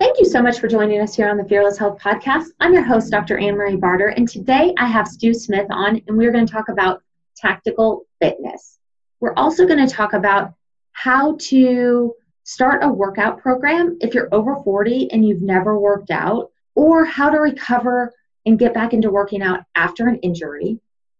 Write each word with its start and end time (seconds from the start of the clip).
Thank 0.00 0.20
you 0.20 0.26
so 0.26 0.40
much 0.40 0.60
for 0.60 0.68
joining 0.68 1.00
us 1.00 1.16
here 1.16 1.28
on 1.28 1.36
the 1.36 1.44
Fearless 1.44 1.76
Health 1.76 1.98
Podcast. 1.98 2.50
I'm 2.60 2.72
your 2.72 2.84
host, 2.84 3.10
Dr. 3.10 3.36
Anne 3.36 3.56
Marie 3.56 3.74
Barter, 3.74 4.06
and 4.06 4.28
today 4.28 4.72
I 4.78 4.86
have 4.86 5.08
Stew 5.08 5.34
Smith 5.34 5.66
on, 5.70 6.00
and 6.06 6.16
we're 6.16 6.30
going 6.30 6.46
to 6.46 6.52
talk 6.52 6.68
about 6.68 7.02
tactical 7.36 8.06
fitness. 8.20 8.78
We're 9.18 9.34
also 9.34 9.66
going 9.66 9.84
to 9.84 9.92
talk 9.92 10.12
about 10.12 10.54
how 10.92 11.36
to 11.48 12.14
start 12.44 12.84
a 12.84 12.88
workout 12.88 13.38
program 13.40 13.98
if 14.00 14.14
you're 14.14 14.32
over 14.32 14.62
40 14.62 15.10
and 15.10 15.26
you've 15.26 15.42
never 15.42 15.76
worked 15.76 16.12
out, 16.12 16.52
or 16.76 17.04
how 17.04 17.28
to 17.28 17.38
recover 17.38 18.14
and 18.46 18.56
get 18.56 18.74
back 18.74 18.92
into 18.92 19.10
working 19.10 19.42
out 19.42 19.64
after 19.74 20.06
an 20.06 20.20
injury. 20.20 20.78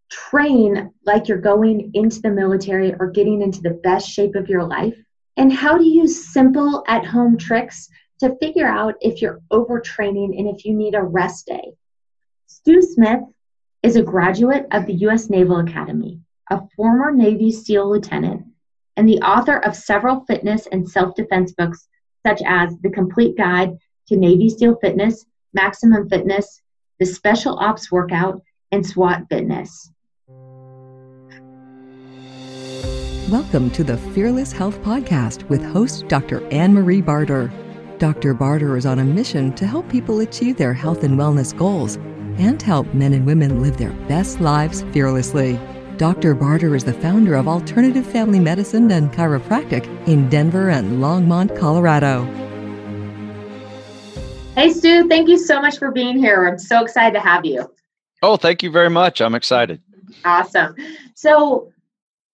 Train 0.08 0.92
like 1.04 1.26
you're 1.26 1.38
going 1.38 1.90
into 1.94 2.20
the 2.20 2.30
military 2.30 2.94
or 2.94 3.10
getting 3.10 3.42
into 3.42 3.60
the 3.60 3.80
best 3.82 4.08
shape 4.08 4.36
of 4.36 4.48
your 4.48 4.62
life, 4.62 4.96
and 5.36 5.52
how 5.52 5.76
to 5.76 5.84
use 5.84 6.32
simple 6.32 6.84
at 6.86 7.04
home 7.04 7.36
tricks 7.36 7.88
to 8.20 8.36
figure 8.36 8.66
out 8.66 8.94
if 9.00 9.22
you're 9.22 9.40
overtraining 9.52 10.38
and 10.38 10.48
if 10.48 10.64
you 10.64 10.74
need 10.74 10.94
a 10.94 11.02
rest 11.02 11.46
day. 11.46 11.72
Stew 12.46 12.82
Smith 12.82 13.20
is 13.82 13.96
a 13.96 14.02
graduate 14.02 14.66
of 14.72 14.86
the 14.86 14.94
U.S. 14.94 15.30
Naval 15.30 15.60
Academy, 15.60 16.20
a 16.50 16.60
former 16.76 17.12
Navy 17.12 17.52
SEAL 17.52 17.88
lieutenant, 17.90 18.44
and 18.96 19.08
the 19.08 19.20
author 19.20 19.58
of 19.58 19.76
several 19.76 20.24
fitness 20.24 20.66
and 20.72 20.88
self 20.88 21.14
defense 21.14 21.52
books, 21.52 21.86
such 22.26 22.42
as 22.44 22.76
The 22.78 22.90
Complete 22.90 23.36
Guide 23.36 23.78
to 24.08 24.16
Navy 24.16 24.48
SEAL 24.48 24.78
Fitness, 24.80 25.24
Maximum 25.54 26.08
Fitness, 26.08 26.60
The 26.98 27.06
Special 27.06 27.56
Ops 27.58 27.92
Workout, 27.92 28.42
and 28.72 28.84
SWAT 28.84 29.26
Fitness. 29.28 29.92
Welcome 33.30 33.70
to 33.72 33.84
the 33.84 33.98
Fearless 34.14 34.52
Health 34.52 34.82
Podcast 34.82 35.46
with 35.50 35.62
host 35.62 36.08
Dr. 36.08 36.44
Anne 36.48 36.72
Marie 36.72 37.02
Barter. 37.02 37.52
Dr. 37.98 38.32
Barter 38.32 38.76
is 38.76 38.86
on 38.86 39.00
a 39.00 39.04
mission 39.04 39.52
to 39.54 39.66
help 39.66 39.88
people 39.88 40.20
achieve 40.20 40.56
their 40.56 40.72
health 40.72 41.02
and 41.02 41.18
wellness 41.18 41.56
goals 41.56 41.96
and 42.38 42.62
help 42.62 42.86
men 42.94 43.12
and 43.12 43.26
women 43.26 43.60
live 43.60 43.76
their 43.76 43.92
best 44.06 44.40
lives 44.40 44.82
fearlessly. 44.92 45.58
Dr. 45.96 46.36
Barter 46.36 46.76
is 46.76 46.84
the 46.84 46.92
founder 46.92 47.34
of 47.34 47.48
Alternative 47.48 48.06
Family 48.06 48.38
Medicine 48.38 48.88
and 48.92 49.10
Chiropractic 49.12 49.84
in 50.06 50.28
Denver 50.28 50.70
and 50.70 51.02
Longmont, 51.02 51.58
Colorado. 51.58 52.24
Hey, 54.54 54.72
Stew, 54.72 55.08
thank 55.08 55.28
you 55.28 55.36
so 55.36 55.60
much 55.60 55.78
for 55.78 55.90
being 55.90 56.16
here. 56.16 56.46
I'm 56.46 56.58
so 56.58 56.84
excited 56.84 57.14
to 57.14 57.20
have 57.20 57.44
you. 57.44 57.68
Oh, 58.22 58.36
thank 58.36 58.62
you 58.62 58.70
very 58.70 58.90
much. 58.90 59.20
I'm 59.20 59.34
excited. 59.34 59.82
Awesome. 60.24 60.76
So, 61.14 61.72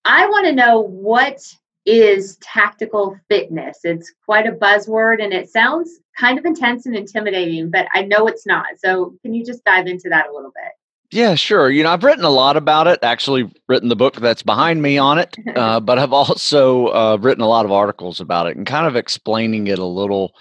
I 0.04 0.26
want 0.28 0.46
to 0.46 0.52
know 0.52 0.80
what 0.80 1.40
is 1.86 2.36
tactical 2.38 3.18
fitness. 3.28 3.80
It's 3.84 4.12
quite 4.24 4.46
a 4.46 4.52
buzzword 4.52 5.22
and 5.22 5.32
it 5.32 5.50
sounds 5.50 5.90
kind 6.18 6.38
of 6.38 6.44
intense 6.44 6.86
and 6.86 6.96
intimidating, 6.96 7.70
but 7.70 7.86
I 7.92 8.02
know 8.02 8.27
it's 8.27 8.46
not. 8.46 8.66
So, 8.78 9.14
can 9.22 9.34
you 9.34 9.44
just 9.44 9.64
dive 9.64 9.86
into 9.86 10.08
that 10.08 10.28
a 10.28 10.32
little 10.32 10.52
bit? 10.55 10.72
Yeah, 11.14 11.36
sure. 11.36 11.70
You 11.70 11.84
know, 11.84 11.90
I've 11.90 12.02
written 12.02 12.24
a 12.24 12.30
lot 12.30 12.56
about 12.56 12.88
it, 12.88 12.98
actually, 13.05 13.48
written 13.68 13.88
the 13.88 13.94
book 13.94 14.16
that's 14.16 14.42
behind 14.42 14.82
me 14.82 14.98
on 14.98 15.18
it, 15.18 15.36
uh, 15.56 15.78
but 15.78 15.98
I've 15.98 16.12
also 16.12 16.86
uh, 16.88 17.18
written 17.20 17.42
a 17.42 17.48
lot 17.48 17.64
of 17.64 17.72
articles 17.72 18.20
about 18.20 18.48
it 18.48 18.56
and 18.56 18.66
kind 18.66 18.86
of 18.86 18.96
explaining 18.96 19.68
it 19.68 19.78
a 19.78 19.84
little 19.84 20.32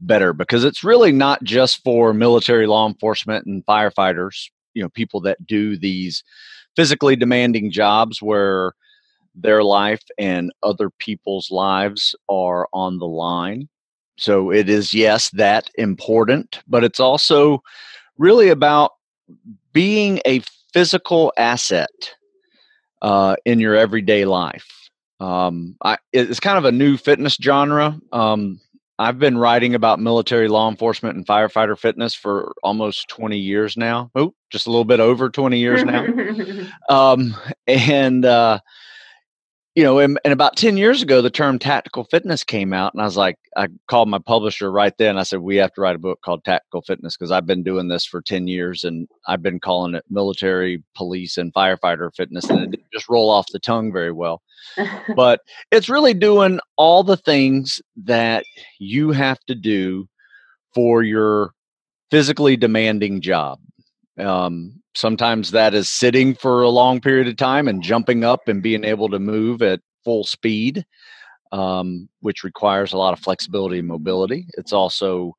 better 0.00 0.32
because 0.32 0.64
it's 0.64 0.82
really 0.82 1.12
not 1.12 1.42
just 1.42 1.82
for 1.82 2.14
military 2.14 2.66
law 2.66 2.88
enforcement 2.88 3.46
and 3.46 3.64
firefighters, 3.66 4.48
you 4.74 4.82
know, 4.82 4.88
people 4.88 5.20
that 5.20 5.44
do 5.46 5.76
these 5.76 6.24
physically 6.76 7.14
demanding 7.14 7.70
jobs 7.70 8.22
where 8.22 8.72
their 9.34 9.62
life 9.62 10.02
and 10.18 10.52
other 10.62 10.90
people's 10.90 11.50
lives 11.50 12.14
are 12.28 12.68
on 12.72 12.98
the 12.98 13.06
line. 13.06 13.68
So 14.18 14.50
it 14.50 14.68
is, 14.68 14.92
yes, 14.92 15.30
that 15.30 15.70
important, 15.76 16.60
but 16.68 16.84
it's 16.84 17.00
also 17.00 17.62
really 18.18 18.48
about 18.48 18.92
being 19.72 20.20
a 20.26 20.42
physical 20.72 21.32
asset 21.36 22.14
uh, 23.00 23.36
in 23.44 23.58
your 23.58 23.74
everyday 23.74 24.24
life. 24.24 24.90
Um, 25.20 25.76
I, 25.82 25.98
it's 26.12 26.40
kind 26.40 26.58
of 26.58 26.64
a 26.64 26.72
new 26.72 26.96
fitness 26.96 27.36
genre. 27.40 27.98
Um, 28.12 28.60
I've 28.98 29.18
been 29.18 29.38
writing 29.38 29.74
about 29.74 29.98
military 29.98 30.48
law 30.48 30.68
enforcement 30.68 31.16
and 31.16 31.26
firefighter 31.26 31.78
fitness 31.78 32.14
for 32.14 32.52
almost 32.62 33.08
20 33.08 33.38
years 33.38 33.76
now. 33.76 34.10
Oh, 34.14 34.34
just 34.50 34.66
a 34.66 34.70
little 34.70 34.84
bit 34.84 35.00
over 35.00 35.30
20 35.30 35.58
years 35.58 35.82
now. 35.82 36.06
um, 36.88 37.34
and 37.66 38.24
uh, 38.24 38.60
you 39.74 39.82
know, 39.82 39.98
and, 39.98 40.20
and, 40.24 40.32
about 40.32 40.56
10 40.56 40.76
years 40.76 41.02
ago, 41.02 41.22
the 41.22 41.30
term 41.30 41.58
tactical 41.58 42.04
fitness 42.04 42.44
came 42.44 42.74
out. 42.74 42.92
And 42.92 43.00
I 43.00 43.06
was 43.06 43.16
like, 43.16 43.36
I 43.56 43.68
called 43.88 44.08
my 44.08 44.18
publisher 44.18 44.70
right 44.70 44.92
then. 44.98 45.16
I 45.16 45.22
said, 45.22 45.40
we 45.40 45.56
have 45.56 45.72
to 45.74 45.80
write 45.80 45.96
a 45.96 46.00
book 46.00 46.20
called 46.22 46.44
Tactical 46.44 46.82
Fitness 46.82 47.16
because 47.16 47.30
I've 47.30 47.46
been 47.46 47.62
doing 47.62 47.88
this 47.88 48.04
for 48.04 48.20
10 48.20 48.48
years 48.48 48.84
and 48.84 49.08
I've 49.26 49.42
been 49.42 49.60
calling 49.60 49.94
it 49.94 50.04
military, 50.10 50.82
police, 50.94 51.38
and 51.38 51.54
firefighter 51.54 52.14
fitness. 52.14 52.50
And 52.50 52.60
it 52.60 52.70
didn't 52.70 52.92
just 52.92 53.08
roll 53.08 53.30
off 53.30 53.46
the 53.50 53.58
tongue 53.58 53.92
very 53.92 54.12
well. 54.12 54.42
but 55.16 55.40
it's 55.70 55.88
really 55.88 56.14
doing 56.14 56.60
all 56.76 57.02
the 57.02 57.16
things 57.16 57.80
that 58.04 58.44
you 58.78 59.12
have 59.12 59.40
to 59.46 59.54
do 59.54 60.06
for 60.74 61.02
your 61.02 61.52
physically 62.10 62.58
demanding 62.58 63.22
job. 63.22 63.58
Um, 64.18 64.81
sometimes 64.94 65.50
that 65.50 65.74
is 65.74 65.88
sitting 65.88 66.34
for 66.34 66.62
a 66.62 66.68
long 66.68 67.00
period 67.00 67.28
of 67.28 67.36
time 67.36 67.68
and 67.68 67.82
jumping 67.82 68.24
up 68.24 68.48
and 68.48 68.62
being 68.62 68.84
able 68.84 69.08
to 69.08 69.18
move 69.18 69.62
at 69.62 69.80
full 70.04 70.24
speed, 70.24 70.84
um, 71.52 72.08
which 72.20 72.44
requires 72.44 72.92
a 72.92 72.98
lot 72.98 73.12
of 73.12 73.20
flexibility 73.20 73.78
and 73.78 73.88
mobility. 73.88 74.46
It's 74.58 74.72
also, 74.72 75.36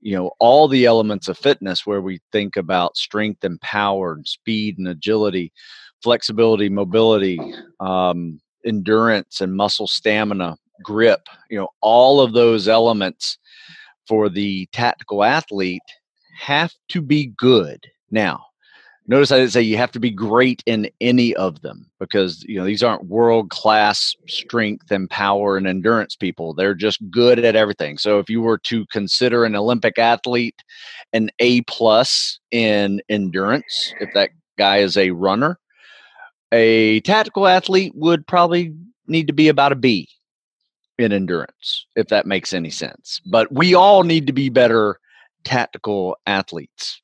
you 0.00 0.16
know, 0.16 0.30
all 0.38 0.68
the 0.68 0.86
elements 0.86 1.28
of 1.28 1.38
fitness 1.38 1.86
where 1.86 2.00
we 2.00 2.20
think 2.32 2.56
about 2.56 2.96
strength 2.96 3.44
and 3.44 3.60
power 3.60 4.12
and 4.12 4.26
speed 4.26 4.78
and 4.78 4.88
agility, 4.88 5.52
flexibility, 6.02 6.68
mobility, 6.68 7.40
um, 7.80 8.40
endurance 8.64 9.40
and 9.40 9.54
muscle 9.54 9.88
stamina, 9.88 10.56
grip, 10.82 11.28
you 11.50 11.58
know, 11.58 11.68
all 11.80 12.20
of 12.20 12.32
those 12.32 12.68
elements 12.68 13.38
for 14.06 14.28
the 14.28 14.66
tactical 14.72 15.24
athlete 15.24 15.82
have 16.38 16.72
to 16.88 17.02
be 17.02 17.26
good. 17.36 17.84
Now, 18.10 18.46
notice 19.08 19.32
I 19.32 19.38
didn't 19.38 19.52
say 19.52 19.62
you 19.62 19.76
have 19.78 19.90
to 19.92 20.00
be 20.00 20.10
great 20.10 20.62
in 20.66 20.88
any 21.00 21.34
of 21.34 21.62
them 21.62 21.90
because 21.98 22.44
you 22.44 22.58
know 22.58 22.64
these 22.64 22.82
aren't 22.82 23.06
world 23.06 23.50
class 23.50 24.14
strength 24.28 24.90
and 24.90 25.10
power 25.10 25.56
and 25.56 25.66
endurance 25.66 26.14
people. 26.14 26.54
They're 26.54 26.74
just 26.74 26.98
good 27.10 27.38
at 27.38 27.56
everything. 27.56 27.98
So 27.98 28.18
if 28.18 28.30
you 28.30 28.40
were 28.40 28.58
to 28.58 28.86
consider 28.86 29.44
an 29.44 29.56
Olympic 29.56 29.98
athlete 29.98 30.62
an 31.12 31.30
A 31.38 31.62
plus 31.62 32.38
in 32.50 33.00
endurance, 33.08 33.94
if 34.00 34.12
that 34.14 34.30
guy 34.58 34.78
is 34.78 34.96
a 34.96 35.10
runner, 35.10 35.58
a 36.52 37.00
tactical 37.00 37.46
athlete 37.46 37.92
would 37.94 38.26
probably 38.26 38.74
need 39.06 39.26
to 39.26 39.32
be 39.32 39.48
about 39.48 39.72
a 39.72 39.76
B 39.76 40.08
in 40.98 41.12
endurance, 41.12 41.86
if 41.96 42.08
that 42.08 42.26
makes 42.26 42.52
any 42.52 42.70
sense. 42.70 43.20
But 43.30 43.52
we 43.52 43.74
all 43.74 44.02
need 44.02 44.26
to 44.26 44.32
be 44.32 44.48
better 44.48 44.98
tactical 45.44 46.16
athletes. 46.26 47.00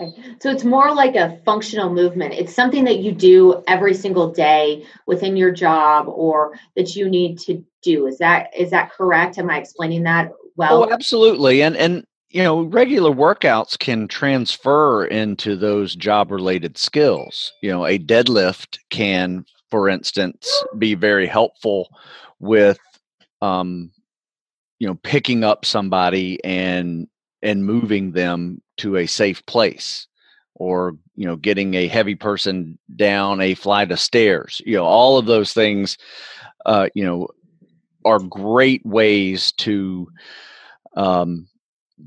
Okay. 0.00 0.12
So 0.40 0.50
it's 0.50 0.64
more 0.64 0.94
like 0.94 1.14
a 1.14 1.38
functional 1.44 1.92
movement. 1.92 2.34
It's 2.34 2.54
something 2.54 2.84
that 2.84 2.98
you 2.98 3.12
do 3.12 3.62
every 3.66 3.94
single 3.94 4.32
day 4.32 4.84
within 5.06 5.36
your 5.36 5.52
job 5.52 6.08
or 6.08 6.58
that 6.76 6.96
you 6.96 7.08
need 7.08 7.38
to 7.40 7.64
do. 7.82 8.06
Is 8.06 8.18
that 8.18 8.50
is 8.56 8.70
that 8.70 8.92
correct? 8.92 9.38
Am 9.38 9.50
I 9.50 9.58
explaining 9.58 10.02
that 10.04 10.32
well? 10.56 10.84
Oh, 10.84 10.92
absolutely. 10.92 11.62
And 11.62 11.76
and 11.76 12.04
you 12.30 12.42
know, 12.42 12.62
regular 12.62 13.12
workouts 13.12 13.78
can 13.78 14.08
transfer 14.08 15.04
into 15.04 15.54
those 15.54 15.94
job 15.94 16.32
related 16.32 16.76
skills. 16.76 17.52
You 17.62 17.70
know, 17.70 17.86
a 17.86 17.98
deadlift 17.98 18.78
can 18.90 19.44
for 19.70 19.88
instance 19.88 20.64
be 20.78 20.94
very 20.94 21.26
helpful 21.26 21.88
with 22.40 22.78
um 23.42 23.90
you 24.78 24.86
know 24.86 24.94
picking 25.02 25.44
up 25.44 25.64
somebody 25.64 26.42
and 26.44 27.08
and 27.42 27.64
moving 27.64 28.12
them 28.12 28.60
to 28.76 28.96
a 28.96 29.06
safe 29.06 29.44
place 29.46 30.06
or 30.54 30.96
you 31.16 31.26
know 31.26 31.36
getting 31.36 31.74
a 31.74 31.88
heavy 31.88 32.14
person 32.14 32.78
down 32.96 33.40
a 33.40 33.54
flight 33.54 33.90
of 33.90 34.00
stairs 34.00 34.60
you 34.64 34.76
know 34.76 34.84
all 34.84 35.18
of 35.18 35.26
those 35.26 35.52
things 35.52 35.98
uh, 36.66 36.88
you 36.94 37.04
know 37.04 37.28
are 38.04 38.18
great 38.18 38.84
ways 38.84 39.52
to 39.52 40.08
um, 40.96 41.48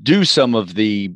do 0.02 0.24
some 0.24 0.54
of 0.54 0.74
the 0.74 1.12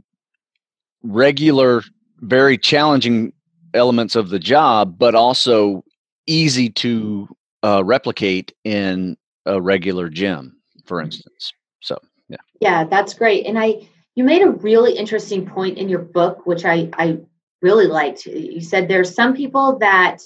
regular 1.02 1.82
very 2.19 2.58
challenging 2.58 3.32
elements 3.75 4.14
of 4.14 4.28
the 4.28 4.38
job 4.38 4.99
but 4.99 5.14
also 5.14 5.82
easy 6.26 6.69
to 6.69 7.28
uh, 7.64 7.82
replicate 7.84 8.52
in 8.64 9.16
a 9.46 9.60
regular 9.60 10.08
gym 10.08 10.56
for 10.84 11.00
instance. 11.00 11.52
So 11.81 11.99
yeah. 12.28 12.37
Yeah 12.60 12.84
that's 12.84 13.14
great 13.14 13.46
and 13.46 13.58
i 13.58 13.88
you 14.14 14.25
made 14.25 14.43
a 14.43 14.50
really 14.50 14.97
interesting 14.97 15.47
point 15.47 15.79
in 15.79 15.88
your 15.88 16.00
book, 16.00 16.47
which 16.47 16.64
I, 16.64 16.91
I 16.94 17.19
really 17.62 17.87
liked. 17.87 18.26
You 18.26 18.61
said 18.61 18.88
there's 18.88 19.14
some 19.14 19.35
people 19.35 19.79
that 19.79 20.19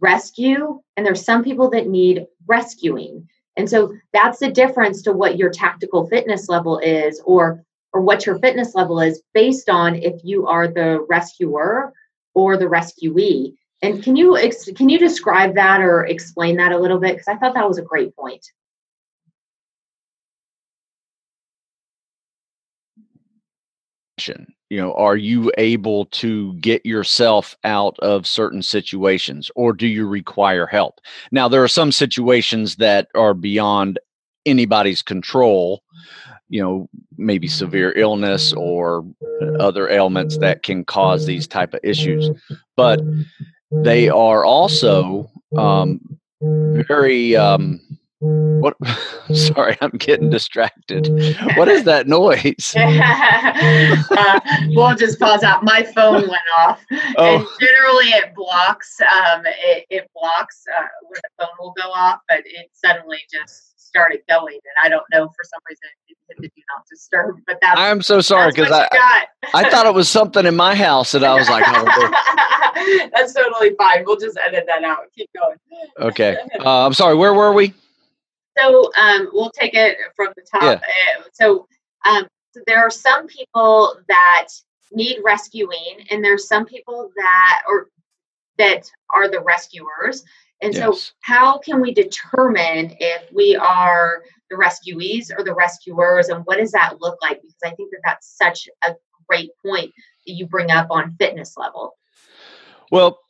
rescue 0.00 0.80
and 0.96 1.06
there's 1.06 1.24
some 1.24 1.42
people 1.42 1.70
that 1.70 1.88
need 1.88 2.26
rescuing. 2.46 3.28
And 3.56 3.68
so 3.68 3.92
that's 4.12 4.38
the 4.38 4.50
difference 4.50 5.02
to 5.02 5.12
what 5.12 5.36
your 5.36 5.50
tactical 5.50 6.06
fitness 6.06 6.48
level 6.48 6.78
is 6.78 7.20
or 7.24 7.64
or 7.94 8.02
what 8.02 8.26
your 8.26 8.38
fitness 8.38 8.74
level 8.74 9.00
is 9.00 9.22
based 9.32 9.70
on 9.70 9.94
if 9.96 10.20
you 10.22 10.46
are 10.46 10.68
the 10.68 11.04
rescuer 11.08 11.92
or 12.34 12.56
the 12.56 12.68
rescuee. 12.68 13.54
And 13.82 14.02
can 14.02 14.14
you 14.14 14.36
can 14.76 14.88
you 14.88 14.98
describe 14.98 15.54
that 15.54 15.80
or 15.80 16.04
explain 16.06 16.56
that 16.56 16.72
a 16.72 16.78
little 16.78 16.98
bit 16.98 17.14
because 17.14 17.28
I 17.28 17.36
thought 17.36 17.54
that 17.54 17.66
was 17.66 17.78
a 17.78 17.82
great 17.82 18.14
point. 18.14 18.44
You 24.70 24.80
know 24.80 24.92
are 24.94 25.16
you 25.16 25.52
able 25.58 26.06
to 26.06 26.54
get 26.54 26.84
yourself 26.84 27.56
out 27.64 27.98
of 28.00 28.26
certain 28.26 28.62
situations 28.62 29.50
or 29.54 29.72
do 29.72 29.86
you 29.86 30.06
require 30.06 30.66
help? 30.66 31.00
Now 31.30 31.48
there 31.48 31.62
are 31.62 31.68
some 31.68 31.92
situations 31.92 32.76
that 32.76 33.08
are 33.14 33.34
beyond 33.34 33.98
anybody's 34.46 35.02
control 35.02 35.82
you 36.48 36.62
know 36.62 36.88
maybe 37.18 37.46
severe 37.46 37.92
illness 37.96 38.52
or 38.54 39.04
other 39.60 39.88
ailments 39.90 40.38
that 40.38 40.62
can 40.62 40.84
cause 40.84 41.26
these 41.26 41.46
type 41.46 41.74
of 41.74 41.80
issues 41.82 42.30
but 42.76 43.00
they 43.70 44.08
are 44.08 44.44
also 44.44 45.30
um, 45.56 46.00
very 46.40 47.36
um, 47.36 47.80
what 48.20 48.76
sorry 49.32 49.76
i'm 49.80 49.90
getting 49.90 50.28
distracted 50.30 51.08
what 51.56 51.68
is 51.68 51.84
that 51.84 52.08
noise 52.08 52.74
uh, 52.76 54.40
we'll 54.70 54.96
just 54.96 55.20
pause 55.20 55.42
out 55.42 55.62
my 55.62 55.82
phone 55.94 56.28
went 56.28 56.42
off 56.58 56.80
oh. 57.16 57.36
and 57.36 57.46
generally 57.60 58.06
it 58.06 58.34
blocks 58.34 59.00
um, 59.00 59.42
it, 59.46 59.86
it 59.90 60.10
blocks 60.14 60.64
uh, 60.76 60.82
where 61.06 61.20
the 61.22 61.44
phone 61.44 61.54
will 61.60 61.72
go 61.76 61.88
off 61.90 62.20
but 62.28 62.40
it 62.44 62.68
suddenly 62.72 63.18
just 63.32 63.68
started 63.88 64.20
going, 64.28 64.54
and 64.54 64.76
I 64.84 64.88
don't 64.88 65.04
know 65.12 65.26
for 65.26 65.44
some 65.44 65.60
reason 65.68 65.82
it 66.08 66.16
hit 66.28 66.36
the 66.38 66.48
do 66.48 66.62
not 66.76 66.86
disturb. 66.88 67.36
But 67.46 67.58
that's 67.60 67.80
I'm 67.80 68.02
so 68.02 68.20
sorry 68.20 68.52
because 68.52 68.70
I 68.70 68.86
I 69.54 69.68
thought 69.70 69.86
it 69.86 69.94
was 69.94 70.08
something 70.08 70.46
in 70.46 70.54
my 70.54 70.74
house, 70.74 71.14
and 71.14 71.24
I 71.24 71.34
was 71.34 71.48
like, 71.48 71.64
oh, 71.66 73.08
that's 73.14 73.32
totally 73.32 73.74
fine. 73.76 74.04
We'll 74.06 74.18
just 74.18 74.38
edit 74.38 74.64
that 74.68 74.84
out. 74.84 74.98
Keep 75.16 75.30
going. 75.36 75.56
Okay, 75.98 76.36
uh, 76.60 76.86
I'm 76.86 76.92
sorry. 76.92 77.16
Where 77.16 77.34
were 77.34 77.52
we? 77.52 77.74
So 78.58 78.90
um, 78.96 79.28
we'll 79.32 79.50
take 79.50 79.74
it 79.74 79.96
from 80.16 80.28
the 80.36 80.42
top. 80.42 80.62
Yeah. 80.62 81.20
Uh, 81.20 81.22
so, 81.32 81.68
um, 82.04 82.26
so 82.52 82.60
there 82.66 82.80
are 82.80 82.90
some 82.90 83.26
people 83.26 83.94
that 84.08 84.48
need 84.92 85.18
rescuing, 85.24 86.06
and 86.10 86.24
there's 86.24 86.48
some 86.48 86.64
people 86.64 87.10
that 87.16 87.62
or 87.68 87.88
that 88.58 88.90
are 89.14 89.28
the 89.30 89.40
rescuers 89.40 90.24
and 90.60 90.74
yes. 90.74 91.00
so, 91.00 91.12
how 91.20 91.58
can 91.58 91.80
we 91.80 91.94
determine 91.94 92.96
if 92.98 93.32
we 93.32 93.54
are 93.54 94.22
the 94.50 94.56
rescuees 94.56 95.30
or 95.36 95.44
the 95.44 95.54
rescuers, 95.54 96.28
and 96.28 96.42
what 96.44 96.58
does 96.58 96.72
that 96.72 97.00
look 97.00 97.18
like? 97.22 97.40
Because 97.40 97.56
I 97.64 97.70
think 97.70 97.90
that 97.92 98.00
that's 98.04 98.36
such 98.36 98.68
a 98.84 98.94
great 99.28 99.50
point 99.64 99.92
that 100.26 100.32
you 100.32 100.46
bring 100.46 100.70
up 100.70 100.88
on 100.90 101.14
fitness 101.18 101.56
level. 101.56 101.96
Well, 102.90 103.20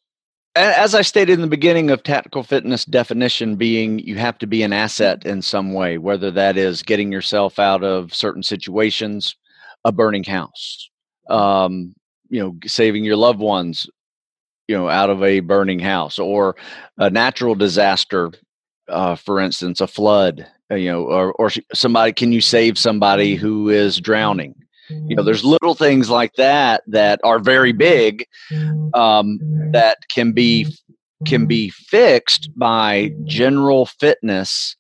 as 0.59 0.95
I 0.95 1.03
stated 1.03 1.35
in 1.35 1.41
the 1.41 1.47
beginning 1.47 1.91
of 1.91 2.03
tactical 2.03 2.43
fitness 2.43 2.85
definition 2.85 3.57
being 3.57 3.99
you 3.99 4.17
have 4.17 4.39
to 4.39 4.47
be 4.47 4.63
an 4.63 4.73
asset 4.73 5.25
in 5.25 5.43
some 5.43 5.73
way, 5.73 5.99
whether 5.99 6.31
that 6.33 6.57
is 6.57 6.83
getting 6.83 7.13
yourself 7.13 7.59
out 7.59 7.85
of 7.85 8.15
certain 8.15 8.43
situations, 8.43 9.37
a 9.85 9.93
burning 9.93 10.25
house, 10.25 10.91
um, 11.31 11.95
you 12.29 12.41
know, 12.41 12.57
saving 12.67 13.05
your 13.05 13.17
loved 13.17 13.41
ones, 13.41 13.89
you 14.69 14.77
know 14.77 14.89
out 14.89 15.11
of 15.11 15.23
a 15.25 15.41
burning 15.41 15.81
house 15.81 16.19
or 16.19 16.55
a 16.99 17.11
natural 17.11 17.55
disaster 17.55 18.31
uh, 18.89 19.17
for 19.17 19.41
instance 19.41 19.81
a 19.81 19.87
flood 19.87 20.47
uh, 20.71 20.77
you 20.77 20.93
know 20.93 21.05
or, 21.05 21.33
or 21.33 21.51
somebody 21.75 22.13
can 22.13 22.31
you 22.31 22.41
save 22.41 22.79
somebody 22.79 23.35
who 23.35 23.71
is 23.71 23.99
drowning 24.01 24.55
you 24.89 25.17
know 25.17 25.23
there's 25.23 25.45
little 25.45 25.75
things 25.75 26.11
like 26.11 26.35
that 26.35 26.83
that 26.87 27.21
are 27.25 27.39
very 27.39 27.73
big 27.73 28.27
um, 28.95 29.39
that 29.73 29.99
can 30.11 30.33
be 30.33 30.67
can 31.27 31.47
be 31.47 31.69
fixed 31.71 32.49
by 32.57 33.11
general 33.25 33.87
fitness 33.87 34.77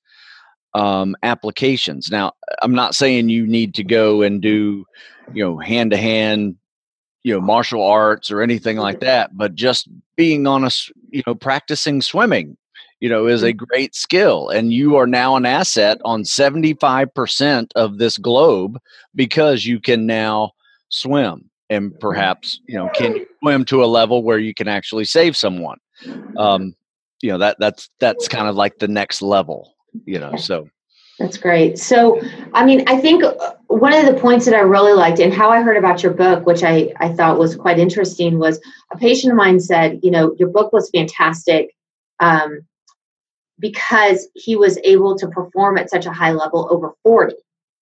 um, 0.75 1.17
applications. 1.23 2.11
Now 2.11 2.33
i'm 2.63 2.75
not 2.75 2.95
saying 2.95 3.29
you 3.29 3.47
need 3.47 3.75
to 3.75 3.85
go 3.85 4.23
and 4.23 4.41
do 4.41 4.85
you 5.33 5.45
know 5.45 5.59
hand 5.59 5.91
to 5.91 5.97
hand 5.97 6.57
you 7.25 7.35
know 7.35 7.41
martial 7.41 7.83
arts 7.83 8.31
or 8.31 8.43
anything 8.43 8.77
like 8.77 9.01
that 9.01 9.37
but 9.37 9.55
just 9.55 9.89
being 10.17 10.47
on 10.47 10.65
a 10.65 10.71
you 11.11 11.23
know 11.27 11.35
practicing 11.35 12.01
swimming 12.01 12.57
you 13.01 13.09
know 13.09 13.27
is 13.27 13.43
a 13.43 13.53
mm-hmm. 13.53 13.65
great 13.65 13.95
skill 13.95 14.49
and 14.49 14.73
you 14.73 14.97
are 14.97 15.07
now 15.07 15.37
an 15.37 15.47
asset 15.47 15.99
on 16.05 16.23
75% 16.23 17.71
of 17.75 17.99
this 17.99 18.19
globe 18.19 18.79
because 19.15 19.67
you 19.67 19.81
can 19.81 20.07
now 20.07 20.53
swim 20.89 21.51
and 21.71 21.91
mm-hmm. 21.91 21.99
perhaps 21.99 22.61
you 22.67 22.77
know 22.77 22.89
can 22.95 23.27
swim 23.43 23.65
to 23.65 23.83
a 23.83 23.87
level 23.87 24.23
where 24.23 24.39
you 24.39 24.55
can 24.55 24.69
actually 24.69 25.05
save 25.05 25.37
someone 25.37 25.79
um 26.37 26.75
you 27.23 27.31
know 27.31 27.39
that 27.39 27.57
that's 27.59 27.89
that's 28.01 28.29
kind 28.29 28.49
of 28.49 28.55
like 28.55 28.79
the 28.79 28.89
next 28.89 29.23
level 29.23 29.75
you 30.05 30.19
know 30.19 30.37
so 30.37 30.69
that's 31.19 31.37
great. 31.37 31.81
So, 31.81 32.21
I 32.55 32.65
mean, 32.65 32.85
I 32.87 33.01
think 33.01 33.25
uh, 33.25 33.55
one 33.67 33.93
of 33.93 34.07
the 34.07 34.15
points 34.21 34.45
that 34.45 34.55
I 34.55 34.61
really 34.61 34.93
liked 34.93 35.19
and 35.19 35.35
how 35.35 35.51
I 35.51 35.63
heard 35.63 35.77
about 35.77 36.01
your 36.01 36.13
book, 36.13 36.47
which 36.47 36.63
I, 36.63 36.93
I 36.99 37.09
thought 37.13 37.41
was 37.41 37.57
quite 37.57 37.81
interesting, 37.81 38.39
was 38.39 38.61
a 38.93 38.97
patient 38.97 39.33
of 39.33 39.37
mine 39.37 39.59
said, 39.59 39.99
you 40.05 40.13
know, 40.13 40.37
your 40.39 40.49
book 40.49 40.73
was 40.73 40.89
fantastic 40.91 41.75
um, 42.21 42.61
because 43.59 44.29
he 44.35 44.57
was 44.57 44.79
able 44.85 45.17
to 45.19 45.29
perform 45.29 45.79
at 45.79 45.91
such 45.91 46.07
a 46.07 46.13
high 46.13 46.33
level 46.33 46.69
over 46.71 46.95
40. 47.03 47.35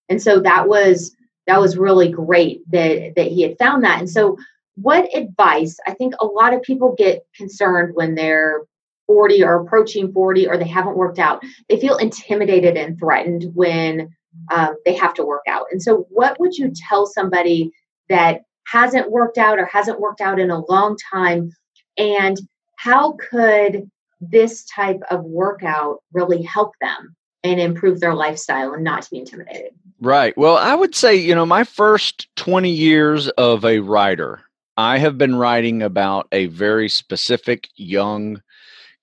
And 0.09 0.21
so 0.21 0.39
that 0.39 0.67
was 0.67 1.15
that 1.45 1.61
was 1.61 1.77
really 1.77 2.09
great 2.09 2.69
that 2.71 3.13
that 3.15 3.27
he 3.27 3.41
had 3.41 3.57
found 3.57 3.83
that. 3.83 3.99
And 3.99 4.09
so 4.09 4.37
what 4.75 5.09
advice, 5.15 5.79
I 5.87 5.93
think 5.93 6.13
a 6.19 6.25
lot 6.25 6.53
of 6.53 6.61
people 6.61 6.95
get 6.97 7.25
concerned 7.35 7.95
when 7.95 8.15
they're 8.15 8.61
40 9.07 9.43
or 9.43 9.55
approaching 9.55 10.11
40 10.11 10.47
or 10.47 10.57
they 10.57 10.67
haven't 10.67 10.97
worked 10.97 11.17
out, 11.17 11.43
they 11.69 11.79
feel 11.79 11.97
intimidated 11.97 12.77
and 12.77 12.99
threatened 12.99 13.51
when 13.55 14.13
um, 14.51 14.75
they 14.85 14.93
have 14.93 15.13
to 15.15 15.25
work 15.25 15.43
out. 15.47 15.65
And 15.71 15.81
so, 15.81 16.05
what 16.09 16.39
would 16.39 16.55
you 16.55 16.71
tell 16.87 17.05
somebody 17.05 17.71
that 18.09 18.41
hasn't 18.67 19.11
worked 19.11 19.37
out 19.37 19.57
or 19.57 19.65
hasn't 19.65 19.99
worked 19.99 20.21
out 20.21 20.39
in 20.39 20.51
a 20.51 20.63
long 20.65 20.97
time? 21.11 21.51
And 21.97 22.37
how 22.75 23.13
could 23.13 23.89
this 24.21 24.65
type 24.65 25.01
of 25.09 25.23
workout 25.23 26.01
really 26.13 26.41
help 26.41 26.73
them 26.81 27.15
and 27.43 27.59
improve 27.59 27.99
their 27.99 28.13
lifestyle 28.13 28.73
and 28.73 28.83
not 28.83 29.03
to 29.03 29.11
be 29.11 29.19
intimidated? 29.19 29.71
Right. 29.99 30.37
Well, 30.37 30.57
I 30.57 30.75
would 30.75 30.95
say, 30.95 31.15
you 31.15 31.33
know, 31.33 31.45
my 31.45 31.63
first 31.63 32.27
20 32.35 32.69
years 32.69 33.29
of 33.29 33.65
a 33.65 33.79
writer, 33.79 34.41
I 34.75 34.99
have 34.99 35.17
been 35.17 35.35
writing 35.35 35.81
about 35.81 36.27
a 36.31 36.47
very 36.47 36.89
specific 36.89 37.67
young 37.75 38.41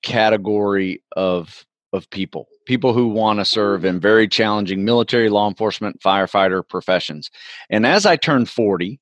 category 0.03 1.03
of 1.17 1.65
of 1.95 2.11
people 2.11 2.49
people 2.67 2.93
who 2.93 3.09
want 3.09 3.39
to 3.39 3.45
serve 3.45 3.85
in 3.85 4.01
very 4.01 4.29
challenging 4.29 4.85
military 4.85 5.31
law 5.31 5.49
enforcement 5.49 5.99
firefighter 6.01 6.67
professions 6.69 7.31
and 7.71 7.87
as 7.87 8.05
i 8.05 8.15
turned 8.15 8.51
40 8.51 9.01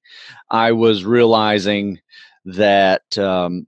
i 0.51 0.71
was 0.71 1.05
realizing 1.05 1.99
that 2.45 3.19
um, 3.19 3.67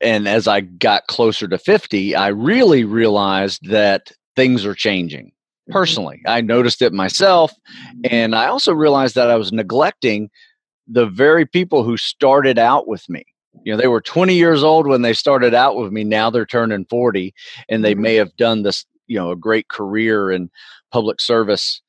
and 0.00 0.28
as 0.28 0.46
i 0.46 0.60
got 0.60 1.06
closer 1.06 1.48
to 1.48 1.58
50 1.58 2.14
i 2.14 2.28
really 2.28 2.84
realized 2.84 3.68
that 3.68 4.12
things 4.36 4.64
are 4.64 4.74
changing 4.74 5.26
mm-hmm. 5.26 5.72
personally 5.72 6.20
i 6.26 6.40
noticed 6.40 6.82
it 6.82 6.92
myself 6.92 7.52
and 8.04 8.34
i 8.34 8.46
also 8.46 8.72
realized 8.72 9.14
that 9.14 9.30
i 9.30 9.36
was 9.36 9.52
neglecting 9.52 10.30
the 10.86 11.06
very 11.06 11.44
people 11.44 11.84
who 11.84 11.96
started 11.96 12.58
out 12.58 12.88
with 12.88 13.08
me 13.08 13.24
you 13.64 13.72
know 13.72 13.78
they 13.78 13.88
were 13.88 14.00
20 14.00 14.34
years 14.34 14.62
old 14.62 14.86
when 14.86 15.02
they 15.02 15.12
started 15.12 15.54
out 15.54 15.76
with 15.76 15.92
me 15.92 16.04
now 16.04 16.30
they're 16.30 16.46
turning 16.46 16.84
40 16.86 17.34
and 17.68 17.84
they 17.84 17.92
mm-hmm. 17.92 18.02
may 18.02 18.14
have 18.14 18.34
done 18.36 18.62
this 18.62 18.84
you 19.06 19.18
know 19.18 19.30
a 19.30 19.36
great 19.36 19.68
career 19.68 20.30
in 20.30 20.50
public 20.92 21.20
service 21.20 21.82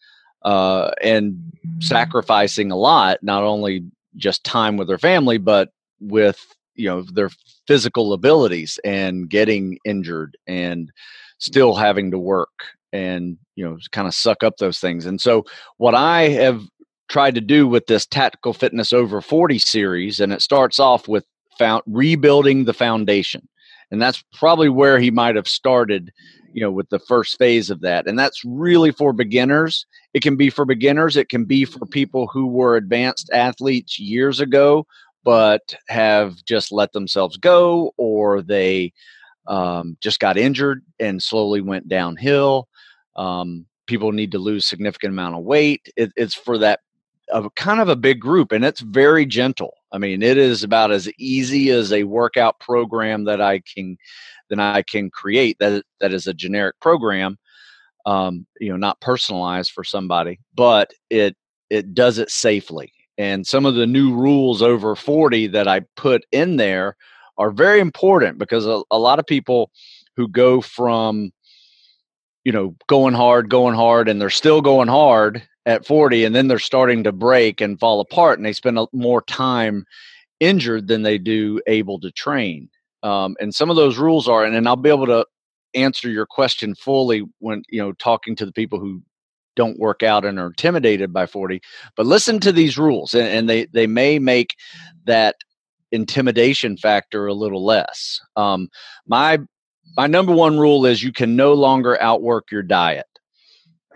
uh, 0.43 0.91
and 1.01 1.37
sacrificing 1.79 2.71
a 2.71 2.77
lot 2.77 3.19
not 3.21 3.43
only 3.43 3.83
just 4.15 4.43
time 4.43 4.77
with 4.77 4.87
their 4.87 4.97
family 4.97 5.37
but 5.37 5.69
with 5.99 6.55
you 6.79 6.87
know 6.87 7.03
their 7.13 7.29
physical 7.67 8.13
abilities 8.13 8.79
and 8.83 9.29
getting 9.29 9.77
injured 9.85 10.37
and 10.47 10.91
still 11.37 11.75
having 11.75 12.09
to 12.11 12.17
work 12.17 12.49
and 12.93 13.37
you 13.55 13.65
know 13.65 13.77
kind 13.91 14.07
of 14.07 14.15
suck 14.15 14.43
up 14.43 14.57
those 14.57 14.79
things. 14.79 15.05
And 15.05 15.19
so 15.19 15.45
what 15.77 15.93
i 15.93 16.29
have 16.29 16.63
tried 17.09 17.35
to 17.35 17.41
do 17.41 17.67
with 17.67 17.87
this 17.87 18.05
tactical 18.05 18.53
fitness 18.53 18.93
over 18.93 19.19
40 19.19 19.57
series 19.59 20.19
and 20.19 20.31
it 20.31 20.41
starts 20.41 20.79
off 20.79 21.07
with 21.07 21.25
found 21.57 21.81
rebuilding 21.87 22.65
the 22.65 22.73
foundation. 22.73 23.47
And 23.91 23.99
that's 23.99 24.23
probably 24.33 24.69
where 24.69 24.99
he 24.99 25.09
might 25.09 25.35
have 25.35 25.47
started 25.47 26.11
you 26.53 26.61
know 26.61 26.71
with 26.71 26.89
the 26.89 26.99
first 26.99 27.37
phase 27.37 27.69
of 27.69 27.81
that. 27.81 28.07
And 28.07 28.17
that's 28.17 28.43
really 28.45 28.91
for 28.91 29.13
beginners. 29.13 29.85
It 30.13 30.23
can 30.23 30.35
be 30.35 30.49
for 30.49 30.65
beginners. 30.65 31.17
It 31.17 31.29
can 31.29 31.45
be 31.45 31.65
for 31.65 31.85
people 31.85 32.27
who 32.27 32.47
were 32.47 32.75
advanced 32.75 33.29
athletes 33.33 33.99
years 33.99 34.39
ago 34.39 34.85
but 35.23 35.75
have 35.87 36.43
just 36.45 36.71
let 36.71 36.91
themselves 36.93 37.37
go 37.37 37.93
or 37.97 38.41
they 38.41 38.93
um, 39.47 39.97
just 40.01 40.19
got 40.19 40.37
injured 40.37 40.83
and 40.99 41.21
slowly 41.21 41.61
went 41.61 41.87
downhill 41.87 42.67
Um, 43.15 43.65
people 43.87 44.11
need 44.11 44.31
to 44.31 44.39
lose 44.39 44.65
significant 44.65 45.13
amount 45.13 45.35
of 45.35 45.43
weight. 45.43 45.91
It, 45.97 46.11
it's 46.15 46.35
for 46.35 46.57
that 46.59 46.81
a 47.31 47.49
kind 47.51 47.79
of 47.79 47.89
a 47.89 47.95
big 47.95 48.19
group 48.19 48.51
and 48.51 48.63
it's 48.65 48.81
very 48.81 49.25
gentle. 49.25 49.73
I 49.91 49.97
mean, 49.97 50.21
it 50.23 50.37
is 50.37 50.63
about 50.63 50.91
as 50.91 51.09
easy 51.17 51.69
as 51.71 51.91
a 51.91 52.03
workout 52.03 52.59
program 52.59 53.25
that 53.25 53.41
I 53.41 53.59
can 53.59 53.97
that 54.49 54.59
I 54.59 54.81
can 54.83 55.09
create 55.11 55.57
that 55.59 55.83
that 55.99 56.13
is 56.13 56.27
a 56.27 56.33
generic 56.33 56.79
program 56.79 57.37
um, 58.05 58.45
you 58.59 58.69
know, 58.69 58.77
not 58.77 58.99
personalized 59.01 59.71
for 59.71 59.83
somebody, 59.83 60.39
but 60.55 60.93
it 61.09 61.35
it 61.69 61.93
does 61.93 62.17
it 62.17 62.31
safely. 62.31 62.91
And 63.19 63.45
some 63.45 63.65
of 63.65 63.75
the 63.75 63.85
new 63.85 64.15
rules 64.15 64.61
over 64.61 64.95
40 64.95 65.47
that 65.47 65.67
I 65.67 65.81
put 65.97 66.25
in 66.31 66.55
there 66.55 66.95
are 67.37 67.51
very 67.51 67.81
important 67.81 68.39
because 68.39 68.65
a, 68.65 68.81
a 68.89 68.97
lot 68.97 69.19
of 69.19 69.27
people 69.27 69.71
who 70.15 70.27
go 70.29 70.61
from 70.61 71.31
you 72.45 72.53
know 72.53 72.75
going 72.87 73.13
hard 73.13 73.49
going 73.49 73.75
hard 73.75 74.07
and 74.07 74.21
they're 74.21 74.29
still 74.29 74.61
going 74.61 74.87
hard 74.87 75.43
at 75.65 75.85
40 75.85 76.23
and 76.23 76.33
then 76.33 76.47
they're 76.47 76.59
starting 76.59 77.03
to 77.03 77.11
break 77.11 77.59
and 77.59 77.77
fall 77.77 77.99
apart 77.99 78.39
and 78.39 78.45
they 78.45 78.53
spend 78.53 78.79
more 78.93 79.21
time 79.23 79.85
injured 80.39 80.87
than 80.87 81.03
they 81.03 81.17
do 81.17 81.61
able 81.67 81.99
to 81.99 82.11
train. 82.11 82.69
Um, 83.03 83.35
and 83.41 83.53
some 83.53 83.69
of 83.69 83.75
those 83.75 83.97
rules 83.97 84.29
are 84.29 84.45
and, 84.45 84.55
and 84.55 84.67
i'll 84.67 84.77
be 84.77 84.89
able 84.89 85.05
to 85.07 85.25
answer 85.75 86.09
your 86.09 86.25
question 86.25 86.73
fully 86.73 87.23
when 87.39 87.63
you 87.69 87.81
know 87.81 87.91
talking 87.93 88.35
to 88.37 88.45
the 88.45 88.53
people 88.53 88.79
who 88.79 89.01
don't 89.59 89.77
work 89.77 90.03
out 90.03 90.23
and 90.23 90.39
are 90.39 90.47
intimidated 90.47 91.11
by 91.11 91.25
40 91.25 91.59
but 91.97 92.05
listen 92.05 92.39
to 92.39 92.53
these 92.53 92.77
rules 92.77 93.13
and, 93.13 93.27
and 93.27 93.49
they 93.49 93.65
they 93.65 93.87
may 93.87 94.17
make 94.17 94.55
that 95.05 95.35
intimidation 95.91 96.77
factor 96.77 97.27
a 97.27 97.33
little 97.33 97.65
less. 97.65 98.21
Um, 98.35 98.69
my 99.07 99.39
my 99.97 100.07
number 100.07 100.33
one 100.33 100.57
rule 100.57 100.85
is 100.85 101.03
you 101.03 101.11
can 101.11 101.35
no 101.35 101.53
longer 101.53 101.99
outwork 102.01 102.51
your 102.51 102.63
diet. 102.63 103.07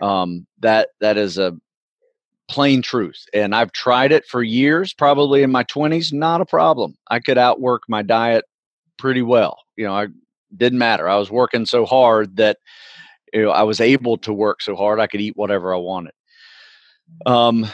Um, 0.02 0.46
that 0.60 0.88
that 1.00 1.16
is 1.16 1.38
a 1.38 1.56
plain 2.46 2.82
truth 2.82 3.24
and 3.32 3.54
i've 3.54 3.72
tried 3.72 4.12
it 4.12 4.26
for 4.26 4.42
years 4.42 4.92
probably 4.92 5.42
in 5.42 5.50
my 5.50 5.64
20s 5.64 6.12
not 6.12 6.42
a 6.42 6.46
problem. 6.46 6.94
I 7.10 7.18
could 7.20 7.38
outwork 7.38 7.82
my 7.88 8.02
diet 8.02 8.44
pretty 8.98 9.22
well 9.22 9.60
you 9.76 9.86
know 9.86 9.94
i 9.94 10.08
didn't 10.56 10.78
matter. 10.78 11.08
I 11.08 11.16
was 11.16 11.30
working 11.30 11.66
so 11.66 11.84
hard 11.84 12.36
that 12.36 12.58
you 13.34 13.42
know 13.42 13.50
I 13.50 13.62
was 13.64 13.80
able 13.80 14.16
to 14.18 14.32
work 14.32 14.62
so 14.62 14.74
hard 14.76 15.00
I 15.00 15.06
could 15.06 15.20
eat 15.20 15.36
whatever 15.36 15.74
I 15.74 15.78
wanted. 15.78 16.12
Um, 17.26 17.66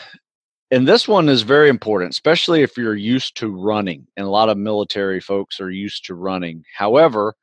and 0.72 0.86
this 0.86 1.06
one 1.06 1.28
is 1.28 1.42
very 1.42 1.68
important, 1.68 2.12
especially 2.12 2.62
if 2.62 2.76
you're 2.76 2.94
used 2.94 3.36
to 3.38 3.48
running. 3.48 4.06
And 4.16 4.26
a 4.26 4.30
lot 4.30 4.48
of 4.48 4.56
military 4.56 5.20
folks 5.20 5.60
are 5.60 5.70
used 5.70 6.04
to 6.06 6.14
running. 6.14 6.64
However, 6.76 7.34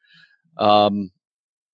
um, 0.57 1.11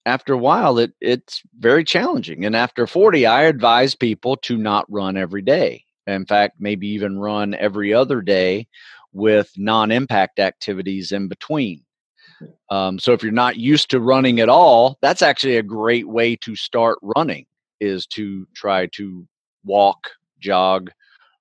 after 0.06 0.34
a 0.34 0.38
while, 0.38 0.80
it 0.80 0.94
it's 1.00 1.42
very 1.60 1.84
challenging. 1.84 2.46
And 2.46 2.56
after 2.56 2.88
40, 2.88 3.26
I 3.26 3.44
advise 3.44 3.96
people 3.96 4.36
to 4.38 4.58
not 4.58 4.92
run 4.92 5.16
every 5.16 5.42
day. 5.42 5.86
In 6.08 6.26
fact, 6.26 6.58
maybe 6.60 6.88
even 6.88 7.18
run 7.18 7.54
every 7.54 7.94
other 7.94 8.22
day 8.22 8.68
with 9.14 9.52
non-impact 9.56 10.40
activities 10.40 11.12
in 11.12 11.28
between. 11.30 11.84
Um, 12.70 13.00
so 13.00 13.14
if 13.14 13.24
you're 13.24 13.32
not 13.32 13.58
used 13.58 13.90
to 13.92 14.00
running 14.00 14.40
at 14.40 14.50
all, 14.50 14.98
that's 15.02 15.22
actually 15.22 15.58
a 15.58 15.64
great 15.64 16.08
way 16.08 16.36
to 16.38 16.56
start 16.56 16.98
running 17.02 17.46
is 17.80 18.06
to 18.08 18.48
try 18.56 18.88
to 18.88 19.28
walk, 19.66 20.10
jog, 20.40 20.92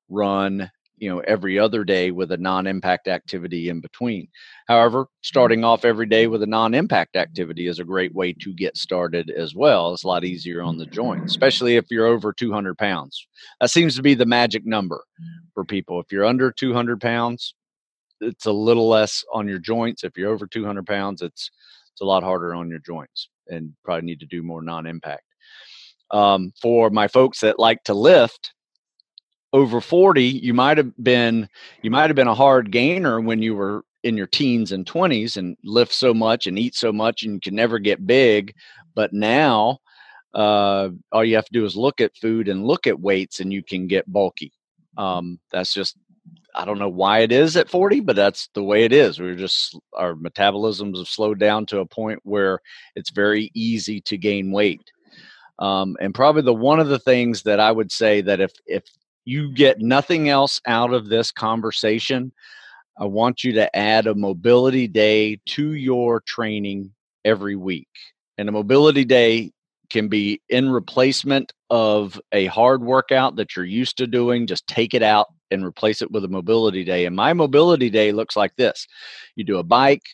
run, 0.08 0.70
you 1.02 1.08
know, 1.08 1.18
every 1.20 1.58
other 1.58 1.82
day 1.82 2.12
with 2.12 2.30
a 2.30 2.36
non-impact 2.36 3.08
activity 3.08 3.68
in 3.68 3.80
between. 3.80 4.28
However, 4.68 5.08
starting 5.22 5.64
off 5.64 5.84
every 5.84 6.06
day 6.06 6.28
with 6.28 6.44
a 6.44 6.46
non-impact 6.46 7.16
activity 7.16 7.66
is 7.66 7.80
a 7.80 7.84
great 7.84 8.14
way 8.14 8.32
to 8.34 8.52
get 8.54 8.76
started 8.76 9.28
as 9.28 9.52
well. 9.52 9.92
It's 9.92 10.04
a 10.04 10.06
lot 10.06 10.24
easier 10.24 10.62
on 10.62 10.78
the 10.78 10.86
joint, 10.86 11.24
especially 11.24 11.74
if 11.74 11.86
you're 11.90 12.06
over 12.06 12.32
200 12.32 12.78
pounds. 12.78 13.26
That 13.60 13.70
seems 13.70 13.96
to 13.96 14.02
be 14.02 14.14
the 14.14 14.26
magic 14.26 14.64
number 14.64 15.02
for 15.54 15.64
people. 15.64 15.98
If 15.98 16.12
you're 16.12 16.24
under 16.24 16.52
200 16.52 17.00
pounds, 17.00 17.54
it's 18.22 18.46
a 18.46 18.52
little 18.52 18.88
less 18.88 19.24
on 19.32 19.48
your 19.48 19.58
joints. 19.58 20.04
If 20.04 20.16
you're 20.16 20.30
over 20.32 20.46
200 20.46 20.86
pounds, 20.86 21.22
it's 21.22 21.50
it's 21.92 22.00
a 22.00 22.06
lot 22.06 22.22
harder 22.22 22.54
on 22.54 22.70
your 22.70 22.78
joints, 22.78 23.28
and 23.48 23.72
probably 23.84 24.06
need 24.06 24.20
to 24.20 24.26
do 24.26 24.42
more 24.42 24.62
non-impact. 24.62 25.24
Um, 26.10 26.52
for 26.60 26.90
my 26.90 27.08
folks 27.08 27.40
that 27.40 27.58
like 27.58 27.82
to 27.84 27.94
lift, 27.94 28.54
over 29.52 29.80
40, 29.80 30.24
you 30.24 30.54
might 30.54 30.78
have 30.78 30.92
been 31.02 31.48
you 31.82 31.90
might 31.90 32.08
have 32.08 32.16
been 32.16 32.28
a 32.28 32.34
hard 32.34 32.70
gainer 32.70 33.20
when 33.20 33.42
you 33.42 33.54
were 33.54 33.84
in 34.02 34.16
your 34.16 34.26
teens 34.26 34.72
and 34.72 34.84
20s 34.86 35.36
and 35.36 35.56
lift 35.62 35.92
so 35.92 36.12
much 36.12 36.46
and 36.46 36.58
eat 36.58 36.74
so 36.74 36.92
much 36.92 37.22
and 37.22 37.34
you 37.34 37.40
can 37.40 37.54
never 37.54 37.78
get 37.78 38.06
big. 38.06 38.54
But 38.94 39.12
now, 39.12 39.78
uh, 40.34 40.88
all 41.12 41.24
you 41.24 41.36
have 41.36 41.44
to 41.44 41.52
do 41.52 41.64
is 41.64 41.76
look 41.76 42.00
at 42.00 42.16
food 42.16 42.48
and 42.48 42.66
look 42.66 42.86
at 42.86 43.00
weights, 43.00 43.40
and 43.40 43.52
you 43.52 43.62
can 43.62 43.86
get 43.86 44.10
bulky. 44.10 44.52
Um, 44.96 45.38
that's 45.50 45.72
just 45.72 45.96
I 46.54 46.64
don't 46.64 46.78
know 46.78 46.88
why 46.88 47.20
it 47.20 47.32
is 47.32 47.56
at 47.56 47.70
40, 47.70 48.00
but 48.00 48.16
that's 48.16 48.48
the 48.54 48.62
way 48.62 48.84
it 48.84 48.92
is. 48.92 49.18
We're 49.18 49.34
just 49.34 49.78
our 49.94 50.14
metabolisms 50.14 50.98
have 50.98 51.08
slowed 51.08 51.38
down 51.38 51.66
to 51.66 51.80
a 51.80 51.86
point 51.86 52.20
where 52.24 52.60
it's 52.94 53.10
very 53.10 53.50
easy 53.54 54.00
to 54.02 54.18
gain 54.18 54.52
weight. 54.52 54.92
Um, 55.58 55.96
and 56.00 56.14
probably 56.14 56.42
the 56.42 56.52
one 56.52 56.80
of 56.80 56.88
the 56.88 56.98
things 56.98 57.42
that 57.44 57.60
I 57.60 57.72
would 57.72 57.92
say 57.92 58.20
that 58.22 58.40
if 58.40 58.52
if 58.66 58.84
you 59.24 59.52
get 59.52 59.80
nothing 59.80 60.28
else 60.28 60.60
out 60.66 60.92
of 60.92 61.08
this 61.08 61.30
conversation, 61.30 62.32
I 62.98 63.06
want 63.06 63.44
you 63.44 63.52
to 63.52 63.74
add 63.76 64.06
a 64.06 64.14
mobility 64.14 64.88
day 64.88 65.40
to 65.46 65.72
your 65.72 66.20
training 66.20 66.92
every 67.24 67.56
week. 67.56 67.88
And 68.36 68.48
a 68.48 68.52
mobility 68.52 69.04
day 69.04 69.52
can 69.90 70.08
be 70.08 70.40
in 70.48 70.70
replacement 70.70 71.52
of 71.70 72.20
a 72.32 72.46
hard 72.46 72.82
workout 72.82 73.36
that 73.36 73.54
you're 73.54 73.64
used 73.64 73.98
to 73.98 74.06
doing. 74.06 74.46
Just 74.46 74.66
take 74.66 74.94
it 74.94 75.02
out 75.02 75.28
and 75.52 75.64
replace 75.64 76.02
it 76.02 76.10
with 76.10 76.24
a 76.24 76.28
mobility 76.28 76.84
day. 76.84 77.06
And 77.06 77.14
my 77.14 77.32
mobility 77.32 77.90
day 77.90 78.12
looks 78.12 78.36
like 78.36 78.56
this 78.56 78.86
you 79.36 79.44
do 79.44 79.58
a 79.58 79.62
bike, 79.62 80.06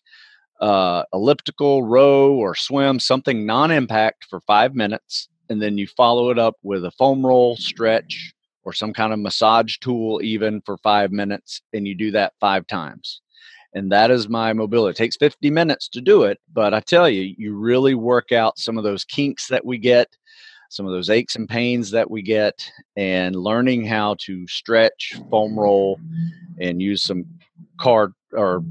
uh, 0.60 1.04
elliptical, 1.12 1.82
row, 1.82 2.32
or 2.34 2.54
swim, 2.54 3.00
something 3.00 3.46
non 3.46 3.70
impact 3.70 4.26
for 4.28 4.40
five 4.40 4.74
minutes. 4.74 5.28
And 5.48 5.62
then 5.62 5.78
you 5.78 5.86
follow 5.86 6.30
it 6.30 6.38
up 6.38 6.56
with 6.62 6.84
a 6.84 6.90
foam 6.90 7.24
roll, 7.24 7.56
stretch, 7.56 8.34
or 8.64 8.72
some 8.74 8.92
kind 8.92 9.12
of 9.12 9.18
massage 9.18 9.78
tool, 9.78 10.20
even 10.22 10.60
for 10.66 10.76
five 10.78 11.10
minutes. 11.10 11.62
And 11.72 11.88
you 11.88 11.94
do 11.94 12.10
that 12.10 12.34
five 12.38 12.66
times. 12.66 13.22
And 13.74 13.92
that 13.92 14.10
is 14.10 14.28
my 14.28 14.52
mobility. 14.52 14.90
It 14.90 14.96
takes 14.96 15.16
50 15.16 15.50
minutes 15.50 15.88
to 15.90 16.00
do 16.00 16.24
it, 16.24 16.38
but 16.52 16.74
I 16.74 16.80
tell 16.80 17.08
you, 17.08 17.34
you 17.36 17.54
really 17.54 17.94
work 17.94 18.32
out 18.32 18.58
some 18.58 18.78
of 18.78 18.84
those 18.84 19.04
kinks 19.04 19.48
that 19.48 19.64
we 19.64 19.78
get 19.78 20.08
some 20.68 20.86
of 20.86 20.92
those 20.92 21.10
aches 21.10 21.36
and 21.36 21.48
pains 21.48 21.90
that 21.90 22.10
we 22.10 22.22
get 22.22 22.70
and 22.96 23.34
learning 23.36 23.84
how 23.84 24.16
to 24.20 24.46
stretch, 24.46 25.14
foam 25.30 25.58
roll, 25.58 25.98
and 26.60 26.82
use 26.82 27.02
some 27.02 27.24
car 27.80 28.12
or 28.32 28.62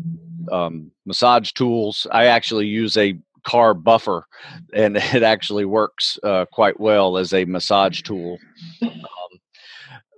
um, 0.51 0.91
massage 1.05 1.51
tools. 1.51 2.05
I 2.11 2.25
actually 2.25 2.67
use 2.67 2.95
a 2.97 3.17
car 3.47 3.73
buffer 3.73 4.27
and 4.73 4.97
it 5.13 5.23
actually 5.23 5.65
works 5.65 6.19
uh, 6.23 6.45
quite 6.51 6.79
well 6.79 7.17
as 7.17 7.33
a 7.33 7.45
massage 7.45 8.01
tool 8.01 8.37
um, 8.81 8.91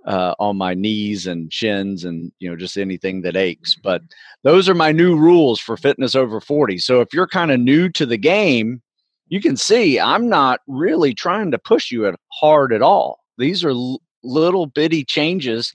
uh, 0.04 0.34
on 0.38 0.56
my 0.56 0.74
knees 0.74 1.26
and 1.26 1.52
shins 1.52 2.04
and 2.04 2.32
you 2.40 2.50
know 2.50 2.56
just 2.56 2.76
anything 2.76 3.22
that 3.22 3.36
aches 3.36 3.76
but 3.82 4.02
those 4.42 4.68
are 4.68 4.74
my 4.74 4.90
new 4.90 5.16
rules 5.16 5.60
for 5.60 5.76
fitness 5.76 6.14
over 6.14 6.40
40 6.40 6.78
so 6.78 7.00
if 7.00 7.12
you're 7.12 7.28
kind 7.28 7.50
of 7.50 7.60
new 7.60 7.88
to 7.90 8.04
the 8.06 8.16
game 8.16 8.82
you 9.30 9.40
can 9.40 9.56
see 9.56 9.98
I'm 9.98 10.28
not 10.28 10.60
really 10.68 11.14
trying 11.14 11.52
to 11.52 11.58
push 11.58 11.90
you 11.90 12.06
at 12.06 12.16
hard 12.32 12.74
at 12.74 12.82
all. 12.82 13.20
These 13.38 13.64
are 13.64 13.70
l- 13.70 14.02
little 14.22 14.66
bitty 14.66 15.04
changes 15.04 15.74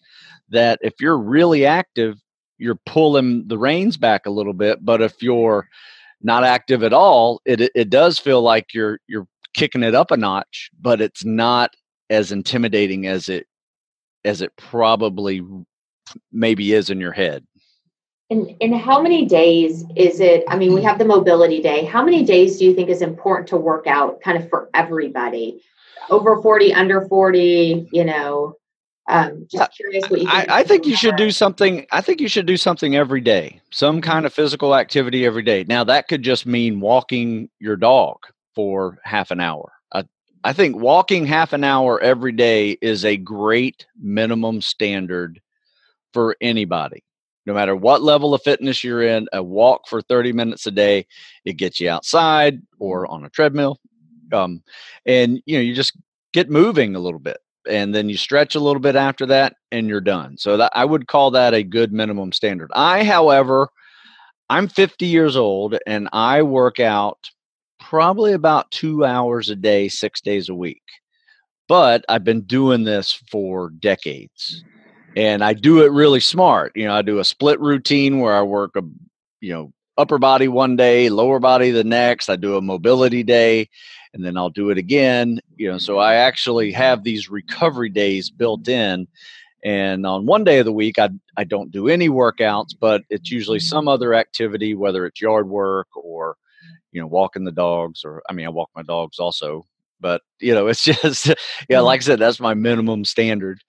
that 0.50 0.78
if 0.84 0.94
you're 1.00 1.18
really 1.18 1.66
active, 1.66 2.20
you're 2.60 2.80
pulling 2.86 3.48
the 3.48 3.58
reins 3.58 3.98
back 3.98 4.26
a 4.28 4.32
little 4.32 4.54
bit. 4.54 4.86
But 4.86 5.02
if 5.02 5.24
you're 5.24 5.68
not 6.22 6.44
active 6.44 6.84
at 6.84 6.94
all, 6.94 7.42
it 7.46 7.62
it 7.76 7.90
does 7.90 8.20
feel 8.20 8.42
like 8.42 8.74
you're 8.74 9.00
you're 9.08 9.28
kicking 9.56 9.84
it 9.84 9.96
up 9.96 10.12
a 10.12 10.18
notch, 10.18 10.70
but 10.80 11.02
it's 11.02 11.26
not 11.26 11.72
as 12.10 12.32
intimidating 12.32 13.08
as 13.08 13.30
it 13.30 13.48
as 14.26 14.42
it 14.42 14.56
probably 14.58 15.42
maybe 16.32 16.74
is 16.74 16.90
in 16.90 17.00
your 17.00 17.14
head. 17.14 17.46
And, 18.32 18.56
and 18.60 18.76
how 18.76 19.02
many 19.02 19.26
days 19.26 19.86
is 19.96 20.20
it? 20.20 20.44
I 20.48 20.58
mean, 20.58 20.74
we 20.74 20.82
have 20.82 20.98
the 20.98 21.06
mobility 21.06 21.62
day. 21.62 21.86
How 21.86 22.04
many 22.04 22.24
days 22.24 22.58
do 22.58 22.66
you 22.66 22.74
think 22.74 22.90
is 22.90 23.02
important 23.02 23.48
to 23.50 23.58
work 23.58 23.86
out 23.86 24.20
kind 24.22 24.42
of 24.42 24.50
for 24.50 24.70
everybody? 24.74 25.62
Over 26.10 26.42
40, 26.42 26.74
under 26.74 27.02
40, 27.08 27.90
you 27.92 28.04
know? 28.04 28.56
Um, 29.08 29.46
just 29.52 29.72
curious 29.74 30.10
what 30.10 30.22
you 30.22 30.28
think. 30.28 30.50
I, 30.50 30.62
I 30.62 30.64
think 30.64 30.88
you 30.88 30.96
should 30.96 31.16
do 31.16 31.30
something. 31.30 31.86
I 31.92 32.02
think 32.02 32.20
you 32.20 32.28
should 32.28 32.48
do 32.48 32.58
something 32.58 32.96
every 32.96 33.22
day, 33.22 33.62
some 33.72 34.02
kind 34.02 34.20
mm-hmm. 34.20 34.26
of 34.26 34.34
physical 34.34 34.76
activity 34.76 35.26
every 35.28 35.44
day. 35.44 35.64
Now, 35.68 35.84
that 35.84 36.08
could 36.08 36.24
just 36.24 36.48
mean 36.48 36.80
walking 36.80 37.50
your 37.60 37.76
dog 37.76 38.18
for 38.56 38.98
half 39.04 39.30
an 39.30 39.40
hour. 39.40 39.72
I, 39.94 40.06
I 40.44 40.54
think 40.54 40.78
walking 40.78 41.28
half 41.28 41.54
an 41.54 41.64
hour 41.64 42.02
every 42.02 42.32
day 42.32 42.72
is 42.82 43.06
a 43.06 43.18
great 43.18 43.86
minimum 44.02 44.62
standard 44.62 45.40
for 46.12 46.36
anybody 46.42 47.05
no 47.46 47.54
matter 47.54 47.76
what 47.76 48.02
level 48.02 48.34
of 48.34 48.42
fitness 48.42 48.84
you're 48.84 49.04
in, 49.04 49.28
a 49.34 49.44
walk 49.44 49.88
for 49.88 50.02
30 50.02 50.34
minutes 50.34 50.66
a 50.66 50.72
day, 50.72 51.06
it 51.46 51.54
gets 51.54 51.80
you 51.80 51.90
outside 51.90 52.62
or 52.80 53.10
on 53.12 53.26
a 53.26 53.30
treadmill. 53.30 53.80
Um, 54.34 54.64
and 55.06 55.42
you 55.46 55.58
know, 55.58 55.62
you 55.62 55.76
just 55.76 55.94
get 56.34 56.50
moving 56.50 56.96
a 56.96 57.00
little 57.00 57.20
bit 57.20 57.38
and 57.70 57.94
then 57.94 58.10
you 58.10 58.18
stretch 58.18 58.56
a 58.56 58.60
little 58.60 58.80
bit 58.80 58.96
after 58.96 59.26
that 59.28 59.56
and 59.72 59.88
you're 59.88 60.02
done. 60.02 60.38
So 60.38 60.58
that 60.58 60.72
i 60.76 60.84
would 60.86 61.08
call 61.08 61.32
that 61.32 61.54
a 61.54 61.64
good 61.64 61.94
minimum 61.94 62.32
standard. 62.32 62.72
I 62.74 63.04
however 63.04 63.70
i'm 64.50 64.68
50 64.68 65.06
years 65.06 65.36
old 65.36 65.78
and 65.88 66.08
i 66.14 66.42
work 66.42 66.80
out 66.80 67.30
probably 67.80 68.34
about 68.34 68.72
two 68.72 69.06
hours 69.06 69.50
a 69.50 69.56
day 69.56 69.88
six 69.88 70.22
days 70.22 70.50
a 70.50 70.56
week 70.56 70.84
but 71.68 72.06
i've 72.10 72.24
been 72.24 72.42
doing 72.42 72.84
this 72.84 73.12
for 73.32 73.72
decades 73.80 74.64
and 75.16 75.44
i 75.44 75.54
do 75.54 75.84
it 75.84 75.92
really 75.92 76.20
smart 76.20 76.72
you 76.76 76.86
know 76.86 76.94
i 76.94 77.02
do 77.02 77.20
a 77.20 77.26
split 77.26 77.60
routine 77.60 78.20
where 78.20 78.36
i 78.36 78.42
work 78.42 78.76
a 78.76 78.82
you 79.42 79.54
know 79.54 79.72
upper 79.98 80.18
body 80.18 80.48
one 80.48 80.76
day 80.76 81.10
lower 81.10 81.40
body 81.40 81.72
the 81.72 81.84
next 81.84 82.30
i 82.30 82.36
do 82.36 82.58
a 82.58 82.62
mobility 82.62 83.24
day 83.24 83.68
and 84.16 84.24
then 84.24 84.38
I'll 84.38 84.50
do 84.50 84.70
it 84.70 84.78
again. 84.78 85.40
You 85.58 85.72
know, 85.72 85.78
so 85.78 86.00
I 86.00 86.16
actually 86.16 86.72
have 86.72 87.04
these 87.04 87.30
recovery 87.30 87.90
days 87.90 88.32
built 88.32 88.68
in. 88.68 89.08
And 89.64 90.06
on 90.06 90.26
one 90.26 90.46
day 90.46 90.60
of 90.60 90.66
the 90.66 90.72
week, 90.72 90.98
I, 90.98 91.10
I 91.36 91.44
don't 91.44 91.72
do 91.72 91.90
any 91.90 92.08
workouts, 92.08 92.70
but 92.80 93.04
it's 93.10 93.30
usually 93.30 93.60
some 93.60 93.88
other 93.88 94.14
activity, 94.14 94.74
whether 94.74 95.06
it's 95.06 95.20
yard 95.20 95.50
work 95.50 95.88
or, 95.96 96.38
you 96.94 97.02
know, 97.02 97.08
walking 97.08 97.44
the 97.44 97.52
dogs, 97.52 98.06
or 98.06 98.24
I 98.30 98.34
mean, 98.34 98.46
I 98.46 98.50
walk 98.50 98.70
my 98.74 98.84
dogs 98.84 99.20
also. 99.20 99.66
But, 100.00 100.22
you 100.40 100.54
know, 100.54 100.68
it's 100.68 100.84
just, 101.02 101.34
yeah, 101.68 101.82
like 101.82 102.00
I 102.00 102.04
said, 102.04 102.20
that's 102.20 102.40
my 102.40 102.54
minimum 102.54 103.04
standard. 103.04 103.60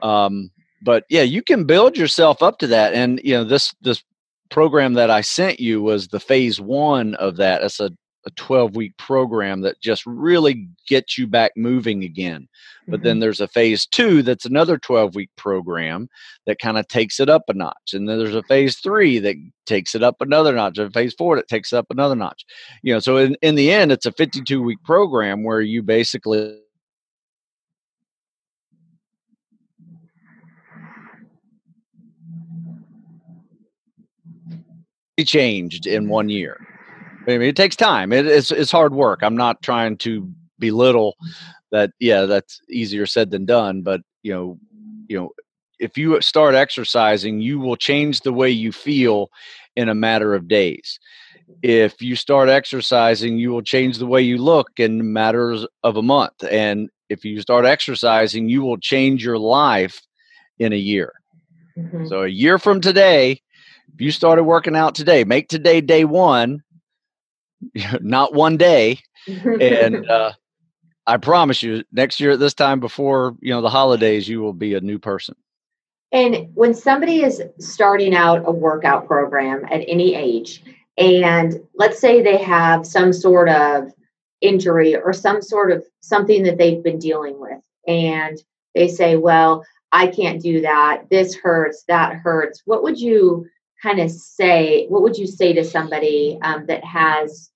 Um, 0.00 0.50
but 0.82 1.04
yeah, 1.08 1.22
you 1.22 1.42
can 1.42 1.64
build 1.64 1.96
yourself 1.96 2.42
up 2.42 2.58
to 2.58 2.66
that. 2.68 2.94
And, 2.94 3.20
you 3.24 3.34
know, 3.34 3.44
this, 3.44 3.74
this 3.80 4.02
program 4.50 4.94
that 4.94 5.10
I 5.10 5.20
sent 5.20 5.60
you 5.60 5.82
was 5.82 6.08
the 6.08 6.20
phase 6.20 6.60
one 6.60 7.14
of 7.16 7.36
that. 7.36 7.62
It's 7.62 7.80
a 7.80 7.90
a 8.28 8.30
12 8.32 8.76
week 8.76 8.96
program 8.98 9.62
that 9.62 9.80
just 9.80 10.04
really 10.06 10.68
gets 10.86 11.16
you 11.16 11.26
back 11.26 11.52
moving 11.56 12.04
again. 12.04 12.46
But 12.86 12.96
mm-hmm. 12.96 13.04
then 13.04 13.18
there's 13.20 13.40
a 13.40 13.48
phase 13.48 13.86
two 13.86 14.22
that's 14.22 14.44
another 14.44 14.76
12 14.76 15.14
week 15.14 15.30
program 15.36 16.08
that 16.46 16.58
kind 16.58 16.78
of 16.78 16.86
takes 16.88 17.20
it 17.20 17.28
up 17.28 17.44
a 17.48 17.54
notch. 17.54 17.94
And 17.94 18.08
then 18.08 18.18
there's 18.18 18.34
a 18.34 18.42
phase 18.42 18.78
three 18.78 19.18
that 19.20 19.36
takes 19.66 19.94
it 19.94 20.02
up 20.02 20.20
another 20.20 20.54
notch, 20.54 20.78
and 20.78 20.92
phase 20.92 21.14
four 21.14 21.36
that 21.36 21.48
takes 21.48 21.72
up 21.72 21.86
another 21.90 22.14
notch. 22.14 22.44
You 22.82 22.94
know, 22.94 23.00
so 23.00 23.16
in, 23.16 23.36
in 23.42 23.54
the 23.54 23.72
end, 23.72 23.92
it's 23.92 24.06
a 24.06 24.12
52 24.12 24.62
week 24.62 24.82
program 24.84 25.42
where 25.42 25.60
you 25.60 25.82
basically 25.82 26.58
changed 35.24 35.86
in 35.86 36.08
one 36.08 36.28
year. 36.28 36.58
I 37.26 37.32
mean, 37.38 37.48
it 37.48 37.56
takes 37.56 37.76
time. 37.76 38.12
It, 38.12 38.26
it's 38.26 38.50
it's 38.50 38.70
hard 38.70 38.94
work. 38.94 39.20
I'm 39.22 39.36
not 39.36 39.62
trying 39.62 39.96
to 39.98 40.30
belittle 40.58 41.16
that. 41.70 41.90
Yeah, 42.00 42.24
that's 42.24 42.60
easier 42.70 43.06
said 43.06 43.30
than 43.30 43.44
done. 43.44 43.82
But 43.82 44.00
you 44.22 44.32
know, 44.32 44.58
you 45.08 45.18
know, 45.18 45.30
if 45.78 45.98
you 45.98 46.20
start 46.20 46.54
exercising, 46.54 47.40
you 47.40 47.58
will 47.58 47.76
change 47.76 48.20
the 48.20 48.32
way 48.32 48.50
you 48.50 48.72
feel 48.72 49.30
in 49.76 49.88
a 49.88 49.94
matter 49.94 50.34
of 50.34 50.48
days. 50.48 50.98
If 51.62 52.02
you 52.02 52.16
start 52.16 52.48
exercising, 52.48 53.38
you 53.38 53.50
will 53.50 53.62
change 53.62 53.98
the 53.98 54.06
way 54.06 54.22
you 54.22 54.38
look 54.38 54.70
in 54.76 55.12
matters 55.12 55.66
of 55.82 55.96
a 55.96 56.02
month. 56.02 56.44
And 56.50 56.90
if 57.08 57.24
you 57.24 57.40
start 57.40 57.64
exercising, 57.64 58.48
you 58.48 58.62
will 58.62 58.76
change 58.78 59.24
your 59.24 59.38
life 59.38 60.00
in 60.58 60.72
a 60.72 60.76
year. 60.76 61.12
Mm-hmm. 61.78 62.06
So 62.06 62.22
a 62.24 62.28
year 62.28 62.58
from 62.58 62.80
today, 62.80 63.40
if 63.98 64.02
you 64.02 64.12
started 64.12 64.44
working 64.44 64.76
out 64.76 64.94
today, 64.94 65.24
make 65.24 65.48
today 65.48 65.80
day 65.80 66.04
one, 66.04 66.62
not 68.00 68.32
one 68.32 68.56
day. 68.56 69.00
and 69.26 70.08
uh, 70.10 70.30
I 71.08 71.16
promise 71.16 71.64
you, 71.64 71.82
next 71.90 72.20
year 72.20 72.30
at 72.30 72.38
this 72.38 72.54
time 72.54 72.78
before 72.78 73.34
you 73.40 73.52
know 73.52 73.60
the 73.60 73.68
holidays, 73.68 74.28
you 74.28 74.40
will 74.40 74.52
be 74.52 74.74
a 74.74 74.80
new 74.80 75.00
person. 75.00 75.34
And 76.12 76.48
when 76.54 76.74
somebody 76.74 77.24
is 77.24 77.42
starting 77.58 78.14
out 78.14 78.44
a 78.46 78.52
workout 78.52 79.08
program 79.08 79.64
at 79.64 79.80
any 79.88 80.14
age, 80.14 80.62
and 80.96 81.60
let's 81.74 81.98
say 81.98 82.22
they 82.22 82.38
have 82.38 82.86
some 82.86 83.12
sort 83.12 83.48
of 83.48 83.92
injury 84.40 84.94
or 84.94 85.12
some 85.12 85.42
sort 85.42 85.72
of 85.72 85.84
something 86.02 86.44
that 86.44 86.56
they've 86.56 86.84
been 86.84 87.00
dealing 87.00 87.40
with, 87.40 87.60
and 87.88 88.38
they 88.76 88.86
say, 88.86 89.16
Well, 89.16 89.64
I 89.90 90.06
can't 90.06 90.40
do 90.40 90.60
that. 90.60 91.10
This 91.10 91.34
hurts, 91.34 91.82
that 91.88 92.14
hurts. 92.14 92.62
What 92.64 92.84
would 92.84 93.00
you 93.00 93.44
kind 93.82 94.00
of 94.00 94.10
say 94.10 94.86
what 94.88 95.02
would 95.02 95.16
you 95.16 95.26
say 95.26 95.52
to 95.52 95.64
somebody 95.64 96.38
um, 96.42 96.66
that 96.66 96.84
has 96.84 97.50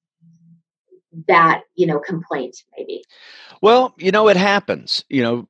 that 1.29 1.63
you 1.75 1.87
know 1.87 1.99
complaint 1.99 2.57
maybe? 2.77 3.05
Well 3.61 3.95
you 3.99 4.11
know 4.11 4.29
it 4.29 4.37
happens 4.37 5.05
you 5.09 5.23
know 5.23 5.49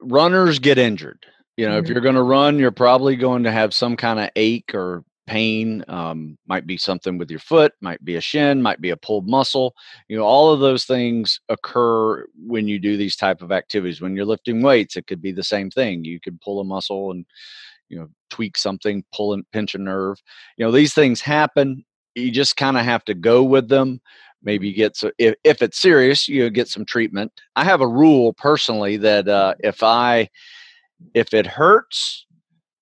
runners 0.00 0.58
get 0.58 0.78
injured. 0.78 1.26
You 1.56 1.66
know 1.66 1.76
mm-hmm. 1.76 1.84
if 1.84 1.90
you're 1.90 2.00
going 2.00 2.14
to 2.16 2.22
run 2.22 2.58
you're 2.58 2.70
probably 2.72 3.16
going 3.16 3.44
to 3.44 3.52
have 3.52 3.74
some 3.74 3.96
kind 3.96 4.18
of 4.18 4.30
ache 4.36 4.74
or 4.74 5.04
pain 5.26 5.82
um, 5.88 6.36
might 6.46 6.66
be 6.66 6.76
something 6.76 7.16
with 7.16 7.30
your 7.30 7.40
foot 7.40 7.72
might 7.80 8.04
be 8.04 8.16
a 8.16 8.20
shin 8.20 8.60
might 8.60 8.80
be 8.80 8.90
a 8.90 8.96
pulled 8.96 9.28
muscle. 9.28 9.74
You 10.08 10.16
know 10.16 10.24
all 10.24 10.52
of 10.52 10.60
those 10.60 10.84
things 10.84 11.40
occur 11.48 12.26
when 12.46 12.68
you 12.68 12.78
do 12.78 12.96
these 12.96 13.16
type 13.16 13.40
of 13.40 13.52
activities. 13.52 14.00
When 14.00 14.16
you're 14.16 14.24
lifting 14.24 14.62
weights 14.62 14.96
it 14.96 15.06
could 15.06 15.22
be 15.22 15.32
the 15.32 15.44
same 15.44 15.70
thing. 15.70 16.04
You 16.04 16.20
could 16.20 16.40
pull 16.40 16.60
a 16.60 16.64
muscle 16.64 17.10
and 17.10 17.24
you 17.88 17.98
know 17.98 18.08
tweak 18.30 18.56
something 18.56 19.04
pull 19.14 19.32
and 19.32 19.44
pinch 19.52 19.74
a 19.74 19.78
nerve. 19.78 20.18
You 20.56 20.64
know 20.64 20.72
these 20.72 20.94
things 20.94 21.20
happen 21.20 21.84
you 22.14 22.30
just 22.30 22.56
kind 22.56 22.76
of 22.76 22.84
have 22.84 23.04
to 23.04 23.14
go 23.14 23.42
with 23.42 23.68
them 23.68 24.00
maybe 24.42 24.72
get 24.72 24.96
so 24.96 25.10
if, 25.18 25.34
if 25.42 25.62
it's 25.62 25.80
serious 25.80 26.28
you 26.28 26.48
get 26.50 26.68
some 26.68 26.84
treatment. 26.84 27.32
I 27.56 27.64
have 27.64 27.80
a 27.80 27.88
rule 27.88 28.32
personally 28.34 28.96
that 28.98 29.28
uh, 29.28 29.54
if 29.60 29.82
i 29.82 30.28
if 31.14 31.34
it 31.34 31.46
hurts 31.46 32.26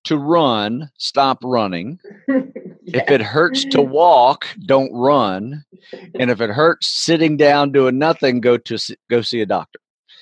to 0.05 0.17
run 0.17 0.89
stop 0.97 1.39
running. 1.43 1.99
If 2.85 3.09
it 3.09 3.21
hurts 3.21 3.63
to 3.67 3.81
walk 3.81 4.45
don't 4.65 4.91
run. 4.93 5.63
And 6.19 6.29
if 6.29 6.41
it 6.41 6.49
hurts 6.49 6.87
sitting 6.87 7.37
down 7.37 7.71
doing 7.71 7.97
nothing 7.97 8.41
go 8.41 8.57
to 8.57 8.77
go 9.09 9.21
see 9.21 9.41
a 9.41 9.45
doctor 9.45 9.79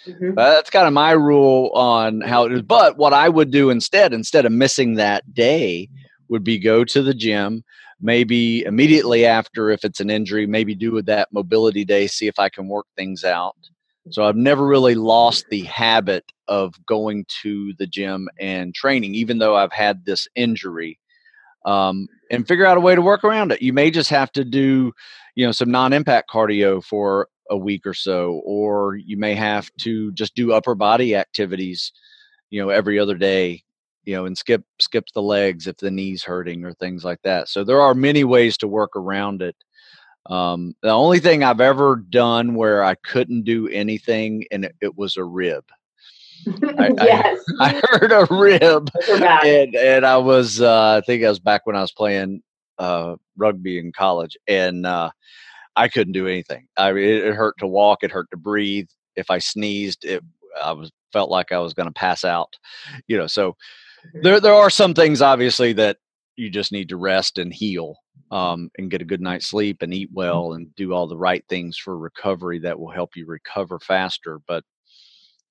Mm-hmm. 0.07 0.33
that's 0.33 0.69
kind 0.69 0.87
of 0.87 0.93
my 0.93 1.11
rule 1.11 1.69
on 1.73 2.21
how 2.21 2.45
it 2.45 2.51
is. 2.51 2.61
But 2.61 2.97
what 2.97 3.13
I 3.13 3.29
would 3.29 3.51
do 3.51 3.69
instead, 3.69 4.13
instead 4.13 4.45
of 4.45 4.51
missing 4.51 4.95
that 4.95 5.33
day, 5.33 5.89
would 6.29 6.43
be 6.43 6.57
go 6.57 6.83
to 6.85 7.03
the 7.03 7.13
gym, 7.13 7.63
maybe 7.99 8.63
immediately 8.63 9.25
after, 9.25 9.69
if 9.69 9.83
it's 9.83 9.99
an 9.99 10.09
injury, 10.09 10.47
maybe 10.47 10.73
do 10.73 10.91
with 10.91 11.05
that 11.05 11.27
mobility 11.31 11.85
day, 11.85 12.07
see 12.07 12.27
if 12.27 12.39
I 12.39 12.49
can 12.49 12.67
work 12.67 12.87
things 12.95 13.23
out. 13.23 13.55
So 14.09 14.23
I've 14.23 14.35
never 14.35 14.65
really 14.65 14.95
lost 14.95 15.45
the 15.49 15.61
habit 15.63 16.25
of 16.47 16.73
going 16.85 17.25
to 17.43 17.73
the 17.77 17.85
gym 17.85 18.27
and 18.39 18.73
training, 18.73 19.13
even 19.13 19.37
though 19.37 19.55
I've 19.55 19.71
had 19.71 20.05
this 20.05 20.27
injury. 20.35 20.97
Um, 21.65 22.07
and 22.31 22.47
figure 22.47 22.65
out 22.65 22.77
a 22.77 22.81
way 22.81 22.95
to 22.95 23.01
work 23.01 23.23
around 23.23 23.51
it. 23.51 23.61
You 23.61 23.73
may 23.73 23.91
just 23.91 24.09
have 24.09 24.31
to 24.31 24.43
do, 24.43 24.91
you 25.35 25.45
know, 25.45 25.51
some 25.51 25.69
non-impact 25.69 26.29
cardio 26.31 26.83
for 26.83 27.27
a 27.51 27.57
week 27.57 27.85
or 27.85 27.93
so, 27.93 28.41
or 28.45 28.95
you 28.95 29.17
may 29.17 29.35
have 29.35 29.69
to 29.81 30.11
just 30.13 30.33
do 30.33 30.53
upper 30.53 30.73
body 30.73 31.15
activities, 31.15 31.91
you 32.49 32.61
know, 32.61 32.69
every 32.69 32.97
other 32.97 33.15
day, 33.15 33.61
you 34.05 34.15
know, 34.15 34.25
and 34.25 34.37
skip 34.37 34.63
skip 34.79 35.05
the 35.13 35.21
legs 35.21 35.67
if 35.67 35.77
the 35.77 35.91
knee's 35.91 36.23
hurting 36.23 36.65
or 36.65 36.73
things 36.73 37.03
like 37.03 37.21
that. 37.23 37.49
So 37.49 37.63
there 37.63 37.81
are 37.81 37.93
many 37.93 38.23
ways 38.23 38.57
to 38.57 38.67
work 38.67 38.95
around 38.95 39.41
it. 39.41 39.55
Um, 40.27 40.75
the 40.81 40.89
only 40.89 41.19
thing 41.19 41.43
I've 41.43 41.61
ever 41.61 41.97
done 41.97 42.55
where 42.55 42.83
I 42.83 42.95
couldn't 42.95 43.43
do 43.43 43.67
anything 43.67 44.45
and 44.51 44.65
it, 44.65 44.75
it 44.81 44.97
was 44.97 45.17
a 45.17 45.23
rib. 45.23 45.65
I, 46.79 46.91
yes. 46.97 47.43
I, 47.59 47.75
I, 47.75 47.81
heard 47.89 48.11
a 48.11 48.27
rib, 48.33 48.89
and, 49.43 49.75
and 49.75 50.05
I 50.05 50.17
was 50.17 50.61
uh, 50.61 50.97
I 50.97 51.05
think 51.05 51.23
I 51.23 51.29
was 51.29 51.39
back 51.39 51.65
when 51.65 51.75
I 51.75 51.81
was 51.81 51.91
playing 51.91 52.41
uh, 52.79 53.15
rugby 53.37 53.77
in 53.77 53.91
college, 53.91 54.37
and 54.47 54.85
uh, 54.85 55.11
I 55.75 55.87
couldn't 55.87 56.13
do 56.13 56.27
anything. 56.27 56.67
I 56.77 56.91
mean, 56.91 57.05
it, 57.05 57.25
it 57.25 57.35
hurt 57.35 57.57
to 57.59 57.67
walk. 57.67 58.03
It 58.03 58.11
hurt 58.11 58.29
to 58.31 58.37
breathe. 58.37 58.87
If 59.15 59.29
I 59.29 59.39
sneezed, 59.39 60.05
it 60.05 60.23
I 60.61 60.71
was 60.73 60.91
felt 61.13 61.29
like 61.29 61.51
I 61.51 61.59
was 61.59 61.73
going 61.73 61.87
to 61.87 61.93
pass 61.93 62.23
out. 62.23 62.53
You 63.07 63.17
know, 63.17 63.27
so 63.27 63.55
there 64.21 64.39
there 64.39 64.53
are 64.53 64.69
some 64.69 64.93
things 64.93 65.21
obviously 65.21 65.73
that 65.73 65.97
you 66.35 66.49
just 66.49 66.71
need 66.71 66.89
to 66.89 66.97
rest 66.97 67.37
and 67.37 67.53
heal 67.53 67.95
um, 68.31 68.69
and 68.77 68.89
get 68.89 69.01
a 69.01 69.05
good 69.05 69.21
night's 69.21 69.47
sleep 69.47 69.81
and 69.81 69.93
eat 69.93 70.09
mm-hmm. 70.09 70.17
well 70.17 70.53
and 70.53 70.73
do 70.75 70.93
all 70.93 71.07
the 71.07 71.17
right 71.17 71.43
things 71.49 71.77
for 71.77 71.97
recovery 71.97 72.59
that 72.59 72.79
will 72.79 72.89
help 72.89 73.15
you 73.15 73.25
recover 73.25 73.79
faster. 73.79 74.39
But 74.47 74.63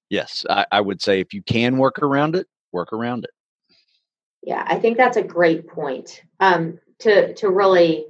yes, 0.08 0.44
I, 0.48 0.66
I 0.72 0.80
would 0.80 1.00
say 1.00 1.20
if 1.20 1.32
you 1.32 1.42
can 1.42 1.78
work 1.78 1.98
around 2.00 2.34
it, 2.34 2.46
work 2.72 2.92
around 2.92 3.24
it. 3.24 3.30
Yeah, 4.42 4.64
I 4.66 4.78
think 4.78 4.96
that's 4.96 5.18
a 5.18 5.22
great 5.22 5.68
point. 5.68 6.22
Um, 6.40 6.78
to 7.00 7.34
to 7.34 7.50
really 7.50 8.06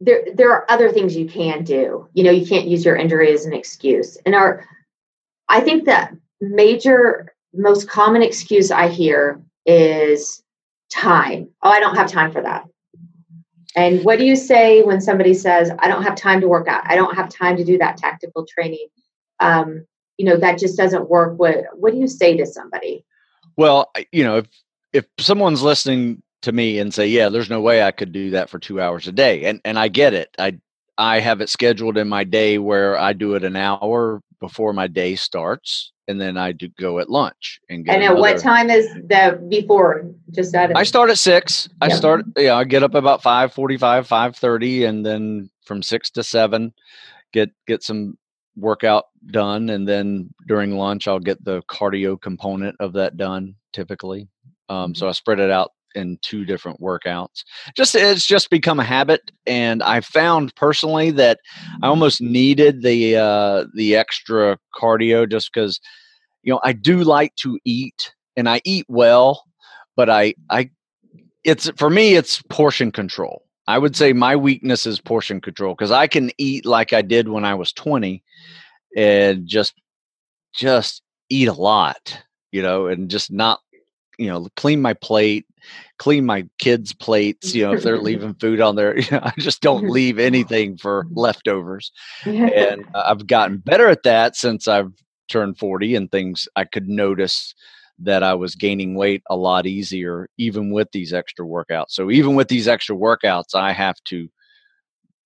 there 0.00 0.24
there 0.34 0.52
are 0.52 0.70
other 0.70 0.90
things 0.90 1.16
you 1.16 1.28
can 1.28 1.64
do. 1.64 2.08
You 2.12 2.24
know, 2.24 2.30
you 2.30 2.46
can't 2.46 2.68
use 2.68 2.84
your 2.84 2.96
injury 2.96 3.32
as 3.32 3.44
an 3.46 3.52
excuse. 3.52 4.16
And 4.24 4.34
our 4.34 4.64
I 5.48 5.60
think 5.60 5.84
that 5.86 6.14
major 6.40 7.32
most 7.54 7.88
common 7.88 8.22
excuse 8.22 8.70
I 8.70 8.88
hear 8.88 9.42
is 9.66 10.42
time. 10.90 11.48
Oh, 11.62 11.70
I 11.70 11.80
don't 11.80 11.96
have 11.96 12.10
time 12.10 12.32
for 12.32 12.42
that. 12.42 12.64
And 13.76 14.04
what 14.04 14.18
do 14.18 14.24
you 14.24 14.34
say 14.34 14.82
when 14.82 15.00
somebody 15.00 15.34
says, 15.34 15.70
I 15.78 15.88
don't 15.88 16.02
have 16.02 16.16
time 16.16 16.40
to 16.40 16.48
work 16.48 16.68
out? 16.68 16.82
I 16.86 16.96
don't 16.96 17.14
have 17.14 17.28
time 17.28 17.56
to 17.56 17.64
do 17.64 17.78
that 17.78 17.96
tactical 17.96 18.46
training. 18.46 18.88
Um, 19.40 19.86
you 20.18 20.24
know 20.24 20.36
that 20.36 20.58
just 20.58 20.76
doesn't 20.76 21.08
work 21.08 21.38
what 21.38 21.64
what 21.74 21.92
do 21.92 21.98
you 21.98 22.08
say 22.08 22.36
to 22.36 22.44
somebody 22.44 23.04
well 23.56 23.90
you 24.12 24.22
know 24.22 24.38
if 24.38 24.46
if 24.92 25.06
someone's 25.18 25.62
listening 25.62 26.20
to 26.42 26.52
me 26.52 26.78
and 26.78 26.92
say 26.94 27.06
yeah 27.06 27.28
there's 27.28 27.50
no 27.50 27.60
way 27.60 27.82
i 27.82 27.90
could 27.90 28.12
do 28.12 28.30
that 28.30 28.48
for 28.48 28.58
two 28.58 28.80
hours 28.80 29.08
a 29.08 29.12
day 29.12 29.44
and 29.44 29.60
and 29.64 29.78
i 29.78 29.88
get 29.88 30.14
it 30.14 30.28
i 30.38 30.56
i 30.96 31.20
have 31.20 31.40
it 31.40 31.48
scheduled 31.48 31.96
in 31.96 32.08
my 32.08 32.24
day 32.24 32.58
where 32.58 32.98
i 32.98 33.12
do 33.12 33.34
it 33.34 33.44
an 33.44 33.56
hour 33.56 34.22
before 34.40 34.72
my 34.72 34.86
day 34.86 35.16
starts 35.16 35.92
and 36.08 36.18
then 36.18 36.38
I 36.38 36.52
do 36.52 36.68
go 36.68 36.98
at 36.98 37.10
lunch 37.10 37.60
and 37.68 37.84
get. 37.84 37.94
And 37.94 38.02
at 38.02 38.16
what 38.16 38.38
time 38.38 38.70
is 38.70 38.92
the 38.94 39.38
before? 39.48 40.10
Just 40.30 40.54
out 40.54 40.70
of 40.70 40.76
I 40.76 40.82
start 40.82 41.10
at 41.10 41.18
six. 41.18 41.68
Yep. 41.82 41.92
I 41.92 41.94
start. 41.94 42.24
Yeah, 42.36 42.56
I 42.56 42.64
get 42.64 42.82
up 42.82 42.94
about 42.94 43.22
five 43.22 43.52
forty-five, 43.52 44.06
five 44.06 44.34
thirty, 44.34 44.84
and 44.84 45.04
then 45.04 45.50
from 45.64 45.82
six 45.82 46.10
to 46.12 46.24
seven, 46.24 46.72
get 47.32 47.50
get 47.66 47.82
some 47.82 48.16
workout 48.56 49.04
done, 49.26 49.68
and 49.68 49.86
then 49.86 50.30
during 50.48 50.78
lunch 50.78 51.06
I'll 51.06 51.20
get 51.20 51.44
the 51.44 51.62
cardio 51.64 52.20
component 52.20 52.76
of 52.80 52.94
that 52.94 53.18
done. 53.18 53.54
Typically, 53.74 54.28
um, 54.70 54.94
so 54.94 55.04
mm-hmm. 55.04 55.10
I 55.10 55.12
spread 55.12 55.40
it 55.40 55.50
out 55.50 55.72
in 55.94 56.18
two 56.22 56.44
different 56.44 56.80
workouts. 56.80 57.44
Just 57.76 57.94
it's 57.94 58.26
just 58.26 58.50
become 58.50 58.80
a 58.80 58.84
habit, 58.84 59.30
and 59.46 59.82
I 59.82 60.00
found 60.00 60.54
personally 60.54 61.10
that 61.12 61.40
I 61.82 61.88
almost 61.88 62.20
needed 62.20 62.82
the 62.82 63.16
uh, 63.16 63.64
the 63.74 63.96
extra 63.96 64.58
cardio 64.74 65.30
just 65.30 65.52
because 65.52 65.80
you 66.42 66.52
know 66.52 66.60
I 66.64 66.72
do 66.72 66.98
like 67.04 67.34
to 67.36 67.58
eat 67.64 68.14
and 68.36 68.48
I 68.48 68.60
eat 68.64 68.86
well, 68.88 69.44
but 69.96 70.08
I 70.08 70.34
I 70.50 70.70
it's 71.44 71.70
for 71.76 71.90
me 71.90 72.14
it's 72.14 72.42
portion 72.50 72.92
control. 72.92 73.44
I 73.66 73.78
would 73.78 73.94
say 73.94 74.12
my 74.14 74.34
weakness 74.34 74.86
is 74.86 74.98
portion 74.98 75.40
control 75.42 75.74
because 75.74 75.90
I 75.90 76.06
can 76.06 76.30
eat 76.38 76.64
like 76.64 76.94
I 76.94 77.02
did 77.02 77.28
when 77.28 77.44
I 77.44 77.54
was 77.54 77.72
20 77.72 78.22
and 78.96 79.46
just 79.46 79.74
just 80.54 81.02
eat 81.28 81.48
a 81.48 81.52
lot, 81.52 82.18
you 82.50 82.62
know, 82.62 82.86
and 82.86 83.10
just 83.10 83.30
not 83.30 83.60
you 84.18 84.28
know 84.28 84.48
clean 84.56 84.80
my 84.80 84.94
plate 84.94 85.46
clean 85.98 86.24
my 86.24 86.46
kids 86.58 86.92
plates 86.92 87.54
you 87.54 87.64
know 87.64 87.72
if 87.72 87.82
they're 87.82 87.98
leaving 88.02 88.34
food 88.34 88.60
on 88.60 88.76
there 88.76 88.98
you 88.98 89.10
know, 89.10 89.20
i 89.22 89.32
just 89.38 89.60
don't 89.60 89.88
leave 89.90 90.18
anything 90.18 90.76
for 90.76 91.04
mm-hmm. 91.04 91.18
leftovers. 91.18 91.92
And 92.24 92.84
i've 92.94 93.26
gotten 93.26 93.58
better 93.58 93.88
at 93.88 94.02
that 94.04 94.36
since 94.36 94.68
i've 94.68 94.92
turned 95.28 95.58
40 95.58 95.94
and 95.94 96.10
things 96.10 96.48
i 96.56 96.64
could 96.64 96.88
notice 96.88 97.54
that 97.98 98.22
i 98.22 98.34
was 98.34 98.54
gaining 98.54 98.94
weight 98.94 99.22
a 99.28 99.36
lot 99.36 99.66
easier 99.66 100.28
even 100.38 100.70
with 100.70 100.90
these 100.92 101.12
extra 101.12 101.44
workouts. 101.44 101.90
So 101.90 102.10
even 102.10 102.34
with 102.34 102.48
these 102.48 102.68
extra 102.68 102.96
workouts 102.96 103.54
i 103.54 103.72
have 103.72 103.96
to 104.04 104.28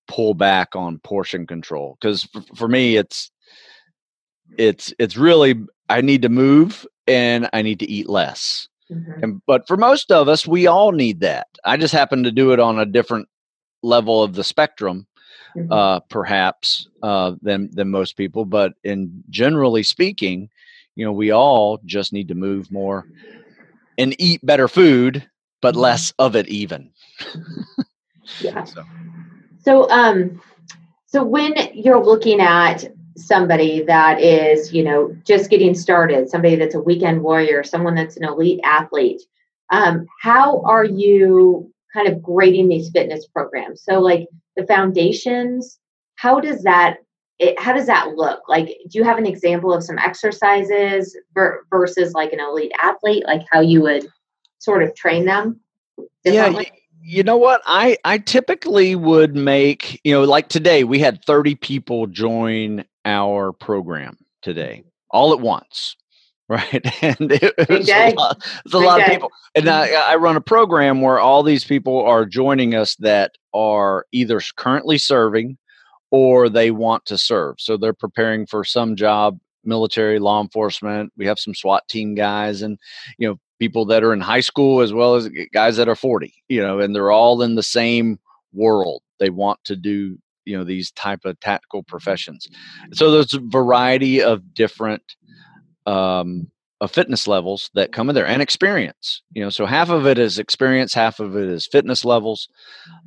pull 0.07 0.33
back 0.33 0.75
on 0.75 0.99
portion 0.99 1.47
control 1.47 1.97
because 1.99 2.23
for, 2.23 2.41
for 2.55 2.67
me 2.67 2.97
it's 2.97 3.31
it's 4.57 4.93
it's 4.99 5.17
really 5.17 5.55
i 5.89 6.01
need 6.01 6.21
to 6.21 6.29
move 6.29 6.85
and 7.07 7.49
i 7.53 7.61
need 7.61 7.79
to 7.79 7.89
eat 7.89 8.09
less 8.09 8.67
Mm-hmm. 8.93 9.23
And, 9.23 9.41
but 9.45 9.67
for 9.67 9.77
most 9.77 10.11
of 10.11 10.27
us, 10.27 10.47
we 10.47 10.67
all 10.67 10.91
need 10.91 11.21
that. 11.21 11.47
I 11.65 11.77
just 11.77 11.93
happen 11.93 12.23
to 12.23 12.31
do 12.31 12.51
it 12.51 12.59
on 12.59 12.79
a 12.79 12.85
different 12.85 13.27
level 13.81 14.23
of 14.23 14.35
the 14.35 14.43
spectrum, 14.43 15.07
mm-hmm. 15.55 15.71
uh, 15.71 15.99
perhaps, 16.01 16.87
uh, 17.01 17.33
than 17.41 17.69
than 17.73 17.89
most 17.89 18.17
people. 18.17 18.45
But 18.45 18.73
in 18.83 19.23
generally 19.29 19.83
speaking, 19.83 20.49
you 20.95 21.05
know, 21.05 21.11
we 21.11 21.31
all 21.31 21.79
just 21.85 22.13
need 22.13 22.27
to 22.29 22.35
move 22.35 22.71
more 22.71 23.05
and 23.97 24.15
eat 24.19 24.45
better 24.45 24.67
food, 24.67 25.27
but 25.61 25.73
mm-hmm. 25.73 25.81
less 25.81 26.13
of 26.19 26.35
it 26.35 26.47
even. 26.47 26.91
yeah. 28.39 28.65
So. 28.73 28.83
so, 29.59 29.89
um, 29.89 30.41
so 31.07 31.23
when 31.23 31.53
you're 31.73 32.03
looking 32.03 32.39
at 32.39 32.85
somebody 33.15 33.83
that 33.83 34.21
is, 34.21 34.73
you 34.73 34.83
know, 34.83 35.15
just 35.23 35.49
getting 35.49 35.75
started, 35.75 36.29
somebody 36.29 36.55
that's 36.55 36.75
a 36.75 36.79
weekend 36.79 37.21
warrior, 37.21 37.63
someone 37.63 37.95
that's 37.95 38.17
an 38.17 38.23
elite 38.23 38.59
athlete, 38.63 39.21
um, 39.71 40.05
how 40.21 40.61
are 40.61 40.85
you 40.85 41.71
kind 41.93 42.07
of 42.07 42.21
grading 42.21 42.69
these 42.69 42.89
fitness 42.89 43.25
programs? 43.27 43.83
So, 43.83 43.99
like 43.99 44.27
the 44.55 44.65
foundations, 44.65 45.79
how 46.15 46.39
does 46.39 46.63
that 46.63 46.97
it, 47.39 47.59
how 47.59 47.73
does 47.73 47.87
that 47.87 48.09
look? 48.15 48.41
Like, 48.47 48.67
do 48.67 48.97
you 48.97 49.03
have 49.03 49.17
an 49.17 49.25
example 49.25 49.73
of 49.73 49.83
some 49.83 49.97
exercises 49.97 51.17
ver- 51.33 51.65
versus 51.69 52.13
like 52.13 52.31
an 52.31 52.39
elite 52.39 52.71
athlete, 52.81 53.25
like 53.25 53.41
how 53.51 53.59
you 53.59 53.81
would 53.81 54.07
sort 54.59 54.83
of 54.83 54.95
train 54.95 55.25
them? 55.25 55.59
Yeah, 56.23 56.61
you 57.01 57.23
know 57.23 57.37
what? 57.37 57.61
I 57.65 57.97
I 58.05 58.19
typically 58.19 58.95
would 58.95 59.35
make 59.35 59.99
you 60.03 60.13
know 60.13 60.23
like 60.23 60.47
today 60.49 60.83
we 60.83 60.99
had 60.99 61.23
thirty 61.25 61.55
people 61.55 62.07
join 62.07 62.85
our 63.05 63.51
program 63.51 64.17
today 64.41 64.83
all 65.11 65.33
at 65.33 65.39
once 65.39 65.95
right? 66.49 66.85
And 67.01 67.31
it, 67.31 67.53
it 67.57 67.69
was 67.69 67.89
a 67.89 68.13
lot, 68.13 68.45
a 68.71 68.77
lot 68.77 69.01
of 69.01 69.07
people 69.07 69.31
and 69.55 69.69
I, 69.69 69.87
mm-hmm. 69.87 70.11
I 70.11 70.15
run 70.17 70.35
a 70.35 70.41
program 70.41 71.01
where 71.01 71.17
all 71.17 71.41
these 71.41 71.63
people 71.63 72.03
are 72.05 72.25
joining 72.25 72.75
us 72.75 72.95
that 72.97 73.31
are 73.53 74.05
either 74.11 74.41
currently 74.57 74.97
serving 74.97 75.57
or 76.11 76.49
they 76.49 76.69
want 76.69 77.05
to 77.05 77.17
serve. 77.17 77.55
So 77.59 77.77
they're 77.77 77.93
preparing 77.93 78.45
for 78.45 78.65
some 78.65 78.97
job 78.97 79.39
military 79.63 80.19
law 80.19 80.41
enforcement 80.41 81.13
we 81.17 81.25
have 81.25 81.39
some 81.39 81.55
swat 81.55 81.87
team 81.87 82.15
guys 82.15 82.61
and 82.61 82.77
you 83.17 83.25
know 83.25 83.39
people 83.59 83.85
that 83.85 84.03
are 84.03 84.11
in 84.11 84.19
high 84.19 84.41
school 84.41 84.81
as 84.81 84.91
well 84.91 85.15
as 85.15 85.29
guys 85.53 85.77
that 85.77 85.87
are 85.87 85.95
40 85.95 86.33
you 86.49 86.61
know 86.61 86.81
and 86.81 86.93
they're 86.93 87.11
all 87.11 87.41
in 87.41 87.55
the 87.55 87.63
same 87.63 88.19
world. 88.53 89.01
They 89.19 89.29
want 89.29 89.59
to 89.65 89.75
do 89.75 90.17
you 90.45 90.57
know 90.57 90.63
these 90.63 90.91
type 90.91 91.25
of 91.25 91.39
tactical 91.39 91.83
professions. 91.83 92.47
So 92.93 93.11
there's 93.11 93.33
a 93.33 93.39
variety 93.39 94.21
of 94.21 94.53
different 94.53 95.15
um, 95.85 96.47
of 96.83 96.91
fitness 96.91 97.27
levels 97.29 97.69
that 97.75 97.93
come 97.93 98.09
in 98.09 98.15
there 98.15 98.27
and 98.27 98.41
experience 98.41 99.21
you 99.31 99.41
know 99.41 99.49
so 99.49 99.65
half 99.65 99.89
of 99.89 100.05
it 100.05 100.17
is 100.19 100.37
experience 100.37 100.93
half 100.93 101.21
of 101.21 101.37
it 101.37 101.47
is 101.47 101.65
fitness 101.65 102.03
levels 102.03 102.49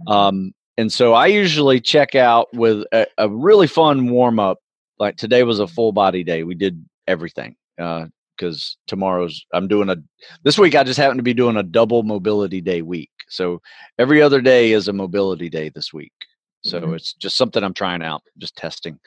um, 0.06 0.52
and 0.78 0.90
so 0.90 1.12
i 1.12 1.26
usually 1.26 1.78
check 1.78 2.14
out 2.14 2.48
with 2.54 2.84
a, 2.92 3.06
a 3.18 3.28
really 3.28 3.66
fun 3.66 4.08
warm 4.08 4.38
up 4.38 4.58
like 4.98 5.16
today 5.16 5.42
was 5.42 5.60
a 5.60 5.66
full 5.66 5.92
body 5.92 6.24
day 6.24 6.42
we 6.42 6.54
did 6.54 6.82
everything 7.06 7.54
because 7.76 8.78
uh, 8.78 8.82
tomorrow's 8.86 9.44
i'm 9.52 9.68
doing 9.68 9.90
a 9.90 9.96
this 10.42 10.58
week 10.58 10.74
i 10.74 10.82
just 10.82 10.98
happen 10.98 11.18
to 11.18 11.22
be 11.22 11.34
doing 11.34 11.56
a 11.56 11.62
double 11.62 12.02
mobility 12.02 12.62
day 12.62 12.80
week 12.80 13.10
so 13.28 13.60
every 13.98 14.22
other 14.22 14.40
day 14.40 14.72
is 14.72 14.88
a 14.88 14.92
mobility 14.92 15.50
day 15.50 15.68
this 15.68 15.92
week 15.92 16.12
so 16.66 16.80
mm-hmm. 16.80 16.94
it's 16.94 17.12
just 17.14 17.36
something 17.36 17.62
I'm 17.62 17.74
trying 17.74 18.02
out, 18.02 18.22
just 18.38 18.56
testing, 18.56 18.98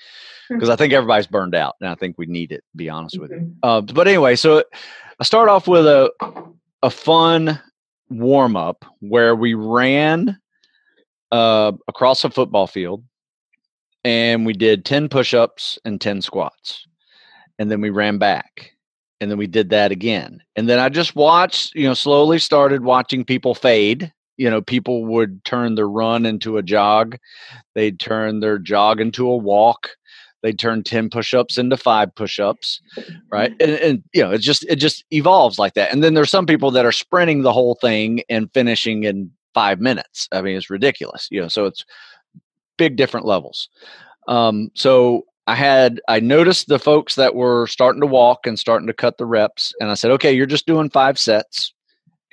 because 0.50 0.70
I 0.70 0.76
think 0.76 0.94
everybody's 0.94 1.28
burned 1.28 1.56
out, 1.56 1.76
and 1.82 1.90
I 1.90 1.96
think 1.96 2.18
we 2.18 2.26
need 2.26 2.52
it. 2.52 2.64
To 2.72 2.78
be 2.78 2.90
honest 2.90 3.16
mm-hmm. 3.16 3.22
with 3.22 3.32
you. 3.32 3.38
Mm-hmm. 3.38 3.54
Uh, 3.64 3.82
but 3.82 4.08
anyway, 4.08 4.36
so 4.36 4.64
I 5.20 5.24
start 5.24 5.50
off 5.50 5.68
with 5.68 5.86
a 5.86 6.12
a 6.82 6.90
fun 6.90 7.60
warm 8.10 8.56
up 8.56 8.86
where 9.00 9.36
we 9.36 9.54
ran 9.54 10.40
uh, 11.32 11.74
across 11.88 12.24
a 12.24 12.30
football 12.30 12.68
field, 12.68 13.04
and 14.04 14.46
we 14.46 14.54
did 14.54 14.86
ten 14.86 15.10
push 15.10 15.34
ups 15.34 15.78
and 15.86 16.02
ten 16.02 16.22
squats, 16.22 16.88
and 17.60 17.70
then 17.70 17.82
we 17.82 17.90
ran 17.90 18.18
back. 18.18 18.72
And 19.22 19.30
then 19.30 19.38
we 19.38 19.48
did 19.48 19.72
that 19.72 19.92
again. 19.92 20.42
And 20.56 20.70
then 20.70 20.80
I 20.80 20.88
just 20.88 21.14
watched, 21.14 21.76
you 21.76 21.84
know, 21.84 21.94
slowly 21.94 22.40
started 22.40 22.86
watching 22.86 23.26
people 23.26 23.54
fade 23.54 24.14
you 24.40 24.50
know 24.50 24.62
people 24.62 25.06
would 25.06 25.44
turn 25.44 25.76
their 25.76 25.90
run 25.90 26.26
into 26.26 26.58
a 26.58 26.64
jog 26.64 27.18
they'd 27.76 28.00
turn 28.00 28.40
their 28.40 28.58
jog 28.58 29.00
into 29.02 29.30
a 29.30 29.38
walk 29.38 29.92
they'd 30.42 30.58
turn 30.58 30.82
10 30.82 31.10
push-ups 31.10 31.58
into 31.58 31.76
five 31.76 32.16
push-ups 32.16 32.82
right? 33.32 33.52
And, 33.60 33.72
and, 33.72 34.04
you 34.14 34.24
know 34.24 34.32
it 34.32 34.40
just 34.40 34.64
it 34.66 34.78
just 34.78 35.04
evolves 35.12 35.60
like 35.60 35.74
that. 35.74 35.92
And 35.92 36.04
then 36.04 36.14
there's 36.14 36.32
some 36.32 36.46
people 36.46 36.72
that 36.72 36.86
are 36.86 36.94
sprinting 36.94 37.42
the 37.42 37.54
whole 37.54 37.76
thing 37.76 38.24
and 38.30 38.52
finishing 38.54 39.04
in 39.04 39.30
five 39.54 39.80
minutes. 39.82 40.30
I 40.32 40.42
mean 40.42 40.56
it's 40.56 40.70
ridiculous 40.70 41.28
you 41.30 41.42
know 41.42 41.50
so 41.50 41.66
it's 41.66 41.86
big 42.78 42.96
different 42.96 43.26
levels. 43.26 43.70
Um, 44.28 44.72
so 44.74 45.26
i 45.48 45.56
had 45.56 46.00
i 46.08 46.20
noticed 46.20 46.68
the 46.68 46.78
folks 46.78 47.16
that 47.16 47.34
were 47.34 47.66
starting 47.66 48.02
to 48.02 48.08
walk 48.08 48.46
and 48.46 48.60
starting 48.60 48.86
to 48.86 48.94
cut 48.94 49.18
the 49.18 49.26
reps 49.26 49.74
and 49.80 49.90
i 49.90 49.96
said 49.96 50.12
okay 50.12 50.32
you're 50.32 50.46
just 50.46 50.68
doing 50.68 50.90
five 50.90 51.18
sets 51.18 51.74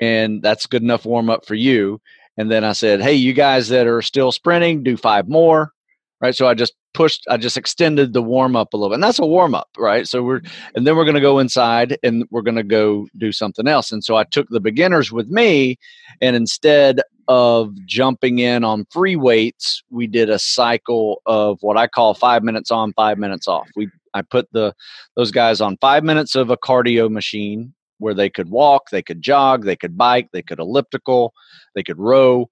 and 0.01 0.43
that's 0.43 0.67
good 0.67 0.83
enough 0.83 1.05
warm 1.05 1.31
up 1.31 1.47
for 1.47 1.55
you. 1.55 2.01
And 2.37 2.51
then 2.51 2.65
I 2.65 2.73
said, 2.73 3.01
hey, 3.01 3.15
you 3.15 3.33
guys 3.33 3.69
that 3.69 3.87
are 3.87 4.03
still 4.03 4.33
sprinting, 4.33 4.83
do 4.83 4.97
five 4.97 5.29
more. 5.29 5.73
Right. 6.21 6.35
So 6.35 6.49
I 6.49 6.55
just 6.55 6.75
pushed, 6.95 7.25
I 7.29 7.37
just 7.37 7.59
extended 7.59 8.15
the 8.15 8.23
warm 8.23 8.57
up 8.57 8.73
a 8.73 8.77
little 8.77 8.91
bit. 8.91 8.95
And 8.95 9.03
that's 9.03 9.19
a 9.19 9.27
warm 9.27 9.55
up. 9.55 9.69
Right. 9.77 10.07
So 10.07 10.23
we're, 10.23 10.41
mm-hmm. 10.41 10.71
and 10.75 10.87
then 10.87 10.97
we're 10.97 11.05
going 11.05 11.15
to 11.15 11.21
go 11.21 11.39
inside 11.39 11.99
and 12.03 12.25
we're 12.31 12.43
going 12.43 12.57
to 12.57 12.63
go 12.63 13.07
do 13.17 13.33
something 13.33 13.69
else. 13.69 13.93
And 13.93 14.03
so 14.03 14.17
I 14.17 14.25
took 14.25 14.49
the 14.49 14.61
beginners 14.61 15.13
with 15.13 15.29
me. 15.29 15.79
And 16.21 16.35
instead 16.35 17.03
of 17.29 17.75
jumping 17.87 18.39
in 18.39 18.65
on 18.65 18.87
free 18.91 19.17
weights, 19.17 19.83
we 19.91 20.07
did 20.07 20.31
a 20.31 20.39
cycle 20.39 21.21
of 21.27 21.59
what 21.61 21.77
I 21.77 21.87
call 21.87 22.15
five 22.15 22.43
minutes 22.43 22.71
on, 22.71 22.93
five 22.95 23.19
minutes 23.19 23.47
off. 23.47 23.69
We, 23.77 23.91
I 24.15 24.23
put 24.23 24.49
the, 24.53 24.75
those 25.17 25.31
guys 25.31 25.61
on 25.61 25.77
five 25.83 26.03
minutes 26.03 26.35
of 26.35 26.49
a 26.49 26.57
cardio 26.57 27.11
machine 27.11 27.75
where 27.99 28.15
they 28.15 28.31
could 28.31 28.51
walk, 28.51 28.91
they 28.91 29.03
could 29.03 29.23
jog, 29.23 29.65
they 29.65 29.77
could 29.77 29.97
bike, 29.97 30.29
they 30.33 30.43
could 30.43 30.59
elliptical, 30.59 31.33
they 31.75 31.83
could 31.83 31.99
row. 31.99 32.51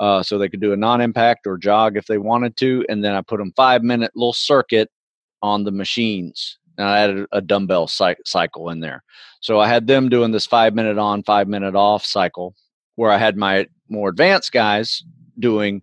Uh, 0.00 0.22
so 0.22 0.38
they 0.38 0.48
could 0.48 0.60
do 0.60 0.72
a 0.72 0.76
non-impact 0.76 1.44
or 1.44 1.58
jog 1.58 1.96
if 1.96 2.06
they 2.06 2.18
wanted 2.18 2.56
to, 2.56 2.84
and 2.88 3.02
then 3.02 3.14
I 3.16 3.20
put 3.20 3.38
them 3.38 3.52
five 3.56 3.82
minute 3.82 4.12
little 4.14 4.32
circuit 4.32 4.90
on 5.42 5.64
the 5.64 5.72
machines, 5.72 6.58
And 6.76 6.86
I 6.86 7.00
added 7.00 7.26
a 7.32 7.40
dumbbell 7.40 7.88
cycle 7.88 8.70
in 8.70 8.80
there. 8.80 9.02
So 9.40 9.58
I 9.58 9.66
had 9.66 9.86
them 9.88 10.08
doing 10.08 10.30
this 10.30 10.46
five 10.46 10.74
minute 10.74 10.98
on, 10.98 11.24
five 11.24 11.48
minute 11.48 11.74
off 11.74 12.04
cycle 12.04 12.54
where 12.94 13.10
I 13.10 13.18
had 13.18 13.36
my 13.36 13.66
more 13.88 14.08
advanced 14.08 14.52
guys 14.52 15.02
doing 15.38 15.82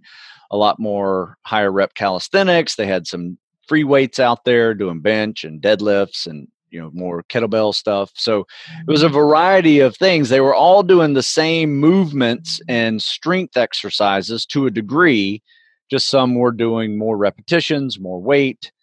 a 0.52 0.58
lot 0.58 0.80
more 0.80 1.38
higher 1.44 1.72
rep 1.72 1.94
calisthenics. 1.94 2.76
They 2.76 2.88
had 2.88 3.08
some 3.08 3.38
free 3.68 3.84
weights 3.84 4.20
out 4.20 4.46
there 4.46 4.74
doing 4.74 5.00
bench 5.00 5.44
and 5.44 5.62
deadlifts 5.62 6.28
and 6.28 6.48
you 6.76 6.82
know 6.82 6.92
more 6.94 7.24
kettlebell 7.24 7.74
stuff 7.74 8.12
so 8.16 8.46
it 8.86 8.92
was 8.92 9.02
a 9.02 9.06
mm-hmm. 9.06 9.16
variety 9.16 9.80
of 9.80 9.96
things 9.96 10.28
they 10.28 10.42
were 10.42 10.54
all 10.54 10.84
doing 10.84 11.14
the 11.14 11.24
same 11.24 11.78
movements 11.78 12.60
and 12.68 13.02
strength 13.02 13.56
exercises 13.56 14.46
to 14.46 14.66
a 14.66 14.72
degree 14.72 15.42
just 15.90 16.08
some 16.08 16.36
were 16.36 16.52
doing 16.52 16.98
more 16.98 17.16
repetitions 17.16 17.98
more 17.98 18.22
weight 18.22 18.74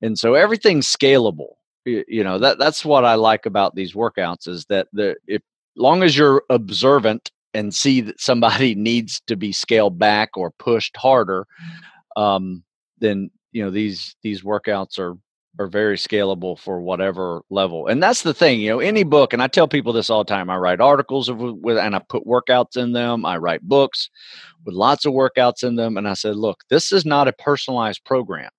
and 0.00 0.18
so 0.18 0.32
everything's 0.32 0.86
scalable 0.86 1.54
you 1.84 2.24
know 2.24 2.38
that 2.38 2.58
that's 2.58 2.86
what 2.86 3.04
i 3.04 3.14
like 3.14 3.44
about 3.44 3.74
these 3.74 3.92
workouts 3.92 4.48
is 4.48 4.64
that 4.66 4.88
the 4.94 5.14
if 5.26 5.42
long 5.76 6.02
as 6.02 6.16
you're 6.16 6.42
observant 6.48 7.30
and 7.52 7.74
see 7.74 8.00
that 8.00 8.18
somebody 8.18 8.74
needs 8.90 9.20
to 9.26 9.36
be 9.36 9.52
scaled 9.52 9.98
back 9.98 10.30
or 10.36 10.50
pushed 10.52 10.96
harder 10.96 11.46
um, 12.16 12.62
then 12.98 13.30
you 13.52 13.62
know 13.62 13.70
these 13.70 14.16
these 14.22 14.42
workouts 14.42 14.98
are 14.98 15.16
are 15.58 15.66
very 15.66 15.96
scalable 15.96 16.58
for 16.58 16.80
whatever 16.80 17.42
level. 17.50 17.86
And 17.86 18.02
that's 18.02 18.22
the 18.22 18.34
thing, 18.34 18.60
you 18.60 18.70
know, 18.70 18.80
any 18.80 19.04
book, 19.04 19.32
and 19.32 19.42
I 19.42 19.48
tell 19.48 19.68
people 19.68 19.92
this 19.92 20.08
all 20.08 20.24
the 20.24 20.28
time. 20.28 20.48
I 20.48 20.56
write 20.56 20.80
articles 20.80 21.30
with, 21.30 21.76
and 21.76 21.94
I 21.94 22.00
put 22.08 22.26
workouts 22.26 22.76
in 22.76 22.92
them. 22.92 23.26
I 23.26 23.36
write 23.36 23.62
books 23.62 24.08
with 24.64 24.74
lots 24.74 25.04
of 25.04 25.12
workouts 25.12 25.62
in 25.62 25.76
them. 25.76 25.96
And 25.96 26.08
I 26.08 26.14
said, 26.14 26.36
look, 26.36 26.60
this 26.70 26.90
is 26.90 27.04
not 27.04 27.28
a 27.28 27.32
personalized 27.34 28.04
program. 28.04 28.50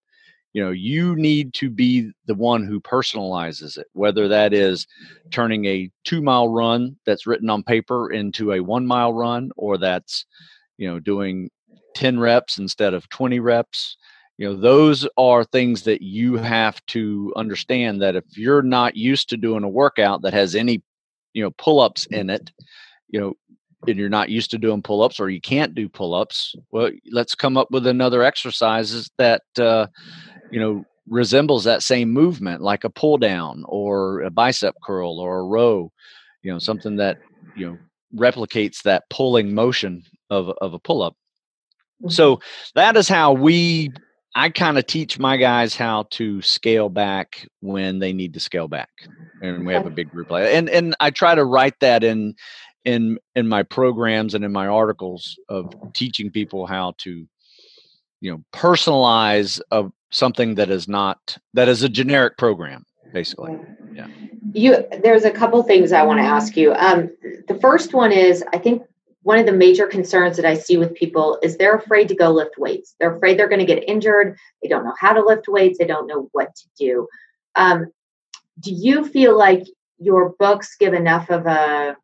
You 0.53 0.63
know, 0.63 0.69
you 0.69 1.15
need 1.15 1.55
to 1.55 1.71
be 1.71 2.11
the 2.27 2.35
one 2.35 2.63
who 2.63 2.79
personalizes 2.79 3.75
it, 3.75 3.87
whether 3.93 4.27
that 4.27 4.53
is 4.53 4.85
turning 5.31 5.65
a 5.65 5.89
two 6.03 6.21
mile 6.21 6.47
run 6.47 6.95
that's 7.07 7.25
written 7.25 7.49
on 7.49 7.63
paper 7.63 8.11
into 8.11 8.53
a 8.53 8.59
one 8.59 8.85
mile 8.85 9.13
run, 9.13 9.49
or 9.55 9.79
that's, 9.79 10.27
you 10.77 10.87
know, 10.87 10.99
doing 10.99 11.49
10 11.95 12.19
reps 12.19 12.59
instead 12.59 12.93
of 12.93 13.09
20 13.09 13.39
reps 13.39 13.97
you 14.37 14.47
know 14.47 14.55
those 14.55 15.07
are 15.17 15.43
things 15.43 15.83
that 15.83 16.01
you 16.01 16.35
have 16.35 16.83
to 16.87 17.33
understand 17.35 18.01
that 18.01 18.15
if 18.15 18.37
you're 18.37 18.61
not 18.61 18.95
used 18.95 19.29
to 19.29 19.37
doing 19.37 19.63
a 19.63 19.69
workout 19.69 20.21
that 20.21 20.33
has 20.33 20.55
any 20.55 20.81
you 21.33 21.43
know 21.43 21.51
pull-ups 21.51 22.05
in 22.07 22.29
it 22.29 22.51
you 23.09 23.19
know 23.19 23.33
and 23.87 23.97
you're 23.97 24.09
not 24.09 24.29
used 24.29 24.49
to 24.51 24.57
doing 24.57 24.81
pull-ups 24.81 25.19
or 25.19 25.29
you 25.29 25.41
can't 25.41 25.75
do 25.75 25.89
pull-ups 25.89 26.55
well 26.71 26.89
let's 27.11 27.35
come 27.35 27.57
up 27.57 27.69
with 27.71 27.85
another 27.85 28.23
exercises 28.23 29.09
that 29.17 29.43
uh, 29.59 29.87
you 30.51 30.59
know 30.59 30.83
resembles 31.07 31.65
that 31.65 31.83
same 31.83 32.09
movement 32.09 32.61
like 32.61 32.83
a 32.83 32.89
pull 32.89 33.17
down 33.17 33.63
or 33.67 34.21
a 34.21 34.29
bicep 34.29 34.75
curl 34.83 35.19
or 35.19 35.39
a 35.39 35.45
row 35.45 35.91
you 36.43 36.51
know 36.51 36.59
something 36.59 36.95
that 36.95 37.17
you 37.55 37.67
know 37.67 37.77
replicates 38.15 38.83
that 38.83 39.03
pulling 39.09 39.53
motion 39.53 40.03
of, 40.29 40.49
of 40.61 40.73
a 40.73 40.79
pull-up 40.79 41.15
so 42.07 42.35
mm-hmm. 42.35 42.69
that 42.75 42.95
is 42.95 43.07
how 43.07 43.33
we 43.33 43.91
I 44.35 44.49
kind 44.49 44.77
of 44.77 44.87
teach 44.87 45.19
my 45.19 45.37
guys 45.37 45.75
how 45.75 46.07
to 46.11 46.41
scale 46.41 46.89
back 46.89 47.47
when 47.61 47.99
they 47.99 48.13
need 48.13 48.33
to 48.33 48.39
scale 48.39 48.67
back, 48.67 48.89
and 49.41 49.65
we 49.65 49.73
have 49.73 49.85
a 49.85 49.91
big 49.91 50.09
group 50.09 50.31
like 50.31 50.45
and 50.45 50.69
and 50.69 50.95
I 50.99 51.11
try 51.11 51.35
to 51.35 51.45
write 51.45 51.79
that 51.81 52.03
in 52.03 52.35
in 52.85 53.19
in 53.35 53.47
my 53.47 53.63
programs 53.63 54.33
and 54.33 54.43
in 54.43 54.51
my 54.51 54.67
articles 54.67 55.37
of 55.49 55.73
teaching 55.93 56.31
people 56.31 56.65
how 56.65 56.93
to 56.99 57.25
you 58.21 58.31
know 58.31 58.43
personalize 58.53 59.61
a, 59.71 59.85
something 60.11 60.55
that 60.55 60.69
is 60.69 60.87
not 60.87 61.37
that 61.53 61.67
is 61.67 61.83
a 61.83 61.89
generic 61.89 62.37
program 62.37 62.85
basically. 63.13 63.57
Yeah. 63.93 64.07
You 64.53 64.85
there's 65.03 65.23
a 65.23 65.31
couple 65.31 65.61
things 65.63 65.91
i 65.91 66.03
want 66.03 66.19
to 66.19 66.23
ask 66.23 66.57
you. 66.57 66.73
Um, 66.73 67.11
the 67.47 67.55
first 67.61 67.93
one 67.93 68.11
is 68.11 68.43
i 68.53 68.57
think 68.57 68.83
one 69.23 69.39
of 69.39 69.45
the 69.45 69.53
major 69.53 69.87
concerns 69.87 70.35
that 70.35 70.45
I 70.45 70.53
see 70.53 70.77
with 70.77 70.93
people 70.93 71.39
is 71.41 71.57
they're 71.57 71.75
afraid 71.75 72.09
to 72.09 72.15
go 72.15 72.29
lift 72.29 72.57
weights. 72.57 72.95
They're 72.99 73.15
afraid 73.15 73.39
they're 73.39 73.49
going 73.49 73.59
to 73.59 73.65
get 73.65 73.87
injured. 73.87 74.37
They 74.61 74.69
don't 74.69 74.83
know 74.83 74.93
how 74.99 75.13
to 75.13 75.25
lift 75.25 75.47
weights. 75.47 75.79
They 75.79 75.85
don't 75.85 76.07
know 76.07 76.29
what 76.33 76.53
to 76.55 76.67
do. 76.77 77.07
Um, 77.55 77.87
do 78.59 78.71
you 78.71 79.05
feel 79.05 79.37
like 79.37 79.63
your 79.97 80.35
books 80.39 80.75
give 80.77 80.93
enough 80.93 81.29
of 81.29 81.45
a 81.47 81.95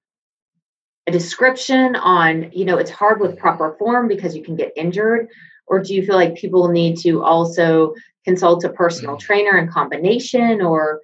a 1.07 1.11
description 1.11 1.95
on 1.95 2.51
you 2.53 2.63
know 2.65 2.77
it's 2.77 2.91
hard 2.91 3.19
with 3.19 3.37
proper 3.37 3.75
form 3.79 4.07
because 4.07 4.35
you 4.35 4.43
can 4.43 4.55
get 4.55 4.71
injured 4.75 5.27
or 5.65 5.81
do 5.81 5.93
you 5.93 6.05
feel 6.05 6.15
like 6.15 6.35
people 6.35 6.67
need 6.69 6.97
to 6.97 7.23
also 7.23 7.93
consult 8.25 8.63
a 8.63 8.69
personal 8.69 9.15
mm. 9.15 9.19
trainer 9.19 9.57
in 9.57 9.67
combination 9.67 10.61
or 10.61 11.01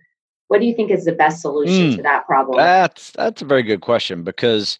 what 0.48 0.62
do 0.62 0.68
you 0.68 0.76
think 0.76 0.92
is 0.92 1.06
the 1.06 1.12
best 1.12 1.42
solution 1.42 1.92
mm, 1.92 1.96
to 1.96 2.04
that 2.04 2.26
problem 2.28 2.58
that's 2.58 3.12
that's 3.12 3.42
a 3.42 3.46
very 3.46 3.64
good 3.64 3.82
question 3.82 4.24
because 4.24 4.78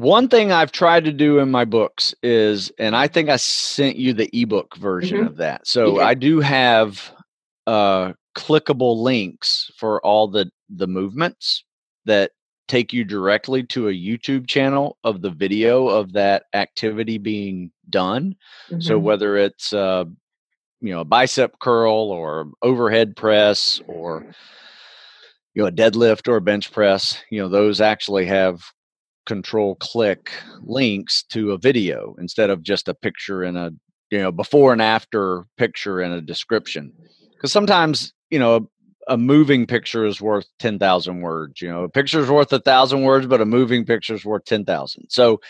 one 0.00 0.28
thing 0.28 0.50
I've 0.50 0.72
tried 0.72 1.04
to 1.04 1.12
do 1.12 1.40
in 1.40 1.50
my 1.50 1.66
books 1.66 2.14
is, 2.22 2.72
and 2.78 2.96
I 2.96 3.06
think 3.06 3.28
I 3.28 3.36
sent 3.36 3.96
you 3.96 4.14
the 4.14 4.30
ebook 4.32 4.74
version 4.76 5.18
mm-hmm. 5.18 5.26
of 5.26 5.36
that. 5.36 5.66
So 5.66 5.98
yeah. 5.98 6.06
I 6.06 6.14
do 6.14 6.40
have 6.40 7.12
uh, 7.66 8.14
clickable 8.34 9.02
links 9.02 9.70
for 9.76 10.04
all 10.04 10.28
the 10.28 10.50
the 10.70 10.86
movements 10.86 11.64
that 12.06 12.30
take 12.66 12.92
you 12.94 13.04
directly 13.04 13.62
to 13.64 13.88
a 13.88 13.92
YouTube 13.92 14.46
channel 14.46 14.96
of 15.04 15.20
the 15.20 15.30
video 15.30 15.88
of 15.88 16.12
that 16.14 16.44
activity 16.54 17.18
being 17.18 17.70
done. 17.90 18.36
Mm-hmm. 18.70 18.80
So 18.80 18.98
whether 18.98 19.36
it's 19.36 19.74
uh, 19.74 20.06
you 20.80 20.94
know 20.94 21.00
a 21.00 21.04
bicep 21.04 21.58
curl 21.58 22.10
or 22.10 22.50
overhead 22.62 23.16
press 23.16 23.82
or 23.86 24.24
you 25.52 25.60
know 25.60 25.68
a 25.68 25.72
deadlift 25.72 26.26
or 26.26 26.36
a 26.36 26.40
bench 26.40 26.72
press, 26.72 27.22
you 27.30 27.38
know 27.38 27.50
those 27.50 27.82
actually 27.82 28.24
have 28.24 28.62
control 29.26 29.76
click 29.76 30.32
links 30.62 31.22
to 31.24 31.52
a 31.52 31.58
video 31.58 32.14
instead 32.18 32.50
of 32.50 32.62
just 32.62 32.88
a 32.88 32.94
picture 32.94 33.42
and 33.42 33.56
a 33.56 33.72
you 34.10 34.18
know 34.18 34.32
before 34.32 34.72
and 34.72 34.82
after 34.82 35.46
picture 35.56 36.00
and 36.00 36.12
a 36.12 36.20
description. 36.20 36.92
Because 37.32 37.52
sometimes 37.52 38.12
you 38.30 38.38
know 38.38 38.56
a, 38.56 39.14
a, 39.14 39.16
moving 39.16 39.66
picture 39.66 40.04
is 40.04 40.20
worth 40.20 40.46
10,000 40.58 41.20
words 41.20 41.60
you 41.60 41.68
know 41.68 41.84
a 41.84 41.88
picture 41.88 42.20
is 42.20 42.30
worth 42.30 42.52
a 42.52 42.60
thousand 42.60 43.02
words 43.02 43.26
but 43.26 43.40
a 43.40 43.46
moving 43.46 43.84
picture 43.84 44.14
is 44.14 44.24
worth 44.24 44.44
10,000 44.44 45.06
so 45.08 45.40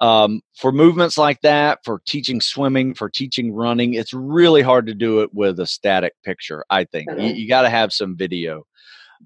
um, 0.00 0.40
for 0.56 0.70
movements 0.72 1.18
like 1.18 1.40
that 1.40 1.78
for 1.84 2.00
teaching 2.06 2.40
swimming 2.40 2.94
for 2.94 3.08
teaching 3.08 3.52
running 3.52 3.94
it's 3.94 4.12
really 4.12 4.62
hard 4.62 4.86
to 4.86 4.94
do 4.94 5.20
it 5.20 5.32
with 5.32 5.58
a 5.58 5.66
static 5.66 6.12
picture 6.22 6.64
i 6.70 6.84
think. 6.84 7.08
You, 7.16 7.28
you 7.28 7.48
got 7.48 7.62
to 7.62 7.70
have 7.70 7.92
some 7.92 8.16
video 8.16 8.64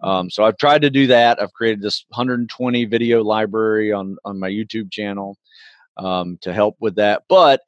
um, 0.03 0.31
so 0.31 0.45
I've 0.45 0.57
tried 0.57 0.83
to 0.83 0.91
do 0.91 1.07
that. 1.09 1.41
I've 1.41 1.53
created 1.53 1.83
this 1.83 2.05
120 2.09 2.85
video 2.87 3.23
library 3.23 3.93
on 3.93 4.17
on 4.25 4.39
my 4.39 4.49
YouTube 4.49 4.91
channel 4.91 5.37
um, 5.97 6.39
to 6.43 6.53
help 6.53 6.77
with 6.81 6.97
that. 6.97 7.23
But 7.29 7.61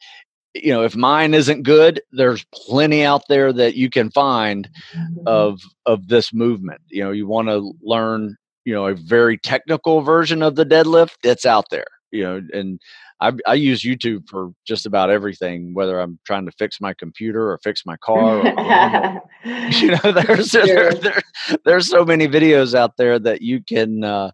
you 0.54 0.72
know, 0.72 0.84
if 0.84 0.94
mine 0.94 1.34
isn't 1.34 1.64
good, 1.64 2.00
there's 2.12 2.44
plenty 2.54 3.04
out 3.04 3.22
there 3.28 3.52
that 3.52 3.74
you 3.74 3.90
can 3.90 4.10
find 4.10 4.68
mm-hmm. 4.94 5.26
of 5.26 5.60
of 5.86 6.08
this 6.08 6.32
movement. 6.32 6.80
You 6.88 7.04
know, 7.04 7.10
you 7.10 7.26
want 7.26 7.48
to 7.48 7.72
learn, 7.82 8.36
you 8.64 8.72
know, 8.72 8.86
a 8.86 8.94
very 8.94 9.36
technical 9.38 10.00
version 10.02 10.42
of 10.42 10.54
the 10.54 10.64
deadlift. 10.64 11.16
that's 11.22 11.44
out 11.44 11.70
there. 11.70 11.86
You 12.14 12.22
know, 12.22 12.42
and 12.52 12.80
I, 13.20 13.32
I, 13.44 13.54
use 13.54 13.82
YouTube 13.82 14.28
for 14.28 14.52
just 14.64 14.86
about 14.86 15.10
everything, 15.10 15.74
whether 15.74 15.98
I'm 15.98 16.20
trying 16.24 16.46
to 16.46 16.52
fix 16.52 16.80
my 16.80 16.94
computer 16.94 17.50
or 17.50 17.58
fix 17.58 17.84
my 17.84 17.96
car. 17.96 18.38
Or, 18.38 18.44
you 19.70 19.90
know, 19.90 20.12
there's 20.12 20.50
sure. 20.50 20.64
there, 20.64 20.92
there, 20.94 21.22
there's 21.64 21.90
so 21.90 22.04
many 22.04 22.28
videos 22.28 22.72
out 22.72 22.96
there 22.96 23.18
that 23.18 23.42
you 23.42 23.62
can 23.64 24.04
uh, 24.04 24.30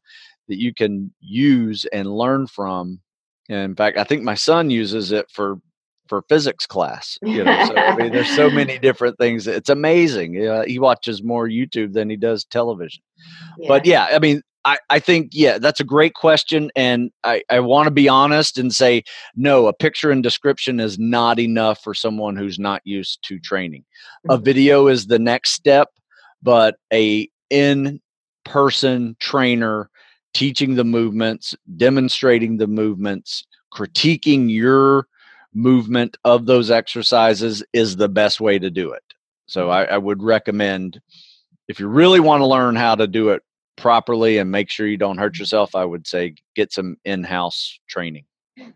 that 0.48 0.60
you 0.60 0.74
can 0.74 1.10
use 1.20 1.86
and 1.86 2.06
learn 2.06 2.46
from. 2.46 3.00
And 3.48 3.60
in 3.60 3.74
fact, 3.76 3.96
I 3.96 4.04
think 4.04 4.24
my 4.24 4.34
son 4.34 4.68
uses 4.68 5.10
it 5.10 5.30
for 5.32 5.56
for 6.06 6.22
physics 6.28 6.66
class. 6.66 7.16
You 7.22 7.44
know, 7.44 7.64
so 7.64 7.74
I 7.74 7.96
mean, 7.96 8.12
there's 8.12 8.34
so 8.36 8.50
many 8.50 8.78
different 8.78 9.16
things. 9.16 9.46
It's 9.46 9.70
amazing. 9.70 10.34
You 10.34 10.64
he 10.66 10.78
watches 10.78 11.22
more 11.22 11.48
YouTube 11.48 11.94
than 11.94 12.10
he 12.10 12.16
does 12.16 12.44
television. 12.44 13.02
Yeah. 13.58 13.68
But 13.68 13.86
yeah, 13.86 14.08
I 14.12 14.18
mean, 14.18 14.42
I, 14.64 14.78
I 14.90 14.98
think, 14.98 15.30
yeah, 15.32 15.58
that's 15.58 15.80
a 15.80 15.84
great 15.84 16.14
question. 16.14 16.70
And 16.76 17.10
I, 17.24 17.42
I 17.48 17.60
want 17.60 17.86
to 17.86 17.90
be 17.90 18.08
honest 18.08 18.58
and 18.58 18.72
say, 18.72 19.04
no, 19.34 19.66
a 19.66 19.72
picture 19.72 20.10
and 20.10 20.22
description 20.22 20.80
is 20.80 20.98
not 20.98 21.38
enough 21.38 21.82
for 21.82 21.94
someone 21.94 22.36
who's 22.36 22.58
not 22.58 22.82
used 22.84 23.22
to 23.24 23.38
training. 23.38 23.82
Mm-hmm. 24.26 24.32
A 24.32 24.38
video 24.38 24.86
is 24.88 25.06
the 25.06 25.18
next 25.18 25.52
step, 25.52 25.88
but 26.42 26.76
a 26.92 27.28
in 27.48 28.00
person 28.44 29.16
trainer 29.18 29.88
teaching 30.34 30.74
the 30.74 30.84
movements, 30.84 31.54
demonstrating 31.76 32.58
the 32.58 32.66
movements, 32.66 33.44
critiquing 33.72 34.50
your 34.50 35.06
movement 35.54 36.16
of 36.24 36.46
those 36.46 36.70
exercises 36.70 37.64
is 37.72 37.96
the 37.96 38.08
best 38.08 38.40
way 38.40 38.58
to 38.58 38.70
do 38.70 38.92
it. 38.92 39.02
So 39.46 39.62
mm-hmm. 39.62 39.92
I, 39.92 39.94
I 39.94 39.98
would 39.98 40.22
recommend 40.22 41.00
if 41.66 41.80
you 41.80 41.88
really 41.88 42.20
want 42.20 42.40
to 42.42 42.46
learn 42.46 42.76
how 42.76 42.94
to 42.94 43.06
do 43.06 43.30
it 43.30 43.42
properly 43.76 44.38
and 44.38 44.50
make 44.50 44.70
sure 44.70 44.86
you 44.86 44.96
don't 44.96 45.18
hurt 45.18 45.38
yourself, 45.38 45.74
I 45.74 45.84
would 45.84 46.06
say 46.06 46.34
get 46.54 46.72
some 46.72 46.96
in 47.04 47.24
house 47.24 47.78
training. 47.88 48.24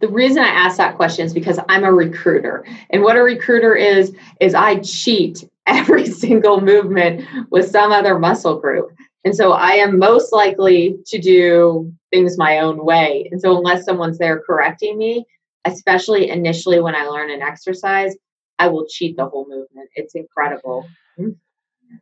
The 0.01 0.09
reason 0.09 0.43
I 0.43 0.49
ask 0.49 0.79
that 0.79 0.97
question 0.97 1.27
is 1.27 1.35
because 1.35 1.59
I'm 1.69 1.85
a 1.85 1.93
recruiter. 1.93 2.65
And 2.91 3.03
what 3.03 3.17
a 3.17 3.23
recruiter 3.23 3.75
is, 3.75 4.15
is 4.41 4.55
I 4.55 4.77
cheat 4.81 5.45
every 5.67 6.07
single 6.07 6.61
movement 6.61 7.27
with 7.51 7.71
some 7.71 7.93
other 7.93 8.19
muscle 8.19 8.59
group. 8.59 8.91
And 9.25 9.35
so 9.35 9.53
I 9.53 9.71
am 9.71 9.99
most 9.99 10.33
likely 10.33 10.99
to 11.07 11.19
do 11.19 11.93
things 12.13 12.37
my 12.37 12.59
own 12.59 12.85
way. 12.85 13.29
And 13.31 13.41
so 13.41 13.57
unless 13.57 13.85
someone's 13.85 14.19
there 14.19 14.41
correcting 14.41 14.99
me, 14.99 15.25
especially 15.65 16.29
initially 16.29 16.81
when 16.81 16.95
I 16.95 17.05
learn 17.05 17.31
an 17.31 17.41
exercise, 17.41 18.15
I 18.59 18.69
will 18.69 18.87
cheat 18.87 19.17
the 19.17 19.27
whole 19.27 19.47
movement. 19.49 19.89
It's 19.95 20.15
incredible. 20.15 20.87
Mm. 21.19 21.37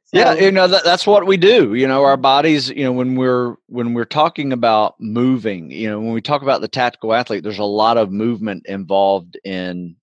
So, 0.05 0.19
yeah, 0.19 0.35
you 0.35 0.51
know 0.51 0.69
that, 0.69 0.85
that's 0.85 1.07
what 1.07 1.27
we 1.27 1.37
do. 1.37 1.75
You 1.75 1.87
know, 1.89 2.05
our 2.05 2.17
bodies. 2.17 2.69
You 2.69 2.85
know, 2.85 2.93
when 2.93 3.17
we're 3.17 3.57
when 3.67 3.95
we're 3.95 4.05
talking 4.05 4.53
about 4.53 4.95
moving, 5.01 5.71
you 5.71 5.89
know, 5.89 6.01
when 6.01 6.13
we 6.13 6.21
talk 6.21 6.43
about 6.43 6.61
the 6.61 6.69
tactical 6.69 7.15
athlete, 7.15 7.43
there's 7.43 7.59
a 7.59 7.65
lot 7.65 7.97
of 7.97 8.11
movement 8.11 8.67
involved 8.67 9.39
in 9.45 9.97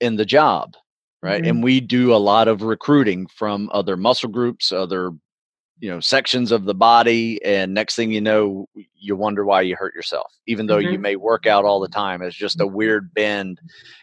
in 0.00 0.16
the 0.16 0.24
job, 0.24 0.74
right? 1.22 1.40
Mm-hmm. 1.40 1.50
And 1.50 1.64
we 1.64 1.80
do 1.80 2.14
a 2.14 2.16
lot 2.16 2.48
of 2.48 2.62
recruiting 2.62 3.26
from 3.26 3.70
other 3.72 3.96
muscle 3.96 4.30
groups, 4.30 4.72
other 4.72 5.12
you 5.78 5.90
know 5.90 6.00
sections 6.00 6.52
of 6.52 6.64
the 6.64 6.74
body 6.74 7.42
and 7.44 7.74
next 7.74 7.96
thing 7.96 8.10
you 8.10 8.20
know 8.20 8.66
you 8.94 9.14
wonder 9.14 9.44
why 9.44 9.60
you 9.60 9.76
hurt 9.76 9.94
yourself 9.94 10.32
even 10.46 10.66
though 10.66 10.78
mm-hmm. 10.78 10.92
you 10.92 10.98
may 10.98 11.16
work 11.16 11.46
out 11.46 11.64
all 11.64 11.80
the 11.80 11.88
time 11.88 12.22
it's 12.22 12.36
just 12.36 12.60
a 12.60 12.66
weird 12.66 13.12
bend 13.12 13.60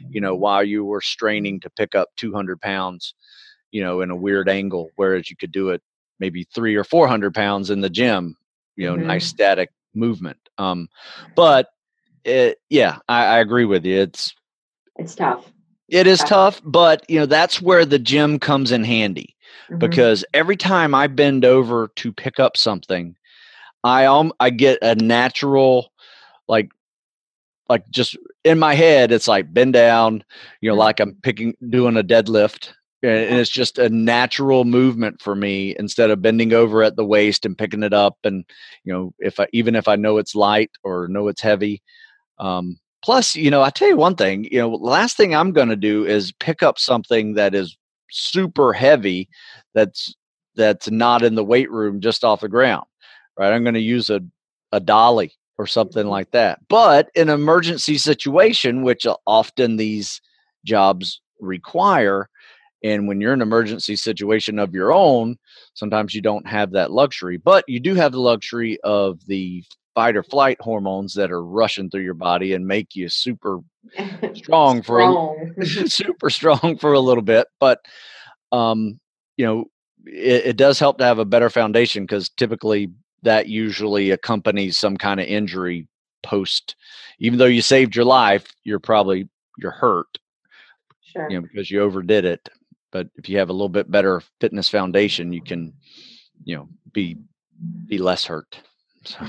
you 0.09 0.21
know 0.21 0.35
while 0.35 0.63
you 0.63 0.85
were 0.85 1.01
straining 1.01 1.59
to 1.59 1.69
pick 1.69 1.95
up 1.95 2.09
200 2.15 2.61
pounds 2.61 3.15
you 3.73 3.83
know 3.83 3.99
in 3.99 4.09
a 4.09 4.15
weird 4.15 4.47
angle 4.47 4.89
whereas 4.95 5.29
you 5.29 5.35
could 5.35 5.51
do 5.51 5.69
it 5.69 5.81
maybe 6.19 6.45
three 6.55 6.75
or 6.75 6.85
400 6.85 7.33
pounds 7.35 7.69
in 7.69 7.81
the 7.81 7.89
gym 7.89 8.37
you 8.77 8.87
know 8.87 8.95
mm-hmm. 8.95 9.07
nice 9.07 9.25
static 9.25 9.69
movement 9.93 10.37
um 10.57 10.87
but 11.35 11.69
it 12.23 12.59
yeah 12.69 12.99
I, 13.09 13.25
I 13.25 13.39
agree 13.39 13.65
with 13.65 13.85
you 13.85 13.99
it's 13.99 14.33
it's 14.95 15.15
tough 15.15 15.51
it 15.89 16.07
is 16.07 16.19
tough 16.19 16.61
but 16.63 17.03
you 17.09 17.19
know 17.19 17.25
that's 17.25 17.61
where 17.61 17.85
the 17.85 17.99
gym 17.99 18.39
comes 18.39 18.71
in 18.71 18.85
handy 18.85 19.35
mm-hmm. 19.69 19.77
because 19.77 20.25
every 20.33 20.57
time 20.57 20.95
I 20.95 21.07
bend 21.07 21.45
over 21.45 21.89
to 21.95 22.11
pick 22.11 22.39
up 22.39 22.57
something, 22.57 23.15
I 23.83 24.05
um 24.05 24.33
I 24.39 24.49
get 24.49 24.79
a 24.81 24.95
natural 24.95 25.91
like 26.47 26.71
like 27.69 27.89
just 27.89 28.17
in 28.43 28.59
my 28.59 28.75
head 28.75 29.11
it's 29.11 29.27
like 29.27 29.53
bend 29.53 29.73
down, 29.73 30.23
you 30.61 30.69
know, 30.69 30.73
mm-hmm. 30.73 30.79
like 30.79 30.99
I'm 30.99 31.15
picking 31.21 31.55
doing 31.69 31.97
a 31.97 32.03
deadlift 32.03 32.73
and 33.03 33.37
it's 33.37 33.49
just 33.49 33.77
a 33.77 33.89
natural 33.89 34.65
movement 34.65 35.21
for 35.21 35.35
me 35.35 35.75
instead 35.77 36.09
of 36.09 36.21
bending 36.21 36.53
over 36.53 36.83
at 36.83 36.95
the 36.95 37.05
waist 37.05 37.45
and 37.45 37.57
picking 37.57 37.83
it 37.83 37.93
up 37.93 38.17
and 38.23 38.45
you 38.83 38.93
know 38.93 39.13
if 39.19 39.39
i 39.39 39.47
even 39.53 39.75
if 39.75 39.87
i 39.87 39.95
know 39.95 40.17
it's 40.17 40.35
light 40.35 40.71
or 40.83 41.07
know 41.07 41.27
it's 41.27 41.41
heavy. 41.41 41.81
Um, 42.39 42.79
plus 43.03 43.35
you 43.35 43.51
know 43.51 43.61
i 43.61 43.69
tell 43.69 43.89
you 43.89 43.97
one 43.97 44.15
thing 44.15 44.45
you 44.45 44.57
know 44.57 44.69
last 44.69 45.17
thing 45.17 45.35
i'm 45.35 45.51
going 45.51 45.67
to 45.67 45.75
do 45.75 46.05
is 46.05 46.31
pick 46.31 46.63
up 46.63 46.79
something 46.79 47.33
that 47.33 47.53
is 47.53 47.77
super 48.09 48.73
heavy 48.73 49.29
that's 49.73 50.15
that's 50.55 50.89
not 50.89 51.21
in 51.21 51.35
the 51.35 51.43
weight 51.43 51.69
room 51.69 51.99
just 51.99 52.23
off 52.23 52.41
the 52.41 52.49
ground 52.49 52.85
right? 53.37 53.53
I'm 53.53 53.63
going 53.63 53.73
to 53.73 53.79
use 53.79 54.09
a, 54.09 54.21
a 54.71 54.79
dolly 54.79 55.33
or 55.57 55.67
something 55.67 56.03
mm-hmm. 56.03 56.09
like 56.09 56.31
that. 56.31 56.59
But 56.67 57.09
in 57.15 57.29
an 57.29 57.35
emergency 57.35 57.97
situation 57.97 58.83
which 58.83 59.05
often 59.25 59.77
these 59.77 60.21
jobs 60.65 61.21
require 61.39 62.29
and 62.83 63.07
when 63.07 63.21
you're 63.21 63.33
in 63.33 63.41
an 63.41 63.47
emergency 63.47 63.95
situation 63.95 64.59
of 64.59 64.73
your 64.73 64.91
own 64.91 65.37
sometimes 65.73 66.13
you 66.13 66.21
don't 66.21 66.47
have 66.47 66.71
that 66.71 66.91
luxury 66.91 67.37
but 67.37 67.63
you 67.67 67.79
do 67.79 67.95
have 67.95 68.11
the 68.11 68.19
luxury 68.19 68.77
of 68.83 69.19
the 69.27 69.63
fight 69.95 70.15
or 70.15 70.23
flight 70.23 70.57
hormones 70.59 71.13
that 71.13 71.31
are 71.31 71.43
rushing 71.43 71.89
through 71.89 72.03
your 72.03 72.13
body 72.13 72.53
and 72.53 72.67
make 72.67 72.95
you 72.95 73.07
super 73.09 73.59
strong, 74.33 74.81
for 74.81 74.99
a, 74.99 75.65
super 75.87 76.29
strong 76.29 76.77
for 76.79 76.93
a 76.93 76.99
little 76.99 77.23
bit 77.23 77.47
but 77.59 77.79
um 78.51 78.99
you 79.37 79.45
know 79.45 79.65
it, 80.05 80.47
it 80.47 80.57
does 80.57 80.79
help 80.79 80.97
to 80.97 81.03
have 81.03 81.19
a 81.19 81.25
better 81.25 81.49
foundation 81.49 82.03
because 82.03 82.29
typically 82.29 82.91
that 83.23 83.47
usually 83.47 84.11
accompanies 84.11 84.77
some 84.77 84.97
kind 84.97 85.19
of 85.19 85.25
injury 85.27 85.87
post 86.23 86.75
even 87.19 87.37
though 87.37 87.45
you 87.45 87.61
saved 87.61 87.95
your 87.95 88.05
life 88.05 88.45
you're 88.63 88.79
probably 88.79 89.27
you're 89.57 89.71
hurt 89.71 90.17
sure. 91.01 91.29
you 91.29 91.39
know 91.39 91.41
because 91.41 91.69
you 91.69 91.81
overdid 91.81 92.25
it 92.25 92.49
but 92.93 93.07
if 93.15 93.27
you 93.27 93.37
have 93.37 93.49
a 93.49 93.53
little 93.53 93.67
bit 93.67 93.91
better 93.91 94.21
fitness 94.39 94.69
foundation 94.69 95.33
you 95.33 95.41
can 95.41 95.73
you 96.45 96.55
know 96.55 96.69
be 96.93 97.17
be 97.87 97.97
less 97.97 98.23
hurt 98.25 98.59
so 99.03 99.25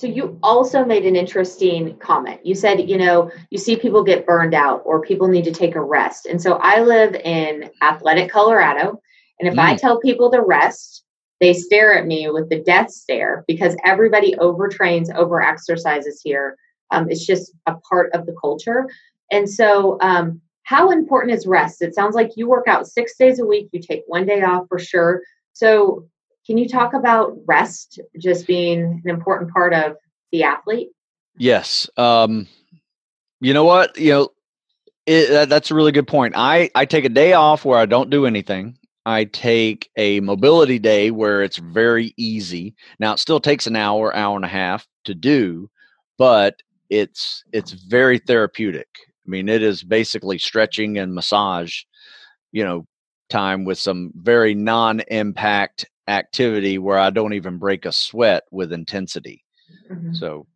so 0.00 0.06
you 0.06 0.38
also 0.42 0.82
made 0.82 1.04
an 1.04 1.14
interesting 1.14 1.94
comment. 1.98 2.40
You 2.42 2.54
said, 2.54 2.88
you 2.88 2.96
know, 2.96 3.30
you 3.50 3.58
see 3.58 3.76
people 3.76 4.02
get 4.02 4.24
burned 4.24 4.54
out 4.54 4.80
or 4.86 5.02
people 5.02 5.28
need 5.28 5.44
to 5.44 5.52
take 5.52 5.74
a 5.74 5.82
rest. 5.82 6.24
And 6.24 6.40
so 6.40 6.54
I 6.54 6.80
live 6.80 7.14
in 7.16 7.70
athletic 7.82 8.30
Colorado. 8.30 8.98
And 9.38 9.46
if 9.46 9.56
mm. 9.56 9.58
I 9.58 9.76
tell 9.76 10.00
people 10.00 10.30
to 10.30 10.40
rest, 10.40 11.04
they 11.40 11.52
stare 11.52 11.98
at 11.98 12.06
me 12.06 12.30
with 12.30 12.48
the 12.48 12.60
death 12.60 12.90
stare 12.90 13.44
because 13.46 13.76
everybody 13.84 14.34
overtrains, 14.36 15.14
over 15.14 15.42
exercises 15.42 16.22
here. 16.24 16.56
Um, 16.90 17.10
it's 17.10 17.26
just 17.26 17.52
a 17.66 17.74
part 17.74 18.10
of 18.14 18.24
the 18.24 18.34
culture. 18.40 18.88
And 19.30 19.50
so, 19.50 19.98
um, 20.00 20.40
how 20.70 20.90
important 20.90 21.34
is 21.34 21.48
rest? 21.48 21.82
It 21.82 21.96
sounds 21.96 22.14
like 22.14 22.36
you 22.36 22.48
work 22.48 22.68
out 22.68 22.86
six 22.86 23.16
days 23.16 23.40
a 23.40 23.44
week, 23.44 23.70
you 23.72 23.80
take 23.80 24.04
one 24.06 24.24
day 24.24 24.40
off 24.42 24.68
for 24.68 24.78
sure. 24.78 25.20
So, 25.52 26.06
can 26.46 26.58
you 26.58 26.68
talk 26.68 26.94
about 26.94 27.36
rest 27.44 27.98
just 28.20 28.46
being 28.46 29.02
an 29.04 29.10
important 29.10 29.52
part 29.52 29.74
of 29.74 29.96
the 30.30 30.44
athlete? 30.44 30.90
Yes. 31.36 31.90
Um, 31.96 32.46
you 33.40 33.52
know 33.52 33.64
what? 33.64 33.98
You 33.98 34.10
know, 34.12 34.28
it, 35.06 35.30
that, 35.30 35.48
that's 35.48 35.72
a 35.72 35.74
really 35.74 35.90
good 35.90 36.06
point. 36.06 36.34
I, 36.36 36.70
I 36.76 36.84
take 36.84 37.04
a 37.04 37.08
day 37.08 37.32
off 37.32 37.64
where 37.64 37.78
I 37.78 37.86
don't 37.86 38.08
do 38.08 38.24
anything. 38.24 38.78
I 39.04 39.24
take 39.24 39.90
a 39.96 40.20
mobility 40.20 40.78
day 40.78 41.10
where 41.10 41.42
it's 41.42 41.56
very 41.56 42.14
easy. 42.16 42.76
Now 43.00 43.14
it 43.14 43.18
still 43.18 43.40
takes 43.40 43.66
an 43.66 43.74
hour, 43.74 44.14
hour 44.14 44.36
and 44.36 44.44
a 44.44 44.48
half 44.48 44.86
to 45.06 45.16
do, 45.16 45.68
but 46.16 46.62
it's 46.90 47.42
it's 47.52 47.72
very 47.72 48.18
therapeutic. 48.18 48.86
I 49.26 49.30
mean, 49.30 49.48
it 49.48 49.62
is 49.62 49.82
basically 49.82 50.38
stretching 50.38 50.98
and 50.98 51.14
massage, 51.14 51.82
you 52.52 52.64
know, 52.64 52.86
time 53.28 53.64
with 53.64 53.78
some 53.78 54.12
very 54.16 54.54
non-impact 54.54 55.86
activity 56.08 56.78
where 56.78 56.98
I 56.98 57.10
don't 57.10 57.34
even 57.34 57.58
break 57.58 57.84
a 57.84 57.92
sweat 57.92 58.44
with 58.50 58.72
intensity. 58.72 59.44
Mm-hmm. 59.90 60.14
So, 60.14 60.46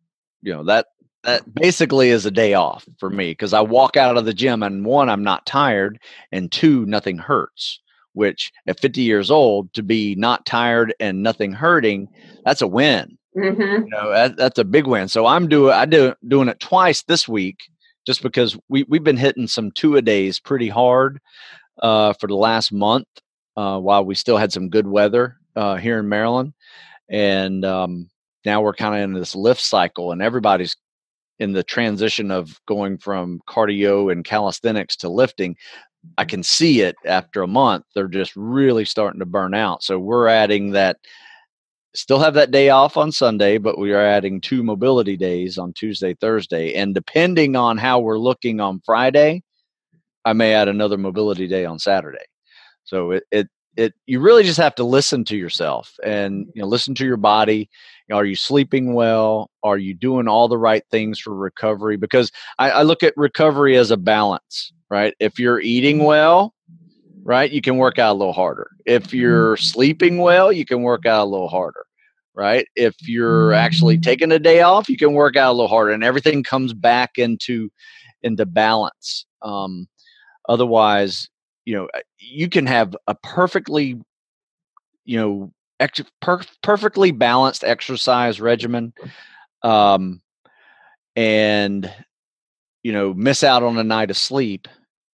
you 0.41 0.53
know, 0.53 0.63
that 0.65 0.87
that 1.23 1.55
basically 1.55 2.09
is 2.09 2.25
a 2.25 2.31
day 2.31 2.53
off 2.53 2.87
for 2.99 3.09
me 3.09 3.31
because 3.31 3.53
I 3.53 3.61
walk 3.61 3.97
out 3.97 4.17
of 4.17 4.25
the 4.25 4.33
gym 4.33 4.61
and 4.61 4.85
one, 4.85 5.09
I'm 5.09 5.23
not 5.23 5.45
tired, 5.45 5.99
and 6.31 6.51
two, 6.51 6.85
nothing 6.85 7.17
hurts. 7.17 7.79
Which 8.13 8.53
at 8.65 8.79
50 8.79 9.01
years 9.01 9.29
old, 9.29 9.73
to 9.73 9.83
be 9.83 10.15
not 10.15 10.45
tired 10.45 10.93
and 11.01 11.21
nothing 11.21 11.51
hurting, 11.51 12.07
that's 12.45 12.61
a 12.61 12.67
win. 12.67 13.17
Mm-hmm. 13.35 13.61
You 13.61 13.89
know, 13.89 14.09
that, 14.09 14.37
that's 14.37 14.57
a 14.57 14.63
big 14.63 14.87
win. 14.87 15.09
So 15.09 15.25
I'm 15.25 15.49
doing 15.49 15.73
I 15.73 15.85
do 15.85 16.13
doing 16.25 16.47
it 16.47 16.61
twice 16.61 17.03
this 17.03 17.27
week, 17.27 17.67
just 18.05 18.21
because 18.21 18.57
we 18.69 18.85
we've 18.87 19.03
been 19.03 19.17
hitting 19.17 19.47
some 19.47 19.71
two 19.71 19.95
a 19.97 20.01
days 20.01 20.39
pretty 20.39 20.69
hard 20.69 21.19
uh, 21.81 22.13
for 22.13 22.27
the 22.27 22.35
last 22.35 22.71
month, 22.71 23.07
uh, 23.57 23.79
while 23.79 24.05
we 24.05 24.15
still 24.15 24.37
had 24.37 24.51
some 24.53 24.69
good 24.69 24.87
weather 24.87 25.37
uh, 25.55 25.75
here 25.75 25.99
in 25.99 26.09
Maryland, 26.09 26.53
and 27.09 27.65
um, 27.65 28.09
now 28.45 28.61
we're 28.61 28.73
kind 28.73 28.95
of 28.95 29.01
in 29.01 29.13
this 29.13 29.35
lift 29.35 29.61
cycle, 29.61 30.11
and 30.11 30.21
everybody's 30.21 30.75
in 31.39 31.51
the 31.51 31.63
transition 31.63 32.31
of 32.31 32.59
going 32.65 32.97
from 32.97 33.41
cardio 33.47 34.11
and 34.11 34.23
calisthenics 34.23 34.95
to 34.95 35.09
lifting. 35.09 35.55
I 36.17 36.25
can 36.25 36.43
see 36.43 36.81
it 36.81 36.95
after 37.05 37.41
a 37.41 37.47
month. 37.47 37.85
They're 37.93 38.07
just 38.07 38.33
really 38.35 38.85
starting 38.85 39.19
to 39.19 39.25
burn 39.25 39.53
out. 39.53 39.83
So 39.83 39.99
we're 39.99 40.27
adding 40.27 40.71
that. 40.71 40.97
Still 41.95 42.19
have 42.19 42.33
that 42.35 42.51
day 42.51 42.69
off 42.69 42.97
on 42.97 43.11
Sunday, 43.11 43.57
but 43.57 43.77
we 43.77 43.93
are 43.93 44.05
adding 44.05 44.41
two 44.41 44.63
mobility 44.63 45.17
days 45.17 45.57
on 45.57 45.73
Tuesday, 45.73 46.13
Thursday. 46.13 46.73
And 46.73 46.93
depending 46.93 47.55
on 47.55 47.77
how 47.77 47.99
we're 47.99 48.19
looking 48.19 48.59
on 48.59 48.81
Friday, 48.85 49.43
I 50.25 50.33
may 50.33 50.53
add 50.53 50.67
another 50.67 50.97
mobility 50.97 51.47
day 51.47 51.65
on 51.65 51.79
Saturday. 51.79 52.25
So 52.83 53.11
it, 53.11 53.23
it 53.31 53.47
it 53.77 53.93
you 54.05 54.19
really 54.19 54.43
just 54.43 54.59
have 54.59 54.75
to 54.75 54.83
listen 54.83 55.25
to 55.25 55.35
yourself 55.35 55.93
and 56.03 56.47
you 56.53 56.61
know 56.61 56.67
listen 56.67 56.95
to 56.95 57.05
your 57.05 57.17
body. 57.17 57.69
Are 58.11 58.25
you 58.25 58.35
sleeping 58.35 58.93
well? 58.93 59.49
Are 59.63 59.77
you 59.77 59.93
doing 59.93 60.27
all 60.27 60.47
the 60.47 60.57
right 60.57 60.83
things 60.91 61.19
for 61.19 61.33
recovery? 61.33 61.97
Because 61.97 62.31
I, 62.59 62.69
I, 62.69 62.81
look 62.83 63.01
at 63.01 63.17
recovery 63.17 63.75
as 63.77 63.89
a 63.89 63.97
balance 63.97 64.71
right? 64.89 65.13
If 65.19 65.39
you're 65.39 65.59
eating 65.59 66.03
well 66.03 66.53
right 67.23 67.51
you 67.51 67.61
can 67.61 67.77
work 67.77 67.97
out 67.99 68.13
a 68.13 68.17
little 68.17 68.33
harder. 68.33 68.69
If 68.85 69.07
mm-hmm. 69.07 69.17
you're 69.17 69.57
sleeping 69.57 70.19
well 70.19 70.51
you 70.51 70.65
can 70.65 70.81
work 70.81 71.05
out 71.05 71.25
a 71.25 71.29
little 71.29 71.49
harder 71.49 71.84
right? 72.35 72.67
If 72.75 72.95
you're 73.07 73.53
actually 73.53 73.97
taking 73.97 74.31
a 74.31 74.39
day 74.39 74.61
off 74.61 74.89
you 74.89 74.97
can 74.97 75.13
work 75.13 75.35
out 75.35 75.51
a 75.51 75.53
little 75.53 75.67
harder 75.67 75.91
and 75.91 76.03
everything 76.03 76.43
comes 76.43 76.73
back 76.73 77.17
into 77.17 77.69
into 78.23 78.45
balance. 78.45 79.25
Um, 79.41 79.87
otherwise 80.47 81.27
you 81.65 81.75
know 81.75 81.87
you 82.19 82.47
can 82.47 82.65
have 82.65 82.95
a 83.07 83.15
perfectly 83.15 83.99
you 85.03 85.17
know 85.17 85.51
ex- 85.79 86.01
per- 86.21 86.41
perfectly 86.63 87.11
balanced 87.11 87.63
exercise 87.63 88.39
regimen 88.39 88.93
um 89.63 90.21
and 91.15 91.91
you 92.83 92.91
know 92.91 93.13
miss 93.13 93.43
out 93.43 93.63
on 93.63 93.77
a 93.77 93.83
night 93.83 94.11
of 94.11 94.17
sleep 94.17 94.67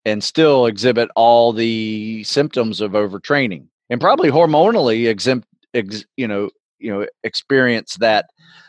and 0.04 0.24
still 0.24 0.66
exhibit 0.66 1.08
all 1.14 1.52
the 1.52 2.22
symptoms 2.24 2.80
of 2.80 2.92
overtraining 2.92 3.66
and 3.88 4.00
probably 4.00 4.30
hormonally 4.30 5.08
exempt 5.08 5.46
ex, 5.74 6.04
you 6.16 6.26
know 6.26 6.50
you 6.80 6.92
know 6.92 7.06
experience 7.22 7.96
that 7.96 8.26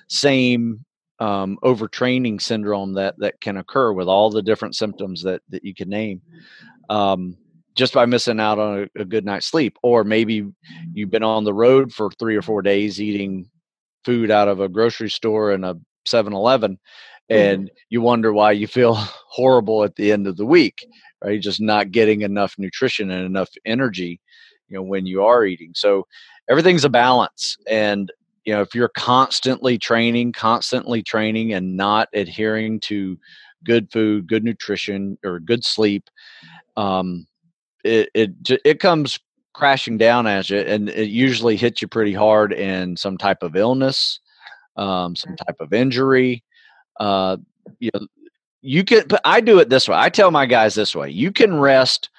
same 0.08 0.86
um, 1.20 1.58
overtraining 1.64 2.42
syndrome 2.42 2.94
that 2.94 3.16
that 3.20 3.40
can 3.42 3.58
occur 3.58 3.94
with 3.94 4.08
all 4.08 4.30
the 4.30 4.42
different 4.42 4.76
symptoms 4.76 5.22
that 5.24 5.42
that 5.50 5.64
you 5.64 5.74
can 5.74 5.90
name 5.90 6.22
um, 6.90 7.38
just 7.76 7.94
by 7.94 8.06
missing 8.06 8.40
out 8.40 8.60
on 8.60 8.90
a, 8.98 9.02
a, 9.02 9.06
good 9.06 9.24
night's 9.24 9.46
sleep 9.46 9.78
or 9.84 10.04
maybe 10.04 10.46
you've 10.94 11.12
been 11.12 11.24
on 11.24 11.44
the 11.44 11.54
road 11.54 11.94
for 11.94 12.10
three 12.12 12.36
or 12.36 12.42
four 12.42 12.62
days 12.62 13.00
eating 13.00 13.50
food 14.04 14.32
out 14.32 14.48
of 14.48 14.60
a 14.60 14.68
grocery 14.68 15.10
store 15.10 15.52
and 15.52 15.64
a 15.64 15.78
7-eleven 16.08 16.74
mm-hmm. 16.74 17.36
and 17.36 17.66
mm-hmm. 17.66 17.76
you 17.90 18.02
wonder 18.02 18.34
why 18.34 18.52
you 18.52 18.68
feel 18.68 18.96
horrible 19.28 19.84
at 19.84 19.96
the 19.96 20.12
end 20.12 20.28
of 20.28 20.38
the 20.38 20.46
week 20.46 20.86
right 21.24 21.40
just 21.40 21.62
not 21.62 21.92
getting 21.92 22.22
enough 22.22 22.56
nutrition 22.58 23.12
and 23.12 23.26
enough 23.26 23.50
energy 23.66 24.20
you 24.68 24.76
know 24.76 24.84
when 24.84 25.06
you 25.06 25.24
are 25.24 25.46
eating 25.46 25.72
so 25.76 26.06
everything's 26.50 26.86
a 26.86 26.90
balance 26.90 27.58
and 27.70 28.12
you 28.46 28.54
know 28.54 28.62
if 28.62 28.74
you're 28.74 28.90
constantly 28.90 29.78
training 29.78 30.32
constantly 30.34 31.02
training 31.02 31.54
and 31.54 31.76
not 31.76 32.10
adhering 32.14 32.80
to 32.80 33.18
good 33.64 33.92
food 33.92 34.28
good 34.28 34.44
nutrition 34.44 35.18
or 35.24 35.40
good 35.40 35.64
sleep 35.64 36.10
um 36.78 37.26
it 37.84 38.10
it 38.14 38.32
it 38.66 38.80
comes 38.80 39.20
crashing 39.54 39.98
down 39.98 40.28
as 40.28 40.50
you 40.50 40.60
and 40.60 40.90
it 40.90 41.10
usually 41.10 41.56
hits 41.56 41.82
you 41.82 41.88
pretty 41.88 42.14
hard 42.14 42.54
in 42.54 42.96
some 42.96 43.18
type 43.18 43.44
of 43.44 43.56
illness 43.56 44.20
um 44.78 45.16
some 45.16 45.36
type 45.36 45.58
of 45.60 45.74
injury 45.74 46.44
uh 47.00 47.38
you 47.80 47.90
know 47.94 48.08
you 48.62 48.84
can 48.84 49.06
but 49.08 49.22
i 49.26 49.42
do 49.42 49.60
it 49.60 49.70
this 49.70 49.90
way 49.90 49.96
i 49.98 50.10
tell 50.10 50.32
my 50.32 50.46
guys 50.46 50.74
this 50.74 50.96
way 50.96 51.10
you 51.10 51.32
can 51.32 51.60
rest 51.60 52.10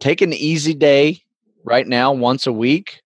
take 0.00 0.20
an 0.20 0.32
easy 0.32 0.74
day 0.74 1.22
right 1.64 1.86
now 1.86 2.12
once 2.12 2.46
a 2.46 2.52
week 2.52 3.00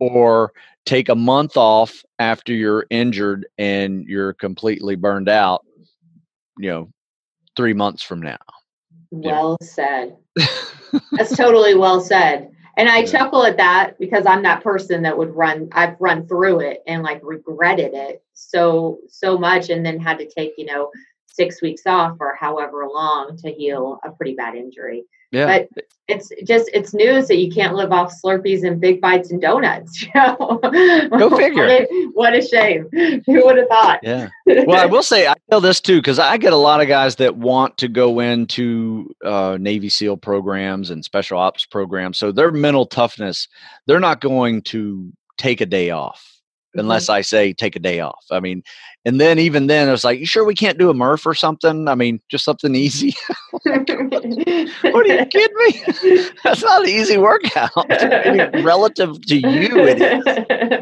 or 0.00 0.52
take 0.86 1.08
a 1.08 1.14
month 1.14 1.56
off 1.56 2.02
after 2.18 2.52
you're 2.52 2.86
injured 2.90 3.46
and 3.58 4.04
you're 4.06 4.32
completely 4.34 4.96
burned 4.96 5.28
out 5.28 5.64
you 6.58 6.70
know 6.70 6.88
3 7.56 7.72
months 7.74 8.02
from 8.02 8.20
now 8.20 8.38
well 9.10 9.56
yeah. 9.60 9.66
said 9.66 10.16
that's 11.12 11.36
totally 11.36 11.74
well 11.74 12.00
said 12.00 12.50
and 12.76 12.88
i 12.88 12.98
yeah. 12.98 13.06
chuckle 13.06 13.44
at 13.44 13.56
that 13.56 13.98
because 13.98 14.26
i'm 14.26 14.42
that 14.42 14.62
person 14.62 15.02
that 15.02 15.16
would 15.16 15.34
run 15.34 15.68
i've 15.72 15.96
run 16.00 16.26
through 16.26 16.60
it 16.60 16.82
and 16.86 17.02
like 17.02 17.20
regretted 17.22 17.92
it 17.94 18.22
so 18.32 18.98
so 19.08 19.36
much 19.36 19.68
and 19.68 19.84
then 19.84 20.00
had 20.00 20.18
to 20.18 20.28
take 20.28 20.52
you 20.56 20.66
know 20.66 20.90
six 21.40 21.62
weeks 21.62 21.86
off 21.86 22.16
or 22.20 22.34
however 22.34 22.86
long 22.92 23.36
to 23.38 23.50
heal 23.50 23.98
a 24.04 24.10
pretty 24.10 24.34
bad 24.34 24.54
injury. 24.54 25.04
Yeah. 25.32 25.46
But 25.74 25.84
it's 26.08 26.30
just 26.44 26.68
it's 26.74 26.92
news 26.92 27.28
that 27.28 27.36
you 27.36 27.52
can't 27.52 27.74
live 27.74 27.92
off 27.92 28.12
Slurpees 28.12 28.64
and 28.64 28.80
big 28.80 29.00
bites 29.00 29.30
and 29.30 29.40
donuts. 29.40 30.04
Go 30.14 31.30
figure. 31.36 31.66
what, 31.66 31.70
a, 31.70 32.10
what 32.14 32.34
a 32.34 32.42
shame. 32.42 32.88
Who 32.92 33.44
would 33.44 33.56
have 33.58 33.68
thought? 33.68 34.00
Yeah. 34.02 34.28
Well, 34.46 34.80
I 34.80 34.86
will 34.86 35.02
say 35.02 35.28
I 35.28 35.34
tell 35.50 35.60
this 35.60 35.80
too 35.80 35.98
because 35.98 36.18
I 36.18 36.36
get 36.36 36.52
a 36.52 36.56
lot 36.56 36.80
of 36.80 36.88
guys 36.88 37.16
that 37.16 37.36
want 37.36 37.78
to 37.78 37.88
go 37.88 38.18
into 38.18 39.14
uh, 39.24 39.56
Navy 39.60 39.88
SEAL 39.88 40.16
programs 40.16 40.90
and 40.90 41.04
special 41.04 41.38
ops 41.38 41.64
programs. 41.64 42.18
So 42.18 42.32
their 42.32 42.50
mental 42.50 42.86
toughness, 42.86 43.46
they're 43.86 44.00
not 44.00 44.20
going 44.20 44.62
to 44.62 45.12
take 45.38 45.60
a 45.60 45.66
day 45.66 45.90
off 45.90 46.39
unless 46.74 47.04
mm-hmm. 47.04 47.12
I 47.12 47.20
say 47.22 47.52
take 47.52 47.76
a 47.76 47.80
day 47.80 48.00
off. 48.00 48.24
I 48.30 48.40
mean, 48.40 48.62
and 49.04 49.20
then 49.20 49.38
even 49.38 49.66
then 49.66 49.88
it 49.88 49.92
was 49.92 50.04
like, 50.04 50.20
you 50.20 50.26
sure 50.26 50.44
we 50.44 50.54
can't 50.54 50.78
do 50.78 50.90
a 50.90 50.94
Murph 50.94 51.26
or 51.26 51.34
something? 51.34 51.88
I 51.88 51.94
mean, 51.94 52.20
just 52.28 52.44
something 52.44 52.74
easy. 52.74 53.14
what 53.50 53.66
are 53.66 55.06
you 55.06 55.26
kidding 55.26 55.56
me? 55.56 56.28
That's 56.44 56.62
not 56.62 56.82
an 56.82 56.88
easy 56.88 57.16
workout. 57.16 57.70
I 57.76 58.30
mean, 58.30 58.64
relative 58.64 59.20
to 59.26 59.36
you, 59.36 59.86
it 59.86 60.00
is. 60.00 60.24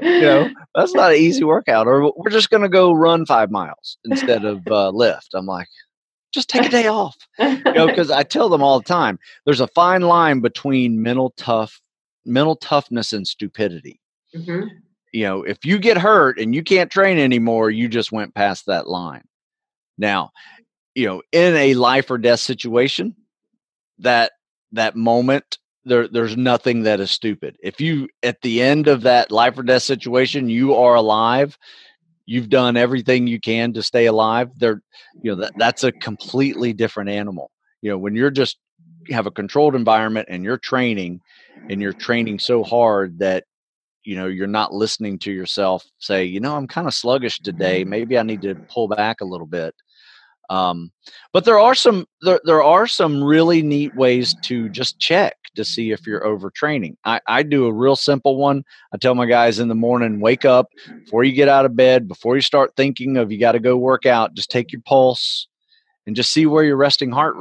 You 0.03 0.21
know, 0.21 0.51
that's 0.75 0.95
not 0.95 1.13
an 1.13 1.19
easy 1.19 1.45
workout. 1.45 1.87
Or 1.87 2.13
we're 2.17 2.31
just 2.31 2.51
going 2.51 2.63
to 2.63 2.69
go 2.69 2.93
run 2.93 3.27
five 3.27 3.51
miles 3.51 3.99
instead 4.05 4.45
of 4.45 4.67
uh, 4.67 4.91
lift. 4.91 5.29
I'm 5.35 5.47
like, 5.47 5.69
just 6.33 6.49
take 6.49 6.67
a 6.67 6.69
day 6.69 6.87
off. 6.89 7.17
You 7.39 7.63
know, 7.65 7.87
because 7.87 8.11
I 8.11 8.23
tell 8.23 8.49
them 8.49 8.63
all 8.63 8.81
the 8.81 8.85
time, 8.85 9.19
there's 9.45 9.61
a 9.61 9.69
fine 9.69 10.03
line 10.03 10.41
between 10.41 11.03
mental 11.03 11.35
tough, 11.37 11.81
mental 12.25 12.57
toughness 12.57 13.13
and 13.13 13.27
stupidity. 13.27 14.01
Mm-hmm 14.35 14.69
you 15.13 15.25
know, 15.25 15.43
if 15.43 15.65
you 15.65 15.79
get 15.79 15.99
hurt 15.99 16.39
and 16.39 16.55
you 16.55 16.63
can't 16.63 16.91
train 16.91 17.19
anymore, 17.19 17.71
you 17.71 17.89
just 17.89 18.13
went 18.13 18.35
past 18.35 18.67
that 18.67 18.89
line. 18.89 19.25
Now, 19.97 20.31
you 20.95 21.07
know, 21.07 21.23
in 21.33 21.55
a 21.57 21.75
life 21.75 22.11
or 22.11 22.19
death 22.19 22.41
situation, 22.41 23.15
that 23.99 24.33
that 24.73 24.97
moment 24.97 25.59
there 25.85 26.07
there's 26.07 26.37
nothing 26.37 26.83
that 26.83 27.01
is 27.01 27.11
stupid. 27.11 27.57
If 27.63 27.81
you 27.81 28.09
at 28.23 28.41
the 28.43 28.61
end 28.63 28.89
of 28.89 29.03
that 29.03 29.31
life 29.31 29.59
or 29.59 29.63
death 29.63 29.83
situation, 29.83 30.49
you 30.49 30.75
are 30.75 30.95
alive, 30.95 31.57
you've 32.27 32.51
done 32.51 32.77
everything 32.77 33.27
you 33.27 33.41
can 33.41 33.73
to 33.73 33.83
stay 33.83 34.07
alive, 34.07 34.51
there 34.59 34.83
you 35.23 35.31
know, 35.31 35.41
that 35.43 35.53
that's 35.57 35.85
a 35.85 35.93
completely 35.93 36.73
different 36.73 37.11
animal. 37.11 37.51
You 37.81 37.91
know, 37.91 37.99
when 37.99 38.15
you're 38.15 38.31
just 38.31 38.59
have 39.11 39.27
a 39.27 39.31
controlled 39.31 39.75
environment 39.75 40.29
and 40.31 40.45
you're 40.45 40.59
training 40.59 41.21
and 41.71 41.81
you're 41.81 41.93
training 41.93 42.39
so 42.39 42.63
hard 42.63 43.19
that 43.21 43.45
you 44.09 44.17
know 44.17 44.27
you're 44.27 44.47
not 44.47 44.73
listening 44.73 45.19
to 45.19 45.31
yourself 45.31 45.85
say 45.99 46.25
you 46.25 46.41
know 46.41 46.57
i'm 46.57 46.67
kind 46.67 46.87
of 46.87 46.95
sluggish 46.95 47.41
today. 47.41 47.83
Mm-hmm. 47.83 47.91
maybe 47.91 48.19
i 48.19 48.23
need 48.23 48.41
to 48.41 48.55
pull 48.55 48.89
back 48.89 49.21
a 49.21 49.27
little 49.27 49.47
bit. 49.47 49.75
Um, 50.51 50.93
but 51.35 51.45
there 51.45 51.59
are 51.59 51.75
some 51.75 52.07
there, 52.23 52.41
there 52.45 52.63
are 52.63 52.87
some 52.87 53.23
really 53.23 53.61
neat 53.61 53.95
ways 53.95 54.35
to 54.45 54.71
just 54.71 54.99
check 54.99 55.37
to 55.57 55.63
see 55.63 55.91
if 55.91 56.07
you're 56.07 56.23
overtraining. 56.23 56.95
I, 57.05 57.21
I 57.27 57.43
do 57.43 57.67
a 57.67 57.73
real 57.73 57.97
simple 57.97 58.37
one. 58.37 58.65
I 58.95 58.97
tell 58.97 59.15
my 59.15 59.27
guys 59.27 59.59
in 59.59 59.69
the 59.69 59.75
morning 59.75 60.21
wake 60.21 60.47
up 60.47 60.69
before 61.05 61.25
you 61.25 61.33
get 61.33 61.51
out 61.51 61.67
of 61.67 61.77
bed 61.77 62.09
before 62.09 62.35
you 62.35 62.41
start 62.41 62.73
thinking 62.77 63.19
of 63.19 63.31
you 63.31 63.39
got 63.39 63.53
to 63.53 63.61
go 63.61 63.77
work 63.77 64.07
out 64.07 64.33
just 64.33 64.51
take 64.51 64.73
your 64.73 64.81
pulse 64.87 65.49
and 66.07 66.17
just 66.17 66.33
see 66.33 66.47
where 66.47 66.65
your 66.65 66.77
resting 66.77 67.11
heart 67.11 67.37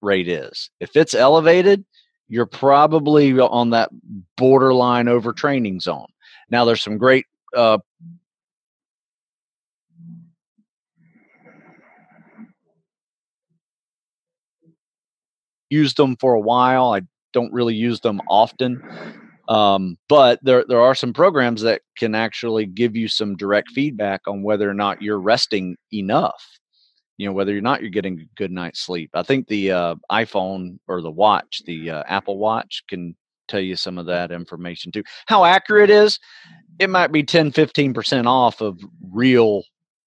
rate 0.00 0.28
is. 0.28 0.70
If 0.78 0.94
it's 0.94 1.14
elevated 1.14 1.84
you're 2.32 2.46
probably 2.46 3.38
on 3.38 3.70
that 3.70 3.90
borderline 4.38 5.04
overtraining 5.04 5.82
zone. 5.82 6.06
Now, 6.52 6.66
there's 6.66 6.82
some 6.82 6.98
great 6.98 7.24
uh, 7.56 7.78
used 15.70 15.96
them 15.96 16.14
for 16.20 16.34
a 16.34 16.40
while. 16.40 16.92
I 16.92 17.00
don't 17.32 17.52
really 17.52 17.74
use 17.74 18.00
them 18.00 18.20
often, 18.28 18.82
um, 19.48 19.96
but 20.10 20.38
there 20.42 20.64
there 20.68 20.82
are 20.82 20.94
some 20.94 21.14
programs 21.14 21.62
that 21.62 21.80
can 21.96 22.14
actually 22.14 22.66
give 22.66 22.94
you 22.94 23.08
some 23.08 23.34
direct 23.34 23.70
feedback 23.70 24.20
on 24.28 24.42
whether 24.42 24.68
or 24.68 24.74
not 24.74 25.00
you're 25.00 25.20
resting 25.20 25.76
enough 25.92 26.44
you 27.18 27.26
know 27.26 27.32
whether 27.32 27.56
or 27.56 27.60
not 27.60 27.82
you're 27.82 27.90
getting 27.90 28.18
a 28.20 28.24
good 28.36 28.50
night's 28.50 28.80
sleep 28.80 29.10
i 29.14 29.22
think 29.22 29.46
the 29.46 29.70
uh, 29.70 29.94
iphone 30.12 30.78
or 30.88 31.02
the 31.02 31.10
watch 31.10 31.60
the 31.66 31.90
uh, 31.90 32.02
apple 32.06 32.38
watch 32.38 32.82
can 32.88 33.14
tell 33.48 33.60
you 33.60 33.76
some 33.76 33.98
of 33.98 34.06
that 34.06 34.30
information 34.30 34.92
too 34.92 35.02
how 35.26 35.44
accurate 35.44 35.90
is 35.90 36.18
it 36.78 36.90
might 36.90 37.12
be 37.12 37.22
10 37.22 37.52
15% 37.52 38.26
off 38.26 38.60
of 38.60 38.80
real 39.10 39.62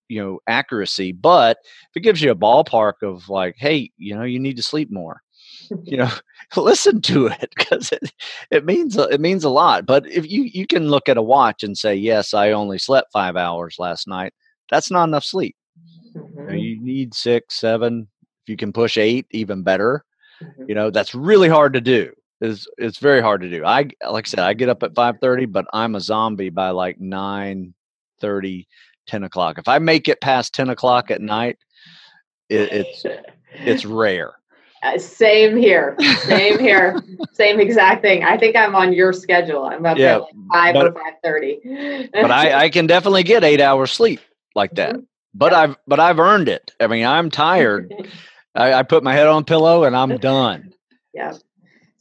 you 0.07 0.21
know 0.21 0.39
accuracy 0.47 1.11
but 1.11 1.57
if 1.63 1.97
it 1.97 2.01
gives 2.01 2.21
you 2.21 2.31
a 2.31 2.35
ballpark 2.35 2.93
of 3.01 3.27
like 3.29 3.55
hey 3.57 3.89
you 3.97 4.15
know 4.15 4.23
you 4.23 4.39
need 4.39 4.55
to 4.55 4.63
sleep 4.63 4.91
more 4.91 5.21
you 5.83 5.97
know 5.97 6.11
listen 6.55 7.01
to 7.01 7.27
it 7.27 7.53
because 7.55 7.91
it, 7.91 8.11
it 8.51 8.65
means 8.65 8.97
it 8.97 9.19
means 9.19 9.43
a 9.43 9.49
lot 9.49 9.85
but 9.85 10.05
if 10.07 10.29
you 10.29 10.43
you 10.43 10.67
can 10.67 10.89
look 10.89 11.09
at 11.09 11.17
a 11.17 11.21
watch 11.21 11.63
and 11.63 11.77
say 11.77 11.95
yes 11.95 12.33
i 12.33 12.51
only 12.51 12.77
slept 12.77 13.11
five 13.11 13.35
hours 13.35 13.75
last 13.79 14.07
night 14.07 14.33
that's 14.69 14.91
not 14.91 15.07
enough 15.07 15.23
sleep 15.23 15.55
Mm-hmm. 16.15 16.55
You, 16.55 16.81
need 16.81 17.13
six, 17.13 17.59
seven. 17.59 18.07
If 18.43 18.49
you 18.49 18.57
can 18.57 18.73
push 18.73 18.97
eight, 18.97 19.25
even 19.31 19.63
better. 19.63 20.03
Mm-hmm. 20.41 20.63
You 20.67 20.75
know, 20.75 20.89
that's 20.91 21.15
really 21.15 21.49
hard 21.49 21.73
to 21.73 21.81
do. 21.81 22.11
It's, 22.41 22.67
it's 22.77 22.99
very 22.99 23.21
hard 23.21 23.41
to 23.41 23.49
do. 23.49 23.63
I 23.65 23.89
like 24.09 24.27
I 24.27 24.29
said, 24.29 24.39
I 24.39 24.53
get 24.53 24.69
up 24.69 24.83
at 24.83 24.95
five 24.95 25.19
thirty, 25.19 25.45
but 25.45 25.65
I'm 25.73 25.95
a 25.95 26.01
zombie 26.01 26.49
by 26.49 26.69
like 26.71 26.99
9 26.99 27.73
30, 28.19 28.67
10 29.07 29.23
o'clock. 29.23 29.57
If 29.57 29.67
I 29.67 29.79
make 29.79 30.07
it 30.07 30.21
past 30.21 30.53
10 30.53 30.69
o'clock 30.69 31.11
at 31.11 31.21
night, 31.21 31.57
it, 32.49 32.71
it's 32.71 33.05
it's 33.53 33.85
rare. 33.85 34.33
Uh, 34.83 34.99
same 34.99 35.55
here. 35.55 35.95
Same 36.19 36.59
here. 36.59 37.01
same 37.31 37.59
exact 37.59 38.01
thing. 38.01 38.23
I 38.23 38.37
think 38.37 38.55
I'm 38.55 38.75
on 38.75 38.93
your 38.93 39.13
schedule. 39.13 39.65
I'm 39.65 39.85
up 39.85 39.97
yeah, 39.97 40.15
at 40.15 40.21
like 40.21 40.33
five 40.51 40.73
but, 40.73 40.87
or 40.87 40.91
five 40.91 41.13
thirty. 41.23 42.09
but 42.13 42.31
I, 42.31 42.65
I 42.65 42.69
can 42.69 42.85
definitely 42.85 43.23
get 43.23 43.43
eight 43.43 43.61
hours 43.61 43.91
sleep 43.91 44.19
like 44.53 44.71
that. 44.75 44.91
Mm-hmm 44.91 45.03
but 45.35 45.51
yeah. 45.51 45.59
I've 45.59 45.77
but 45.85 45.99
I've 45.99 46.19
earned 46.19 46.49
it. 46.49 46.71
I 46.79 46.87
mean, 46.87 47.05
I'm 47.05 47.29
tired. 47.29 47.93
I, 48.55 48.73
I, 48.73 48.83
put 48.83 49.03
my 49.03 49.13
head 49.13 49.27
on 49.27 49.43
pillow 49.43 49.83
and 49.83 49.95
I'm 49.95 50.17
done. 50.17 50.73
Yeah, 51.13 51.33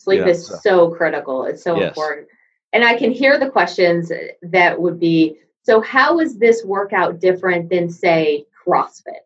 sleep 0.05 0.21
yeah, 0.21 0.29
is 0.29 0.47
so. 0.47 0.57
so. 0.63 0.91
critical. 0.91 1.45
It's 1.45 1.63
so 1.63 1.77
yes. 1.77 1.89
important. 1.89 2.29
And 2.73 2.85
I 2.85 2.97
can 2.97 3.13
hear 3.13 3.39
the 3.39 3.51
questions 3.51 4.13
that 4.43 4.81
would 4.81 5.01
be: 5.01 5.37
So, 5.63 5.81
how 5.81 6.21
is 6.21 6.39
this 6.39 6.65
workout 6.65 7.21
different 7.21 7.71
than, 7.71 7.91
say, 7.91 8.47
CrossFit? 8.67 9.23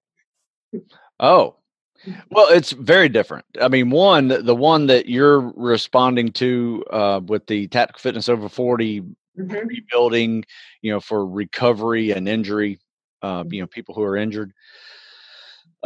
Oh, 1.21 1.57
Well, 2.31 2.49
it's 2.51 2.73
very 2.73 3.09
different. 3.09 3.45
I 3.61 3.69
mean, 3.69 3.91
one, 3.91 4.29
the 4.29 4.55
one 4.55 4.87
that 4.87 5.09
you're 5.09 5.41
responding 5.41 6.33
to 6.33 6.85
uh, 6.91 7.21
with 7.25 7.47
the 7.47 7.69
Tactical 7.69 8.01
Fitness 8.01 8.29
Over 8.29 8.49
40 8.49 9.01
mm-hmm. 9.01 9.53
rebuilding, 9.67 10.45
you 10.83 10.93
know, 10.93 11.01
for 11.01 11.27
recovery 11.27 12.13
and 12.13 12.29
injury, 12.29 12.79
uh, 13.23 13.45
you 13.49 13.61
know, 13.61 13.67
people 13.67 13.95
who 13.95 14.03
are 14.03 14.17
injured. 14.17 14.53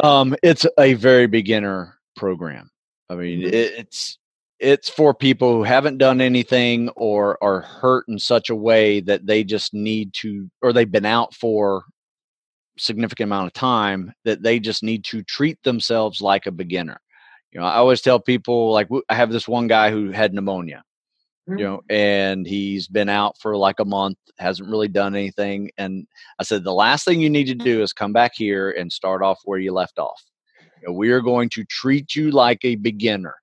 Um, 0.03 0.35
it's 0.43 0.67
a 0.79 0.95
very 0.95 1.27
beginner 1.27 1.99
program. 2.17 2.71
I 3.09 3.15
mean, 3.15 3.41
mm-hmm. 3.41 3.49
it, 3.49 3.73
it's 3.79 4.19
it's 4.63 4.89
for 4.89 5.13
people 5.13 5.53
who 5.53 5.65
haven't 5.65 5.99
done 5.99 6.21
anything 6.21 6.89
or 6.91 7.37
are 7.43 7.61
hurt 7.61 8.07
in 8.07 8.19
such 8.19 8.49
a 8.49 8.55
way 8.55 9.01
that 9.01 9.27
they 9.27 9.43
just 9.43 9.75
need 9.75 10.15
to 10.15 10.49
or 10.63 10.73
they've 10.73 10.91
been 10.91 11.05
out 11.05 11.35
for 11.35 11.85
significant 12.79 13.29
amount 13.29 13.49
of 13.49 13.53
time 13.53 14.13
that 14.25 14.43
they 14.43 14.61
just 14.61 14.85
need 14.85 15.05
to 15.05 15.23
treat 15.25 15.61
themselves 15.65 16.23
like 16.23 16.47
a 16.47 16.53
beginner. 16.53 17.01
You 17.51 17.61
know, 17.61 17.67
I 17.67 17.75
always 17.75 18.01
tell 18.01 18.21
people 18.21 18.71
like 18.71 18.89
I 19.09 19.15
have 19.15 19.33
this 19.33 19.49
one 19.49 19.67
guy 19.67 19.91
who 19.91 20.13
had 20.13 20.33
pneumonia, 20.33 20.85
mm-hmm. 21.49 21.59
you 21.59 21.65
know, 21.65 21.83
and 21.91 22.47
he's 22.47 22.87
been 22.87 23.09
out 23.09 23.37
for 23.41 23.57
like 23.57 23.81
a 23.81 23.85
month, 23.85 24.17
hasn't 24.39 24.71
really 24.71 24.89
done 24.89 25.17
anything. 25.17 25.73
And 25.77 26.07
I 26.39 26.45
said, 26.45 26.63
the 26.63 26.73
last 26.73 27.05
thing 27.05 27.21
you 27.21 27.29
need 27.29 27.49
to 27.49 27.55
do 27.55 27.83
is 27.83 27.93
come 27.93 28.13
back 28.13 28.33
here 28.37 28.71
and 28.71 28.93
start 28.93 29.23
off 29.23 29.41
where 29.45 29.59
you 29.59 29.73
left 29.73 29.99
off. 29.99 30.23
You 30.81 30.89
know, 30.89 30.95
we 30.95 31.11
are 31.11 31.21
going 31.21 31.49
to 31.51 31.65
treat 31.65 32.15
you 32.15 32.31
like 32.31 32.65
a 32.65 32.77
beginner. 32.77 33.35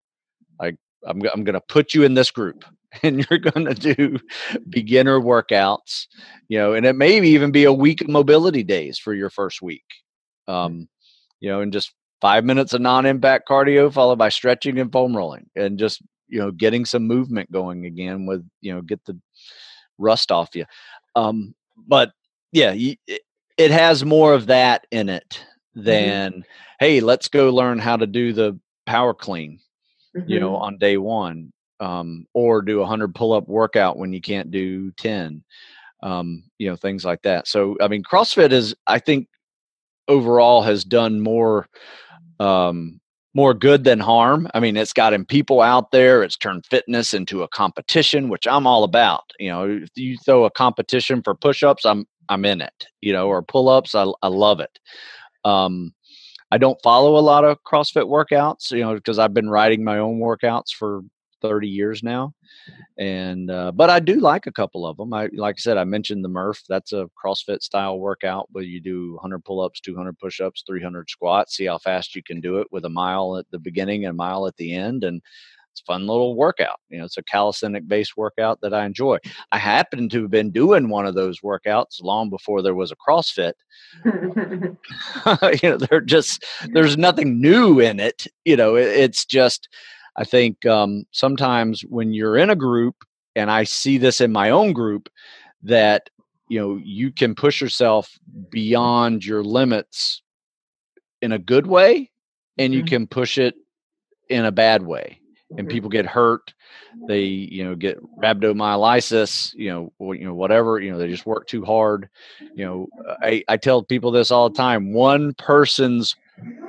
I'm, 1.06 1.22
I'm 1.34 1.44
going 1.44 1.54
to 1.54 1.62
put 1.62 1.94
you 1.94 2.04
in 2.04 2.14
this 2.14 2.32
group 2.32 2.66
and 3.04 3.26
you're 3.30 3.40
going 3.40 3.66
to 3.66 3.74
do 3.74 4.20
beginner 4.70 5.20
workouts, 5.20 6.08
you 6.48 6.58
know, 6.58 6.74
and 6.74 6.86
it 6.86 6.96
may 6.96 7.20
even 7.22 7.52
be 7.52 7.64
a 7.64 7.74
week 7.74 8.02
of 8.02 8.10
mobility 8.10 8.64
days 8.64 8.98
for 8.98 9.14
your 9.14 9.30
first 9.30 9.62
week. 9.62 9.86
Um, 10.48 10.88
you 11.40 11.50
know, 11.50 11.62
and 11.62 11.72
just 11.72 11.94
five 12.22 12.44
minutes 12.44 12.74
of 12.74 12.82
non-impact 12.82 13.48
cardio 13.48 13.92
followed 13.92 14.18
by 14.18 14.30
stretching 14.30 14.80
and 14.80 14.92
foam 14.92 15.16
rolling 15.16 15.50
and 15.56 15.80
just, 15.80 16.02
you 16.28 16.40
know, 16.40 16.52
getting 16.52 16.86
some 16.86 17.04
movement 17.04 17.52
going 17.52 17.86
again 17.86 18.26
with, 18.26 18.46
you 18.62 18.74
know, 18.74 18.82
get 18.82 19.04
the 19.06 19.18
rust 19.98 20.32
off 20.32 20.56
you. 20.56 20.66
Um, 21.16 21.54
but 21.88 22.12
yeah, 22.52 22.74
it, 22.76 23.22
it 23.58 23.72
has 23.72 24.04
more 24.04 24.34
of 24.34 24.48
that 24.48 24.86
in 24.92 25.10
it 25.10 25.46
mm-hmm. 25.78 25.86
than, 25.86 26.32
mm-hmm. 26.32 26.42
hey, 26.80 27.00
let's 27.00 27.28
go 27.28 27.52
learn 27.52 27.80
how 27.80 27.96
to 27.96 28.08
do 28.08 28.34
the 28.34 28.60
power 28.86 29.14
clean, 29.14 29.60
mm-hmm. 30.16 30.30
you 30.30 30.40
know, 30.40 30.56
on 30.56 30.78
day 30.78 30.98
one 30.98 31.52
um, 31.80 32.26
or 32.34 32.62
do 32.62 32.82
a 32.82 32.86
hundred 32.86 33.16
pull 33.16 33.34
up 33.34 33.48
workout 33.48 33.98
when 33.98 34.14
you 34.14 34.22
can't 34.22 34.52
do 34.52 34.92
10, 34.94 35.44
um, 36.04 36.44
you 36.58 36.70
know, 36.70 36.76
things 36.76 37.06
like 37.06 37.22
that. 37.24 37.48
So, 37.48 37.78
I 37.82 37.88
mean, 37.88 38.04
CrossFit 38.04 38.52
is, 38.52 38.76
I 38.88 39.00
think 39.00 39.28
overall 40.08 40.62
has 40.64 40.84
done 40.84 41.22
more, 41.22 41.68
um, 42.40 43.00
more 43.36 43.54
good 43.54 43.84
than 43.84 44.00
harm. 44.00 44.50
I 44.54 44.60
mean, 44.60 44.76
it's 44.76 44.94
gotten 44.94 45.24
people 45.24 45.62
out 45.62 45.92
there. 45.92 46.24
It's 46.24 46.36
turned 46.38 46.66
fitness 46.66 47.14
into 47.14 47.44
a 47.44 47.48
competition, 47.48 48.28
which 48.28 48.48
I'm 48.48 48.66
all 48.66 48.84
about. 48.84 49.32
You 49.40 49.50
know, 49.50 49.80
if 49.84 49.90
you 49.96 50.18
throw 50.26 50.46
a 50.46 50.52
competition 50.52 51.22
for 51.22 51.36
push-ups, 51.36 51.86
I'm 51.86 52.06
I'm 52.28 52.44
in 52.44 52.60
it. 52.60 52.88
You 53.02 53.14
know, 53.14 53.28
or 53.28 53.42
pull-ups, 53.44 53.94
I 53.94 54.08
I 54.24 54.28
love 54.28 54.60
it. 54.60 54.80
Um, 55.46 55.94
I 56.52 56.58
don't 56.58 56.82
follow 56.82 57.18
a 57.18 57.22
lot 57.22 57.44
of 57.44 57.64
CrossFit 57.64 58.08
workouts, 58.08 58.72
you 58.72 58.82
know, 58.82 58.96
because 58.96 59.20
I've 59.20 59.34
been 59.34 59.50
writing 59.50 59.84
my 59.84 60.00
own 60.00 60.20
workouts 60.20 60.72
for 60.72 61.02
30 61.42 61.68
years 61.68 62.04
now 62.04 62.34
and 62.98 63.50
uh, 63.50 63.72
but 63.72 63.90
i 63.90 64.00
do 64.00 64.20
like 64.20 64.48
a 64.48 64.52
couple 64.52 64.86
of 64.86 64.98
them 64.98 65.14
i 65.14 65.30
like 65.34 65.56
i 65.58 65.62
said 65.62 65.78
i 65.78 65.84
mentioned 65.84 66.24
the 66.24 66.30
murph 66.30 66.62
that's 66.68 66.92
a 66.94 67.10
crossfit 67.24 67.62
style 67.62 68.00
workout 68.00 68.48
where 68.52 68.64
you 68.64 68.80
do 68.80 69.14
100 69.14 69.44
pull-ups 69.44 69.80
200 69.82 70.18
push-ups 70.20 70.64
300 70.68 71.10
squats 71.10 71.56
see 71.56 71.66
how 71.66 71.78
fast 71.78 72.16
you 72.16 72.24
can 72.24 72.42
do 72.42 72.58
it 72.60 72.68
with 72.72 72.86
a 72.86 72.90
mile 72.90 73.38
at 73.38 73.50
the 73.52 73.60
beginning 73.60 74.06
and 74.06 74.12
a 74.12 74.14
mile 74.14 74.48
at 74.48 74.56
the 74.58 74.74
end 74.74 75.04
and 75.04 75.22
it's 75.80 75.86
fun 75.86 76.08
little 76.08 76.36
workout 76.36 76.80
you 76.90 77.00
know 77.00 77.06
it's 77.06 77.18
a 77.18 77.24
calisthenic 77.24 77.88
based 77.88 78.18
workout 78.18 78.60
that 78.62 78.74
i 78.74 78.86
enjoy. 78.86 79.18
I 79.52 79.58
happen 79.58 80.10
to 80.10 80.22
have 80.24 80.32
been 80.32 80.52
doing 80.52 80.90
one 80.90 81.06
of 81.06 81.16
those 81.16 81.40
workouts 81.42 82.02
long 82.02 82.30
before 82.30 82.62
there 82.62 82.76
was 82.76 82.92
a 82.92 82.96
crossfit. 82.96 83.54
You 85.64 85.70
know 85.70 85.78
they're 85.78 86.02
just 86.02 86.46
there's 86.74 86.98
nothing 86.98 87.42
new 87.42 87.80
in 87.80 88.00
it 88.00 88.28
you 88.46 88.56
know 88.56 88.76
it, 88.76 88.88
it's 88.88 89.26
just 89.26 89.68
I 90.20 90.26
think 90.26 90.66
um, 90.66 91.06
sometimes 91.12 91.82
when 91.88 92.14
you're 92.14 92.38
in 92.38 92.50
a 92.50 92.56
group, 92.56 92.96
and 93.36 93.50
I 93.50 93.64
see 93.64 93.98
this 93.98 94.20
in 94.20 94.34
my 94.34 94.50
own 94.50 94.74
group, 94.74 95.10
that 95.64 96.10
you 96.50 96.60
know 96.60 96.80
you 96.84 97.12
can 97.12 97.36
push 97.36 97.62
yourself 97.62 98.20
beyond 98.50 99.26
your 99.26 99.44
limits 99.44 100.22
in 101.22 101.32
a 101.32 101.40
good 101.40 101.68
way, 101.68 102.12
and 102.58 102.74
you 102.74 102.82
mm-hmm. 102.82 102.88
can 102.88 103.08
push 103.08 103.38
it 103.38 103.56
in 104.28 104.44
a 104.44 104.52
bad 104.52 104.84
way, 104.84 105.19
and 105.52 105.60
mm-hmm. 105.60 105.68
people 105.68 105.90
get 105.90 106.06
hurt. 106.06 106.54
They 107.08 107.24
you 107.24 107.64
know 107.64 107.76
get 107.76 108.00
rhabdomyolysis, 108.18 109.54
you 109.56 109.70
know, 109.70 109.94
or, 110.00 110.16
you 110.16 110.26
know 110.26 110.34
whatever, 110.34 110.80
you 110.80 110.92
know 110.92 110.98
they 110.98 111.08
just 111.08 111.26
work 111.26 111.48
too 111.48 111.64
hard. 111.64 112.10
You 112.56 112.66
know, 112.66 112.88
I 113.22 113.44
I 113.48 113.58
tell 113.58 113.84
people 113.84 114.12
this 114.12 114.32
all 114.32 114.50
the 114.50 114.56
time. 114.58 114.94
One 114.94 115.34
person's 115.36 116.16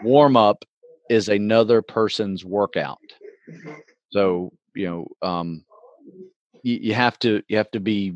warm 0.02 0.36
up 0.36 0.64
is 1.08 1.28
another 1.28 1.82
person's 1.82 2.44
workout 2.44 2.98
so 4.10 4.52
you 4.74 4.86
know, 4.86 5.06
um, 5.28 5.64
you, 6.62 6.78
you 6.82 6.94
have 6.94 7.18
to 7.20 7.42
you 7.48 7.56
have 7.56 7.70
to 7.72 7.80
be 7.80 8.14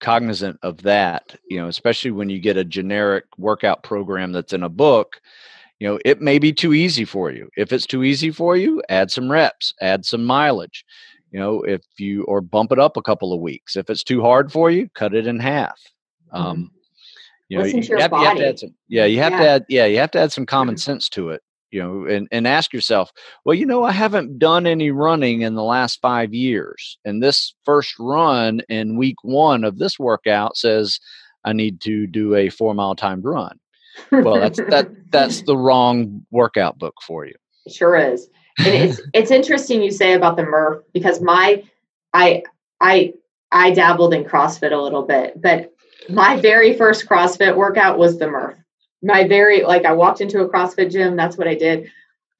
cognizant 0.00 0.58
of 0.62 0.82
that. 0.82 1.36
You 1.48 1.60
know, 1.60 1.68
especially 1.68 2.10
when 2.10 2.28
you 2.28 2.38
get 2.38 2.56
a 2.56 2.64
generic 2.64 3.24
workout 3.38 3.82
program 3.82 4.32
that's 4.32 4.52
in 4.52 4.62
a 4.62 4.68
book. 4.68 5.20
You 5.82 5.88
know, 5.88 5.98
it 6.04 6.20
may 6.20 6.38
be 6.38 6.52
too 6.52 6.72
easy 6.72 7.04
for 7.04 7.32
you. 7.32 7.48
If 7.56 7.72
it's 7.72 7.86
too 7.86 8.04
easy 8.04 8.30
for 8.30 8.56
you, 8.56 8.80
add 8.88 9.10
some 9.10 9.28
reps, 9.28 9.74
add 9.80 10.04
some 10.04 10.24
mileage. 10.24 10.84
You 11.32 11.40
know, 11.40 11.62
if 11.62 11.82
you 11.98 12.22
or 12.26 12.40
bump 12.40 12.70
it 12.70 12.78
up 12.78 12.96
a 12.96 13.02
couple 13.02 13.32
of 13.32 13.40
weeks. 13.40 13.74
If 13.74 13.90
it's 13.90 14.04
too 14.04 14.20
hard 14.20 14.52
for 14.52 14.70
you, 14.70 14.88
cut 14.94 15.12
it 15.12 15.26
in 15.26 15.40
half. 15.40 15.76
Mm-hmm. 16.32 16.36
Um, 16.36 16.70
you 17.48 17.58
know, 17.58 17.64
you 17.64 17.78
have, 17.78 17.88
you 17.88 17.98
have, 17.98 18.36
to 18.36 18.46
add 18.46 18.58
some. 18.60 18.74
Yeah, 18.86 19.06
you 19.06 19.18
have 19.18 19.32
yeah. 19.32 19.38
to 19.38 19.48
add. 19.48 19.66
Yeah, 19.68 19.86
you 19.86 19.98
have 19.98 20.12
to 20.12 20.20
add 20.20 20.30
some 20.30 20.46
common 20.46 20.76
mm-hmm. 20.76 20.92
sense 20.92 21.08
to 21.08 21.30
it 21.30 21.42
you 21.72 21.82
know 21.82 22.04
and, 22.06 22.28
and 22.30 22.46
ask 22.46 22.72
yourself 22.74 23.10
well 23.46 23.54
you 23.54 23.64
know 23.64 23.82
i 23.82 23.92
haven't 23.92 24.38
done 24.38 24.66
any 24.66 24.90
running 24.90 25.40
in 25.40 25.54
the 25.54 25.62
last 25.62 26.02
five 26.02 26.34
years 26.34 26.98
and 27.06 27.22
this 27.22 27.54
first 27.64 27.94
run 27.98 28.60
in 28.68 28.98
week 28.98 29.16
one 29.22 29.64
of 29.64 29.78
this 29.78 29.98
workout 29.98 30.54
says 30.54 31.00
i 31.46 31.52
need 31.54 31.80
to 31.80 32.06
do 32.06 32.34
a 32.34 32.50
four 32.50 32.74
mile 32.74 32.94
timed 32.94 33.24
run 33.24 33.58
well 34.10 34.40
that's 34.40 34.58
that 34.68 34.88
that's 35.10 35.42
the 35.42 35.56
wrong 35.56 36.24
workout 36.30 36.78
book 36.78 36.94
for 37.06 37.26
you 37.26 37.34
sure 37.68 37.96
is 37.96 38.28
and 38.58 38.68
it's 38.68 39.00
it's 39.12 39.30
interesting 39.30 39.82
you 39.82 39.90
say 39.90 40.12
about 40.14 40.36
the 40.36 40.42
murph 40.42 40.82
because 40.92 41.20
my 41.20 41.62
i 42.12 42.42
i 42.80 43.12
i 43.52 43.70
dabbled 43.70 44.12
in 44.14 44.24
crossfit 44.24 44.72
a 44.72 44.76
little 44.76 45.02
bit 45.02 45.40
but 45.40 45.72
my 46.08 46.40
very 46.40 46.76
first 46.76 47.08
crossfit 47.08 47.56
workout 47.56 47.98
was 47.98 48.18
the 48.18 48.28
murph 48.28 48.56
my 49.02 49.26
very 49.26 49.62
like 49.62 49.84
I 49.84 49.92
walked 49.92 50.20
into 50.20 50.40
a 50.40 50.48
CrossFit 50.48 50.90
gym. 50.90 51.16
That's 51.16 51.36
what 51.36 51.48
I 51.48 51.54
did. 51.54 51.90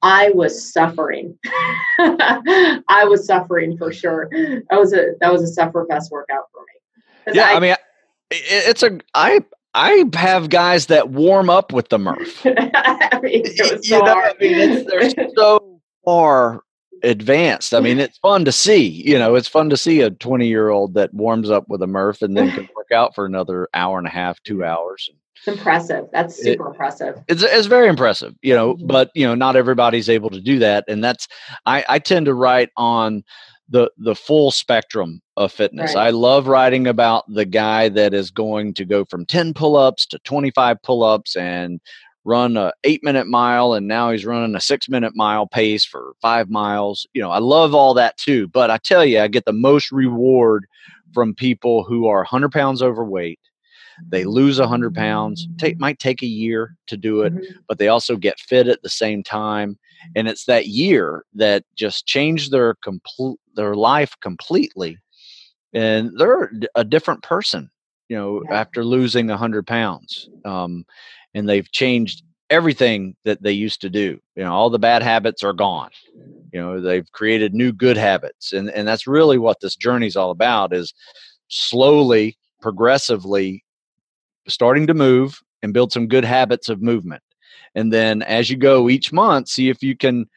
I 0.01 0.29
was 0.31 0.71
suffering. 0.71 1.37
I 1.99 3.05
was 3.07 3.25
suffering 3.25 3.77
for 3.77 3.91
sure. 3.91 4.29
That 4.31 4.79
was 4.79 4.93
a 4.93 5.13
that 5.19 5.31
was 5.31 5.43
a 5.43 5.61
sufferfest 5.61 6.09
workout 6.11 6.45
for 6.51 6.61
me. 6.61 7.33
Yeah, 7.35 7.49
I, 7.49 7.55
I 7.55 7.59
mean, 7.59 7.75
it's 8.31 8.83
a 8.83 8.99
I 9.13 9.41
I 9.75 10.05
have 10.13 10.49
guys 10.49 10.87
that 10.87 11.09
warm 11.09 11.49
up 11.49 11.73
with 11.73 11.89
the 11.89 11.97
Murph. 11.97 12.41
I 12.45 13.19
mean, 13.21 13.45
so 13.55 13.79
you 13.81 14.03
know, 14.03 14.13
I 14.13 14.33
mean, 14.39 14.85
they're 14.85 15.09
so 15.35 15.79
far 16.05 16.61
advanced. 17.01 17.73
I 17.73 17.79
mean, 17.79 17.99
it's 17.99 18.17
fun 18.19 18.45
to 18.45 18.51
see. 18.51 18.87
You 18.87 19.19
know, 19.19 19.35
it's 19.35 19.47
fun 19.47 19.69
to 19.69 19.77
see 19.77 20.01
a 20.01 20.09
20 20.09 20.47
year 20.47 20.69
old 20.69 20.93
that 20.93 21.13
warms 21.13 21.49
up 21.49 21.65
with 21.67 21.81
a 21.81 21.87
Murph 21.87 22.21
and 22.21 22.37
then 22.37 22.51
can 22.51 22.69
work 22.75 22.91
out 22.93 23.15
for 23.15 23.25
another 23.25 23.67
hour 23.73 23.97
and 23.97 24.07
a 24.07 24.11
half, 24.11 24.41
two 24.43 24.63
hours. 24.63 25.09
It's 25.35 25.57
impressive. 25.57 26.05
That's 26.13 26.41
super 26.41 26.67
it, 26.67 26.71
impressive. 26.71 27.21
It's 27.27 27.43
it's 27.43 27.67
very 27.67 27.89
impressive, 27.89 28.33
you 28.41 28.53
know, 28.53 28.75
mm-hmm. 28.75 28.87
but 28.87 29.11
you 29.13 29.27
know, 29.27 29.35
not 29.35 29.55
everybody's 29.55 30.07
able 30.07 30.29
to 30.29 30.39
do 30.39 30.59
that. 30.59 30.85
And 30.87 31.03
that's 31.03 31.27
I, 31.65 31.83
I 31.89 31.99
tend 31.99 32.27
to 32.27 32.33
write 32.33 32.69
on 32.77 33.23
the 33.67 33.91
the 33.97 34.15
full 34.15 34.51
spectrum 34.51 35.21
of 35.37 35.51
fitness. 35.51 35.95
Right. 35.95 36.07
I 36.07 36.09
love 36.11 36.47
writing 36.47 36.87
about 36.87 37.31
the 37.31 37.45
guy 37.45 37.89
that 37.89 38.13
is 38.13 38.31
going 38.31 38.73
to 38.75 38.85
go 38.85 39.05
from 39.05 39.25
10 39.25 39.53
pull-ups 39.53 40.05
to 40.07 40.19
25 40.19 40.81
pull-ups 40.81 41.35
and 41.35 41.79
run 42.25 42.55
a 42.55 42.71
8 42.83 43.03
minute 43.03 43.27
mile 43.27 43.73
and 43.73 43.87
now 43.87 44.11
he's 44.11 44.25
running 44.25 44.55
a 44.55 44.61
6 44.61 44.89
minute 44.89 45.13
mile 45.15 45.47
pace 45.47 45.83
for 45.83 46.13
5 46.21 46.49
miles. 46.49 47.07
You 47.13 47.21
know, 47.21 47.31
I 47.31 47.39
love 47.39 47.73
all 47.73 47.93
that 47.95 48.17
too, 48.17 48.47
but 48.47 48.69
I 48.69 48.77
tell 48.77 49.03
you 49.03 49.19
I 49.19 49.27
get 49.27 49.45
the 49.45 49.53
most 49.53 49.91
reward 49.91 50.65
from 51.13 51.33
people 51.33 51.83
who 51.83 52.07
are 52.07 52.19
100 52.19 52.51
pounds 52.51 52.81
overweight 52.81 53.39
they 54.09 54.23
lose 54.23 54.59
100 54.59 54.93
pounds 54.93 55.47
take 55.57 55.79
might 55.79 55.99
take 55.99 56.21
a 56.21 56.27
year 56.27 56.75
to 56.87 56.97
do 56.97 57.21
it 57.21 57.33
mm-hmm. 57.33 57.59
but 57.67 57.77
they 57.77 57.87
also 57.87 58.15
get 58.15 58.39
fit 58.39 58.67
at 58.67 58.81
the 58.81 58.89
same 58.89 59.23
time 59.23 59.77
and 60.15 60.27
it's 60.27 60.45
that 60.45 60.67
year 60.67 61.25
that 61.33 61.63
just 61.75 62.05
changed 62.05 62.51
their 62.51 62.75
complete 62.75 63.37
their 63.55 63.75
life 63.75 64.15
completely 64.21 64.97
and 65.73 66.11
they're 66.17 66.51
a 66.75 66.83
different 66.83 67.23
person 67.23 67.69
you 68.09 68.17
know 68.17 68.41
yeah. 68.49 68.59
after 68.59 68.83
losing 68.83 69.27
100 69.27 69.65
pounds 69.65 70.29
um, 70.45 70.85
and 71.33 71.47
they've 71.47 71.71
changed 71.71 72.23
everything 72.53 73.15
that 73.25 73.41
they 73.41 73.51
used 73.51 73.81
to 73.81 73.89
do. 73.89 74.19
You 74.35 74.43
know, 74.43 74.53
all 74.53 74.69
the 74.69 74.79
bad 74.79 75.01
habits 75.01 75.43
are 75.43 75.53
gone. 75.53 75.89
You 76.51 76.61
know, 76.61 76.79
they've 76.79 77.11
created 77.11 77.53
new 77.53 77.71
good 77.71 77.97
habits. 77.97 78.53
And 78.53 78.69
and 78.69 78.87
that's 78.87 79.07
really 79.07 79.39
what 79.39 79.59
this 79.59 79.75
journey 79.75 80.07
is 80.07 80.15
all 80.15 80.29
about 80.29 80.73
is 80.73 80.93
slowly, 81.47 82.37
progressively 82.61 83.63
starting 84.47 84.85
to 84.87 84.93
move 84.93 85.39
and 85.63 85.73
build 85.73 85.91
some 85.91 86.07
good 86.07 86.25
habits 86.25 86.69
of 86.69 86.81
movement. 86.81 87.23
And 87.73 87.91
then 87.91 88.21
as 88.21 88.49
you 88.51 88.57
go 88.57 88.87
each 88.87 89.11
month, 89.11 89.47
see 89.47 89.69
if 89.69 89.81
you 89.81 89.97
can 89.97 90.27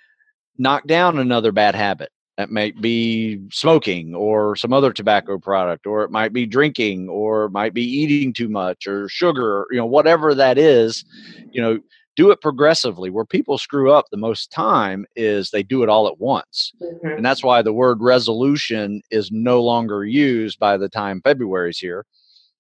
knock 0.57 0.87
down 0.87 1.19
another 1.19 1.53
bad 1.53 1.75
habit. 1.75 2.11
That 2.37 2.51
might 2.51 2.81
be 2.83 3.41
smoking 3.51 4.15
or 4.15 4.57
some 4.57 4.73
other 4.75 4.93
tobacco 4.93 5.39
product, 5.39 5.87
or 5.87 6.05
it 6.05 6.11
might 6.11 6.35
be 6.35 6.45
drinking, 6.45 7.09
or 7.09 7.47
it 7.47 7.51
might 7.51 7.73
be 7.73 7.83
eating 7.83 8.35
too 8.35 8.51
much 8.51 8.87
or 8.87 9.09
sugar, 9.09 9.67
you 9.71 9.79
know, 9.79 9.87
whatever 9.87 10.35
that 10.35 10.59
is, 10.59 11.03
you 11.51 11.63
know, 11.63 11.79
do 12.17 12.31
it 12.31 12.41
progressively. 12.41 13.11
Where 13.11 13.25
people 13.25 13.59
screw 13.59 13.93
up 13.93 14.07
the 14.11 14.17
most 14.17 14.51
time 14.51 15.07
is 15.15 15.51
they 15.51 15.63
do 15.63 15.83
it 15.83 15.89
all 15.89 16.09
at 16.09 16.19
once. 16.19 16.73
Mm-hmm. 16.83 17.09
And 17.09 17.25
that's 17.25 17.45
why 17.45 17.63
the 17.63 17.73
word 17.73 17.99
resolution 18.01 19.03
is 19.11 19.31
no 19.31 19.63
longer 19.63 20.05
used 20.05 20.59
by 20.59 20.77
the 20.77 20.89
time 20.89 21.21
February's 21.23 21.79
here. 21.79 22.05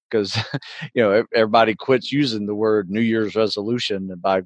Because 0.09 0.37
you 0.95 1.03
know 1.03 1.24
everybody 1.35 1.74
quits 1.74 2.12
using 2.12 2.47
the 2.47 2.55
word 2.55 2.91
New 2.91 3.01
Year's 3.01 3.35
resolution 3.35 4.14
by 4.20 4.43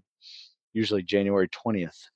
usually 0.72 1.02
January 1.02 1.48
twentieth. 1.48 2.08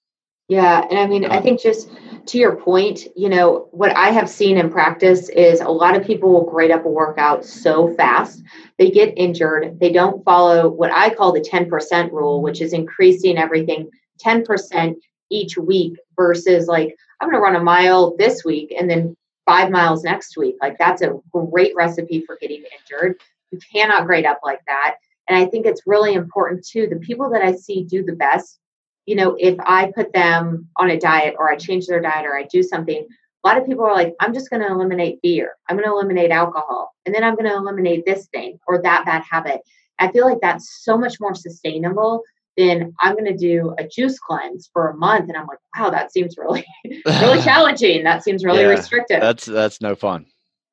Yeah, 0.49 0.87
and 0.91 0.99
I 0.99 1.07
mean, 1.07 1.25
I 1.25 1.39
um, 1.39 1.43
think 1.43 1.61
just 1.61 1.89
to 2.27 2.39
your 2.39 2.57
point, 2.57 3.07
you 3.17 3.31
know, 3.31 3.69
what 3.71 3.97
I 3.97 4.11
have 4.11 4.29
seen 4.29 4.59
in 4.59 4.71
practice 4.71 5.31
is 5.31 5.61
a 5.61 5.69
lot 5.69 5.97
of 5.97 6.07
people 6.07 6.33
will 6.33 6.51
grade 6.51 6.71
up 6.71 6.85
a 6.85 6.89
workout 6.89 7.45
so 7.47 7.95
fast, 7.95 8.43
they 8.79 8.91
get 8.91 9.15
injured. 9.17 9.79
They 9.81 9.91
don't 9.91 10.23
follow 10.23 10.69
what 10.69 10.91
I 10.93 11.15
call 11.15 11.33
the 11.33 11.41
10% 11.41 12.13
rule, 12.13 12.43
which 12.43 12.61
is 12.61 12.75
increasing 12.75 13.39
everything 13.39 13.91
10% 14.25 14.97
each 15.31 15.57
week 15.57 15.95
versus 16.17 16.67
like, 16.67 16.95
I'm 17.21 17.31
going 17.31 17.41
to 17.41 17.45
run 17.45 17.57
a 17.57 17.65
mile 17.65 18.15
this 18.17 18.45
week 18.45 18.75
and 18.79 18.89
then 18.89 19.17
five 19.47 19.71
miles 19.71 20.05
next 20.05 20.37
week. 20.37 20.57
Like, 20.61 20.77
that's 20.79 21.01
a 21.01 21.15
great 21.33 21.75
recipe 21.75 22.23
for 22.27 22.37
getting 22.39 22.65
injured. 22.79 23.19
You 23.51 23.59
cannot 23.73 24.07
grade 24.07 24.27
up 24.27 24.41
like 24.45 24.61
that. 24.67 24.97
And 25.27 25.39
I 25.39 25.47
think 25.47 25.65
it's 25.65 25.87
really 25.87 26.13
important 26.13 26.67
too. 26.67 26.87
The 26.87 26.97
people 26.97 27.31
that 27.31 27.43
I 27.43 27.55
see 27.55 27.85
do 27.85 28.05
the 28.05 28.13
best 28.13 28.59
you 29.07 29.17
know, 29.17 29.37
if 29.39 29.57
I 29.61 29.93
put 29.95 30.13
them 30.13 30.69
on 30.77 30.91
a 30.91 30.99
diet 30.99 31.35
or 31.39 31.51
I 31.51 31.57
change 31.57 31.87
their 31.87 32.01
diet 32.01 32.27
or 32.27 32.37
I 32.37 32.45
do 32.45 32.63
something, 32.63 33.07
a 33.45 33.49
lot 33.49 33.59
of 33.59 33.67
people 33.67 33.85
are 33.85 33.95
like, 33.95 34.15
I'm 34.21 34.33
just 34.33 34.49
going 34.49 34.63
to 34.63 34.69
eliminate 34.69 35.21
beer. 35.23 35.53
I'm 35.69 35.77
going 35.77 35.89
to 35.89 35.93
eliminate 35.93 36.31
alcohol. 36.31 36.95
And 37.05 37.15
then 37.15 37.23
I'm 37.23 37.35
going 37.35 37.49
to 37.49 37.55
eliminate 37.55 38.07
this 38.07 38.27
thing 38.29 38.59
or 38.67 38.81
that 38.83 39.05
bad 39.05 39.23
habit. 39.31 39.61
I 39.99 40.11
feel 40.11 40.25
like 40.25 40.41
that's 40.41 40.83
so 40.83 40.97
much 40.97 41.21
more 41.21 41.35
sustainable 41.35 42.23
than 42.57 42.95
I'm 43.01 43.15
going 43.15 43.27
to 43.27 43.37
do 43.37 43.75
a 43.79 43.87
juice 43.87 44.19
cleanse 44.19 44.71
for 44.73 44.89
a 44.89 44.97
month. 44.97 45.29
And 45.29 45.37
I'm 45.37 45.47
like, 45.47 45.59
wow, 45.77 45.91
that 45.91 46.13
seems 46.13 46.39
really, 46.39 46.65
really 47.07 47.43
challenging. 47.43 48.05
That 48.05 48.25
seems 48.25 48.45
really 48.45 48.63
yeah, 48.63 48.69
restrictive. 48.69 49.21
That's, 49.21 49.45
that's 49.45 49.81
no 49.81 49.95
fun. 49.95 50.27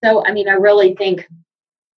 So, 0.03 0.25
I 0.25 0.31
mean, 0.31 0.47
I 0.47 0.53
really 0.53 0.95
think 0.95 1.27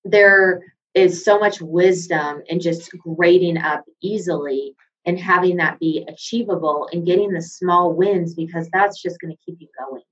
there 0.05 0.62
is 0.95 1.24
so 1.24 1.39
much 1.39 1.61
wisdom 1.61 2.43
in 2.47 2.61
just 2.61 2.91
grading 2.99 3.59
up 3.59 3.85
easily 4.03 4.74
and 5.05 5.18
having 5.18 5.57
that 5.57 5.78
be 5.78 6.07
achievable 6.09 6.88
and 6.92 7.07
getting 7.07 7.30
the 7.32 7.42
small 7.42 7.92
wins 7.92 8.34
because 8.34 8.68
that's 8.72 9.03
just 9.03 9.20
going 9.20 9.32
to 9.32 9.38
keep 9.44 9.57
you 9.61 9.68
going. 9.78 10.03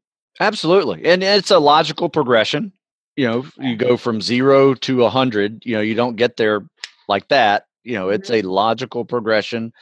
Absolutely. 0.40 1.04
And 1.04 1.22
it's 1.22 1.50
a 1.50 1.58
logical 1.58 2.08
progression. 2.08 2.72
You 3.16 3.26
know, 3.26 3.46
you 3.58 3.76
go 3.76 3.96
from 3.96 4.20
zero 4.20 4.74
to 4.74 5.04
a 5.04 5.10
hundred, 5.10 5.62
you 5.64 5.74
know, 5.74 5.82
you 5.82 5.94
don't 5.94 6.16
get 6.16 6.36
there 6.36 6.66
like 7.08 7.28
that. 7.28 7.64
You 7.84 7.94
know, 7.94 8.08
it's 8.08 8.30
mm-hmm. 8.30 8.46
a 8.46 8.50
logical 8.50 9.04
progression. 9.04 9.72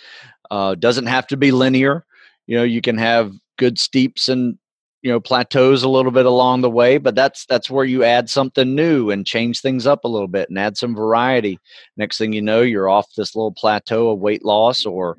Uh, 0.51 0.75
doesn't 0.75 1.07
have 1.07 1.27
to 1.29 1.37
be 1.37 1.53
linear. 1.53 2.05
You 2.47 2.57
know, 2.57 2.65
you 2.65 2.81
can 2.81 2.99
have 2.99 3.33
good 3.59 3.79
steeps 3.79 4.29
and 4.29 4.59
you 5.03 5.11
know 5.11 5.21
plateaus 5.21 5.83
a 5.83 5.89
little 5.89 6.11
bit 6.11 6.27
along 6.27 6.61
the 6.61 6.71
way 6.71 6.99
but 6.99 7.15
that's 7.15 7.47
that's 7.47 7.71
where 7.71 7.85
you 7.85 8.03
add 8.03 8.29
something 8.29 8.75
new 8.75 9.11
and 9.11 9.27
change 9.27 9.61
things 9.61 9.87
up 9.87 10.05
a 10.05 10.09
little 10.09 10.29
bit 10.29 10.49
and 10.49 10.59
add 10.59 10.77
some 10.77 10.95
variety. 10.95 11.59
Next 11.97 12.19
thing 12.19 12.33
you 12.33 12.43
know 12.43 12.63
you're 12.63 12.89
off 12.89 13.07
this 13.17 13.37
little 13.37 13.53
plateau 13.53 14.11
of 14.11 14.19
weight 14.19 14.45
loss 14.45 14.85
or 14.85 15.17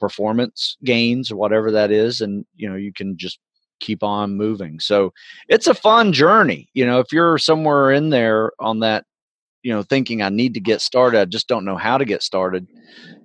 performance 0.00 0.76
gains 0.84 1.30
or 1.30 1.36
whatever 1.36 1.70
that 1.70 1.90
is 1.90 2.20
and 2.20 2.44
you 2.56 2.68
know 2.68 2.76
you 2.76 2.92
can 2.92 3.16
just 3.16 3.38
keep 3.80 4.02
on 4.02 4.36
moving. 4.36 4.78
So 4.78 5.12
it's 5.48 5.66
a 5.66 5.74
fun 5.74 6.12
journey 6.12 6.68
you 6.74 6.86
know 6.86 7.00
if 7.00 7.12
you're 7.12 7.38
somewhere 7.38 7.90
in 7.90 8.10
there 8.10 8.52
on 8.58 8.80
that 8.80 9.04
you 9.62 9.72
know 9.72 9.82
thinking 9.82 10.22
i 10.22 10.28
need 10.28 10.54
to 10.54 10.60
get 10.60 10.80
started. 10.80 11.20
I 11.20 11.24
just 11.24 11.48
don't 11.48 11.64
know 11.64 11.76
how 11.76 11.96
to 11.96 12.04
get 12.04 12.22
started 12.22 12.66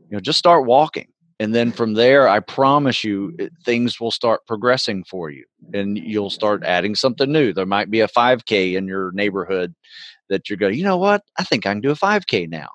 you 0.10 0.16
know 0.16 0.20
just 0.20 0.40
start 0.40 0.66
walking 0.66 1.08
and 1.40 1.54
then 1.54 1.72
from 1.72 1.94
there 1.94 2.28
i 2.28 2.40
promise 2.40 3.04
you 3.04 3.36
things 3.66 4.00
will 4.00 4.12
start 4.12 4.46
progressing 4.48 5.04
for 5.04 5.30
you 5.30 5.46
and 5.74 5.98
you'll 5.98 6.30
start 6.30 6.64
adding 6.64 6.96
something 6.96 7.32
new. 7.32 7.52
There 7.52 7.66
might 7.66 7.90
be 7.92 8.02
a 8.02 8.08
5k 8.08 8.76
in 8.76 8.88
your 8.88 9.12
neighborhood 9.12 9.74
that 10.30 10.50
you're 10.50 10.58
going 10.58 10.76
you 10.76 10.84
know 10.84 10.98
what? 10.98 11.24
I 11.38 11.44
think 11.44 11.66
i 11.66 11.72
can 11.72 11.82
do 11.82 11.92
a 11.92 11.96
5k 11.96 12.50
now 12.50 12.70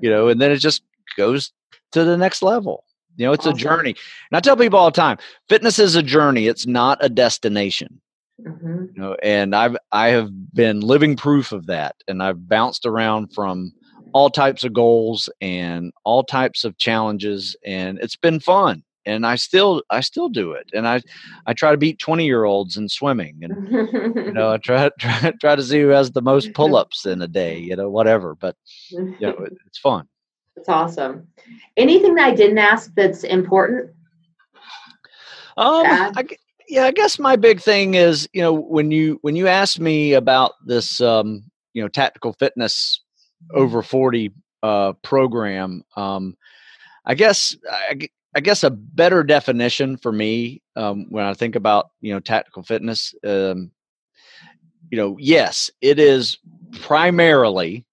you 0.00 0.10
know 0.10 0.28
and 0.28 0.40
then 0.40 0.50
it 0.50 0.58
just 0.58 0.82
goes 1.16 1.52
to 1.92 2.04
the 2.04 2.16
next 2.16 2.42
level. 2.42 2.84
You 3.16 3.26
know 3.26 3.32
it's 3.32 3.46
awesome. 3.46 3.56
a 3.56 3.60
journey. 3.60 3.94
And 4.30 4.36
i 4.36 4.40
tell 4.40 4.56
people 4.56 4.78
all 4.78 4.90
the 4.90 5.00
time 5.00 5.18
fitness 5.48 5.78
is 5.78 5.96
a 5.96 6.02
journey. 6.02 6.46
It's 6.46 6.66
not 6.66 6.98
a 7.00 7.08
destination. 7.08 8.00
Mm-hmm. 8.40 8.84
you 8.94 9.02
know 9.02 9.16
and 9.20 9.52
i've 9.52 9.76
i 9.90 10.10
have 10.10 10.30
been 10.54 10.78
living 10.78 11.16
proof 11.16 11.50
of 11.50 11.66
that 11.66 11.96
and 12.06 12.22
i've 12.22 12.48
bounced 12.48 12.86
around 12.86 13.34
from 13.34 13.72
all 14.18 14.30
types 14.30 14.64
of 14.64 14.72
goals 14.72 15.30
and 15.40 15.92
all 16.02 16.24
types 16.24 16.64
of 16.64 16.76
challenges 16.76 17.56
and 17.64 18.00
it's 18.00 18.16
been 18.16 18.40
fun 18.40 18.82
and 19.06 19.24
i 19.24 19.36
still 19.36 19.80
i 19.90 20.00
still 20.00 20.28
do 20.28 20.50
it 20.50 20.68
and 20.72 20.88
i 20.88 21.00
i 21.46 21.52
try 21.52 21.70
to 21.70 21.76
beat 21.76 22.00
20 22.00 22.26
year 22.26 22.42
olds 22.42 22.76
in 22.76 22.88
swimming 22.88 23.38
and 23.42 23.54
you 23.70 24.32
know 24.32 24.50
i 24.50 24.56
try 24.64 24.90
try 24.98 25.32
try 25.40 25.54
to 25.54 25.62
see 25.62 25.80
who 25.80 25.90
has 25.90 26.10
the 26.10 26.20
most 26.20 26.52
pull-ups 26.52 27.06
in 27.06 27.22
a 27.22 27.28
day 27.28 27.60
you 27.60 27.76
know 27.76 27.88
whatever 27.88 28.34
but 28.34 28.56
you 28.90 29.16
know 29.20 29.28
it, 29.28 29.56
it's 29.66 29.78
fun. 29.78 30.08
It's 30.56 30.68
awesome. 30.68 31.28
Anything 31.76 32.16
that 32.16 32.26
i 32.26 32.34
didn't 32.34 32.58
ask 32.58 32.92
that's 32.96 33.22
important? 33.22 33.92
Um 35.56 35.86
I, 35.86 36.26
yeah 36.68 36.86
i 36.86 36.90
guess 36.90 37.20
my 37.20 37.36
big 37.36 37.60
thing 37.60 37.94
is 37.94 38.28
you 38.32 38.42
know 38.42 38.52
when 38.52 38.90
you 38.90 39.20
when 39.22 39.36
you 39.36 39.46
asked 39.46 39.78
me 39.78 40.14
about 40.14 40.54
this 40.66 41.00
um 41.00 41.44
you 41.72 41.80
know 41.80 41.88
tactical 41.88 42.32
fitness 42.32 43.00
over 43.52 43.82
40 43.82 44.32
uh, 44.62 44.92
program. 45.02 45.82
Um, 45.96 46.36
I 47.04 47.14
guess 47.14 47.56
I, 47.70 48.08
I, 48.34 48.40
guess 48.40 48.64
a 48.64 48.70
better 48.70 49.22
definition 49.22 49.96
for 49.96 50.12
me 50.12 50.62
um, 50.76 51.06
when 51.08 51.24
I 51.24 51.34
think 51.34 51.56
about 51.56 51.90
you 52.00 52.12
know 52.12 52.20
tactical 52.20 52.62
fitness, 52.62 53.14
um, 53.24 53.70
you 54.90 54.98
know, 54.98 55.16
yes, 55.18 55.70
it 55.80 55.98
is 55.98 56.38
primarily 56.80 57.84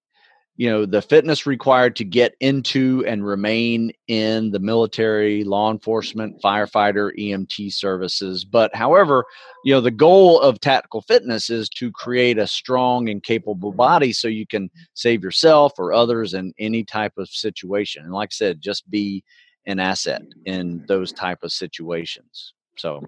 you 0.58 0.70
know 0.70 0.86
the 0.86 1.02
fitness 1.02 1.46
required 1.46 1.96
to 1.98 2.06
get 2.06 2.36
into 2.40 3.04
and 3.06 3.26
remain 3.26 3.92
in 4.08 4.52
the 4.52 4.60
military 4.60 5.44
law 5.44 5.72
enforcement 5.72 6.42
firefighter 6.42 7.12
emt 7.20 7.74
services. 7.74 8.46
But 8.46 8.74
however 8.76 9.26
you 9.64 9.74
know 9.74 9.82
the 9.82 9.92
goal 9.92 10.40
of 10.40 10.60
tactical 10.60 11.02
fitness 11.02 11.50
is 11.50 11.68
to 11.70 11.92
create 11.92 12.38
a 12.38 12.48
strong 12.48 13.10
and 13.10 13.22
capable 13.22 13.74
body 13.74 14.14
so 14.14 14.28
you 14.28 14.48
can 14.48 14.70
save 14.94 15.24
yourself 15.24 15.74
or 15.78 15.94
others 15.94 16.34
in 16.34 16.54
any 16.58 16.84
type 16.84 17.14
of 17.18 17.30
situation. 17.30 18.04
And 18.04 18.14
like 18.14 18.30
i 18.32 18.36
said 18.36 18.62
just 18.62 18.90
be 18.90 19.24
an 19.66 19.80
asset 19.80 20.22
in 20.46 20.84
those 20.88 21.12
type 21.12 21.40
of 21.44 21.52
situations. 21.52 22.54
So 22.78 23.04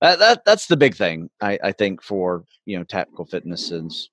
that, 0.00 0.18
that 0.18 0.44
that's 0.44 0.66
the 0.66 0.76
big 0.76 0.96
thing 0.96 1.30
I, 1.40 1.58
I 1.62 1.72
think 1.72 2.02
for 2.02 2.44
you 2.66 2.78
know 2.78 2.84
tactical 2.84 3.24
fitness 3.24 3.70
is 3.70 4.10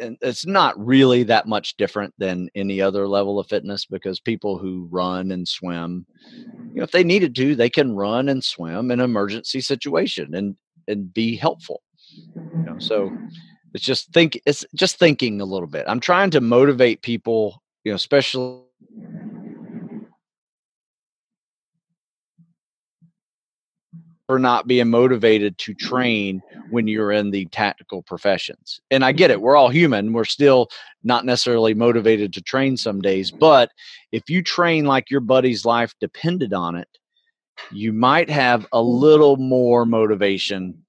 and 0.00 0.16
it's 0.20 0.46
not 0.46 0.78
really 0.78 1.22
that 1.22 1.46
much 1.46 1.76
different 1.76 2.12
than 2.18 2.48
any 2.54 2.80
other 2.80 3.08
level 3.08 3.38
of 3.38 3.46
fitness 3.46 3.86
because 3.86 4.20
people 4.20 4.58
who 4.58 4.88
run 4.90 5.30
and 5.30 5.48
swim 5.48 6.06
you 6.72 6.76
know 6.76 6.82
if 6.82 6.90
they 6.90 7.04
needed 7.04 7.34
to 7.34 7.54
they 7.54 7.70
can 7.70 7.94
run 7.94 8.28
and 8.28 8.44
swim 8.44 8.90
in 8.90 9.00
an 9.00 9.04
emergency 9.04 9.60
situation 9.60 10.34
and 10.34 10.56
and 10.88 11.12
be 11.14 11.36
helpful 11.36 11.82
you 12.14 12.64
know 12.64 12.78
so 12.78 13.10
it's 13.74 13.84
just 13.84 14.12
think 14.12 14.40
it's 14.46 14.64
just 14.74 14.98
thinking 14.98 15.40
a 15.40 15.44
little 15.44 15.68
bit. 15.68 15.84
I'm 15.86 16.00
trying 16.00 16.30
to 16.30 16.40
motivate 16.40 17.02
people 17.02 17.62
you 17.84 17.92
know 17.92 17.96
especially 17.96 18.62
for 24.30 24.38
not 24.38 24.68
being 24.68 24.88
motivated 24.88 25.58
to 25.58 25.74
train 25.74 26.40
when 26.70 26.86
you're 26.86 27.10
in 27.10 27.32
the 27.32 27.46
tactical 27.46 28.00
professions. 28.00 28.80
And 28.88 29.04
I 29.04 29.10
get 29.10 29.32
it, 29.32 29.38
mm-hmm. 29.38 29.42
we're 29.42 29.56
all 29.56 29.70
human. 29.70 30.12
We're 30.12 30.24
still 30.24 30.68
not 31.02 31.24
necessarily 31.24 31.74
motivated 31.74 32.32
to 32.34 32.40
train 32.40 32.76
some 32.76 33.00
days. 33.00 33.32
But 33.32 33.72
if 34.12 34.30
you 34.30 34.40
train 34.40 34.84
like 34.84 35.10
your 35.10 35.18
buddy's 35.18 35.64
life 35.64 35.96
depended 35.98 36.54
on 36.54 36.76
it, 36.76 36.86
you 37.72 37.92
might 37.92 38.30
have 38.30 38.66
a 38.66 38.76
mm-hmm. 38.76 39.00
little 39.02 39.36
more 39.36 39.84
motivation 39.84 40.80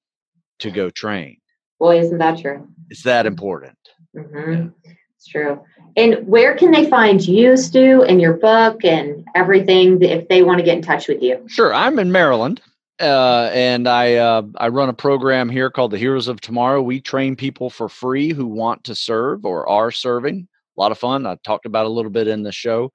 to 0.59 0.69
go 0.69 0.91
train. 0.91 1.37
Boy, 1.79 1.97
isn't 1.97 2.19
that 2.19 2.39
true? 2.39 2.67
It's 2.91 3.01
that 3.01 3.25
mm-hmm. 3.25 3.29
important. 3.29 3.77
Mm-hmm. 4.15 4.67
It's 5.15 5.27
true. 5.27 5.63
And 5.97 6.27
where 6.27 6.55
can 6.55 6.69
they 6.69 6.87
find 6.87 7.27
you, 7.27 7.57
Stew, 7.57 8.03
and 8.03 8.21
your 8.21 8.33
book 8.33 8.85
and 8.85 9.25
everything 9.33 9.99
if 10.03 10.27
they 10.27 10.43
want 10.43 10.59
to 10.59 10.63
get 10.63 10.77
in 10.77 10.83
touch 10.83 11.07
with 11.07 11.23
you? 11.23 11.43
Sure. 11.47 11.73
I'm 11.73 11.97
in 11.97 12.11
Maryland. 12.11 12.61
Uh, 13.01 13.49
and 13.51 13.87
I 13.87 14.15
uh, 14.15 14.43
I 14.57 14.67
run 14.67 14.89
a 14.89 14.93
program 14.93 15.49
here 15.49 15.71
called 15.71 15.89
the 15.89 15.97
Heroes 15.97 16.27
of 16.27 16.39
Tomorrow. 16.39 16.83
We 16.83 17.01
train 17.01 17.35
people 17.35 17.71
for 17.71 17.89
free 17.89 18.31
who 18.31 18.45
want 18.45 18.83
to 18.83 18.93
serve 18.93 19.43
or 19.43 19.67
are 19.67 19.89
serving. 19.89 20.47
A 20.77 20.79
lot 20.79 20.91
of 20.91 20.99
fun. 20.99 21.25
I 21.25 21.35
talked 21.43 21.65
about 21.65 21.87
a 21.87 21.89
little 21.89 22.11
bit 22.11 22.27
in 22.27 22.43
the 22.43 22.51
show. 22.51 22.91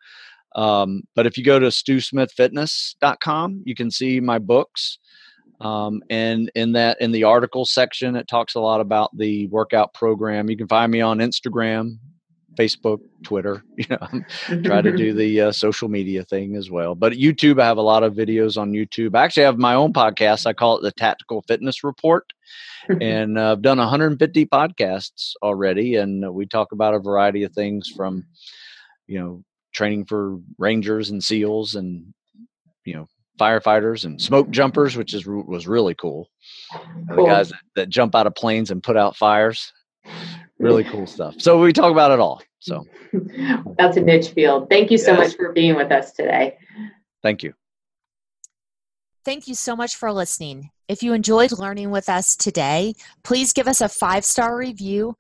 Um, 0.54 1.02
but 1.14 1.26
if 1.26 1.36
you 1.36 1.44
go 1.44 1.58
to 1.58 1.66
stewsmithfitness.com, 1.66 3.62
you 3.66 3.74
can 3.74 3.90
see 3.90 4.20
my 4.20 4.38
books. 4.38 4.98
Um, 5.60 6.02
and 6.08 6.50
in 6.54 6.72
that, 6.72 7.00
in 7.00 7.12
the 7.12 7.24
article 7.24 7.64
section, 7.64 8.14
it 8.14 8.28
talks 8.28 8.54
a 8.54 8.60
lot 8.60 8.80
about 8.80 9.16
the 9.16 9.48
workout 9.48 9.92
program. 9.92 10.48
You 10.48 10.56
can 10.56 10.68
find 10.68 10.92
me 10.92 11.00
on 11.00 11.18
Instagram, 11.18 11.98
Facebook, 12.56 13.00
Twitter. 13.22 13.62
You 13.76 13.84
know, 13.90 14.60
try 14.64 14.80
to 14.80 14.96
do 14.96 15.12
the 15.14 15.42
uh, 15.42 15.52
social 15.52 15.88
media 15.88 16.24
thing 16.24 16.56
as 16.56 16.70
well. 16.70 16.94
But 16.94 17.12
YouTube, 17.12 17.60
I 17.60 17.66
have 17.66 17.76
a 17.76 17.82
lot 17.82 18.02
of 18.02 18.14
videos 18.14 18.56
on 18.56 18.72
YouTube. 18.72 19.14
I 19.14 19.22
actually 19.22 19.42
have 19.42 19.58
my 19.58 19.74
own 19.74 19.92
podcast. 19.92 20.46
I 20.46 20.54
call 20.54 20.78
it 20.78 20.82
the 20.82 20.92
Tactical 20.92 21.42
Fitness 21.42 21.84
Report, 21.84 22.32
and 23.00 23.38
uh, 23.38 23.52
I've 23.52 23.62
done 23.62 23.76
150 23.76 24.46
podcasts 24.46 25.32
already, 25.42 25.96
and 25.96 26.32
we 26.34 26.46
talk 26.46 26.72
about 26.72 26.94
a 26.94 26.98
variety 26.98 27.42
of 27.42 27.52
things 27.52 27.92
from, 27.94 28.24
you 29.06 29.20
know, 29.20 29.44
training 29.72 30.06
for 30.06 30.38
rangers 30.58 31.10
and 31.10 31.22
seals, 31.22 31.74
and 31.74 32.14
you 32.86 32.94
know, 32.94 33.06
firefighters 33.38 34.06
and 34.06 34.20
smoke 34.20 34.48
jumpers, 34.50 34.96
which 34.96 35.12
is 35.12 35.26
was 35.26 35.68
really 35.68 35.94
cool. 35.94 36.30
cool. 37.10 37.26
The 37.26 37.30
guys 37.30 37.50
that, 37.50 37.60
that 37.74 37.88
jump 37.90 38.14
out 38.14 38.26
of 38.26 38.34
planes 38.34 38.70
and 38.70 38.82
put 38.82 38.96
out 38.96 39.16
fires 39.16 39.72
really 40.58 40.84
cool 40.84 41.06
stuff. 41.06 41.34
So 41.38 41.60
we 41.60 41.72
talk 41.72 41.92
about 41.92 42.10
it 42.10 42.20
all. 42.20 42.42
So 42.58 42.84
that's 43.78 43.96
a 43.96 44.00
niche 44.00 44.30
field. 44.30 44.68
Thank 44.70 44.90
you 44.90 44.98
so 44.98 45.12
yes. 45.12 45.20
much 45.20 45.36
for 45.36 45.52
being 45.52 45.76
with 45.76 45.92
us 45.92 46.12
today. 46.12 46.56
Thank 47.22 47.42
you. 47.42 47.52
Thank 49.24 49.48
you 49.48 49.54
so 49.54 49.74
much 49.74 49.96
for 49.96 50.12
listening. 50.12 50.70
If 50.88 51.02
you 51.02 51.12
enjoyed 51.12 51.58
learning 51.58 51.90
with 51.90 52.08
us 52.08 52.36
today, 52.36 52.94
please 53.24 53.52
give 53.52 53.66
us 53.66 53.80
a 53.80 53.88
five 53.88 54.24
star 54.24 54.56
review, 54.56 55.16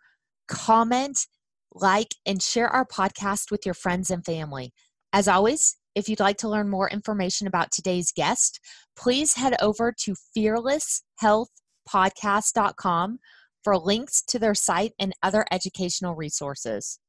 comment, 0.46 1.26
like, 1.74 2.14
and 2.24 2.40
share 2.40 2.68
our 2.68 2.86
podcast 2.86 3.50
with 3.50 3.66
your 3.66 3.74
friends 3.74 4.10
and 4.10 4.24
family. 4.24 4.72
As 5.12 5.26
always, 5.26 5.76
if 5.96 6.08
you'd 6.08 6.20
like 6.20 6.36
to 6.38 6.48
learn 6.48 6.68
more 6.68 6.88
information 6.88 7.48
about 7.48 7.72
today's 7.72 8.12
guest, 8.12 8.60
please 8.96 9.34
head 9.34 9.56
over 9.60 9.92
to 10.04 10.14
fearlesshealthpodcast.com 10.36 13.18
for 13.66 13.76
links 13.76 14.22
to 14.22 14.38
their 14.38 14.54
site 14.54 14.92
and 14.96 15.12
other 15.24 15.44
educational 15.50 16.14
resources. 16.14 17.00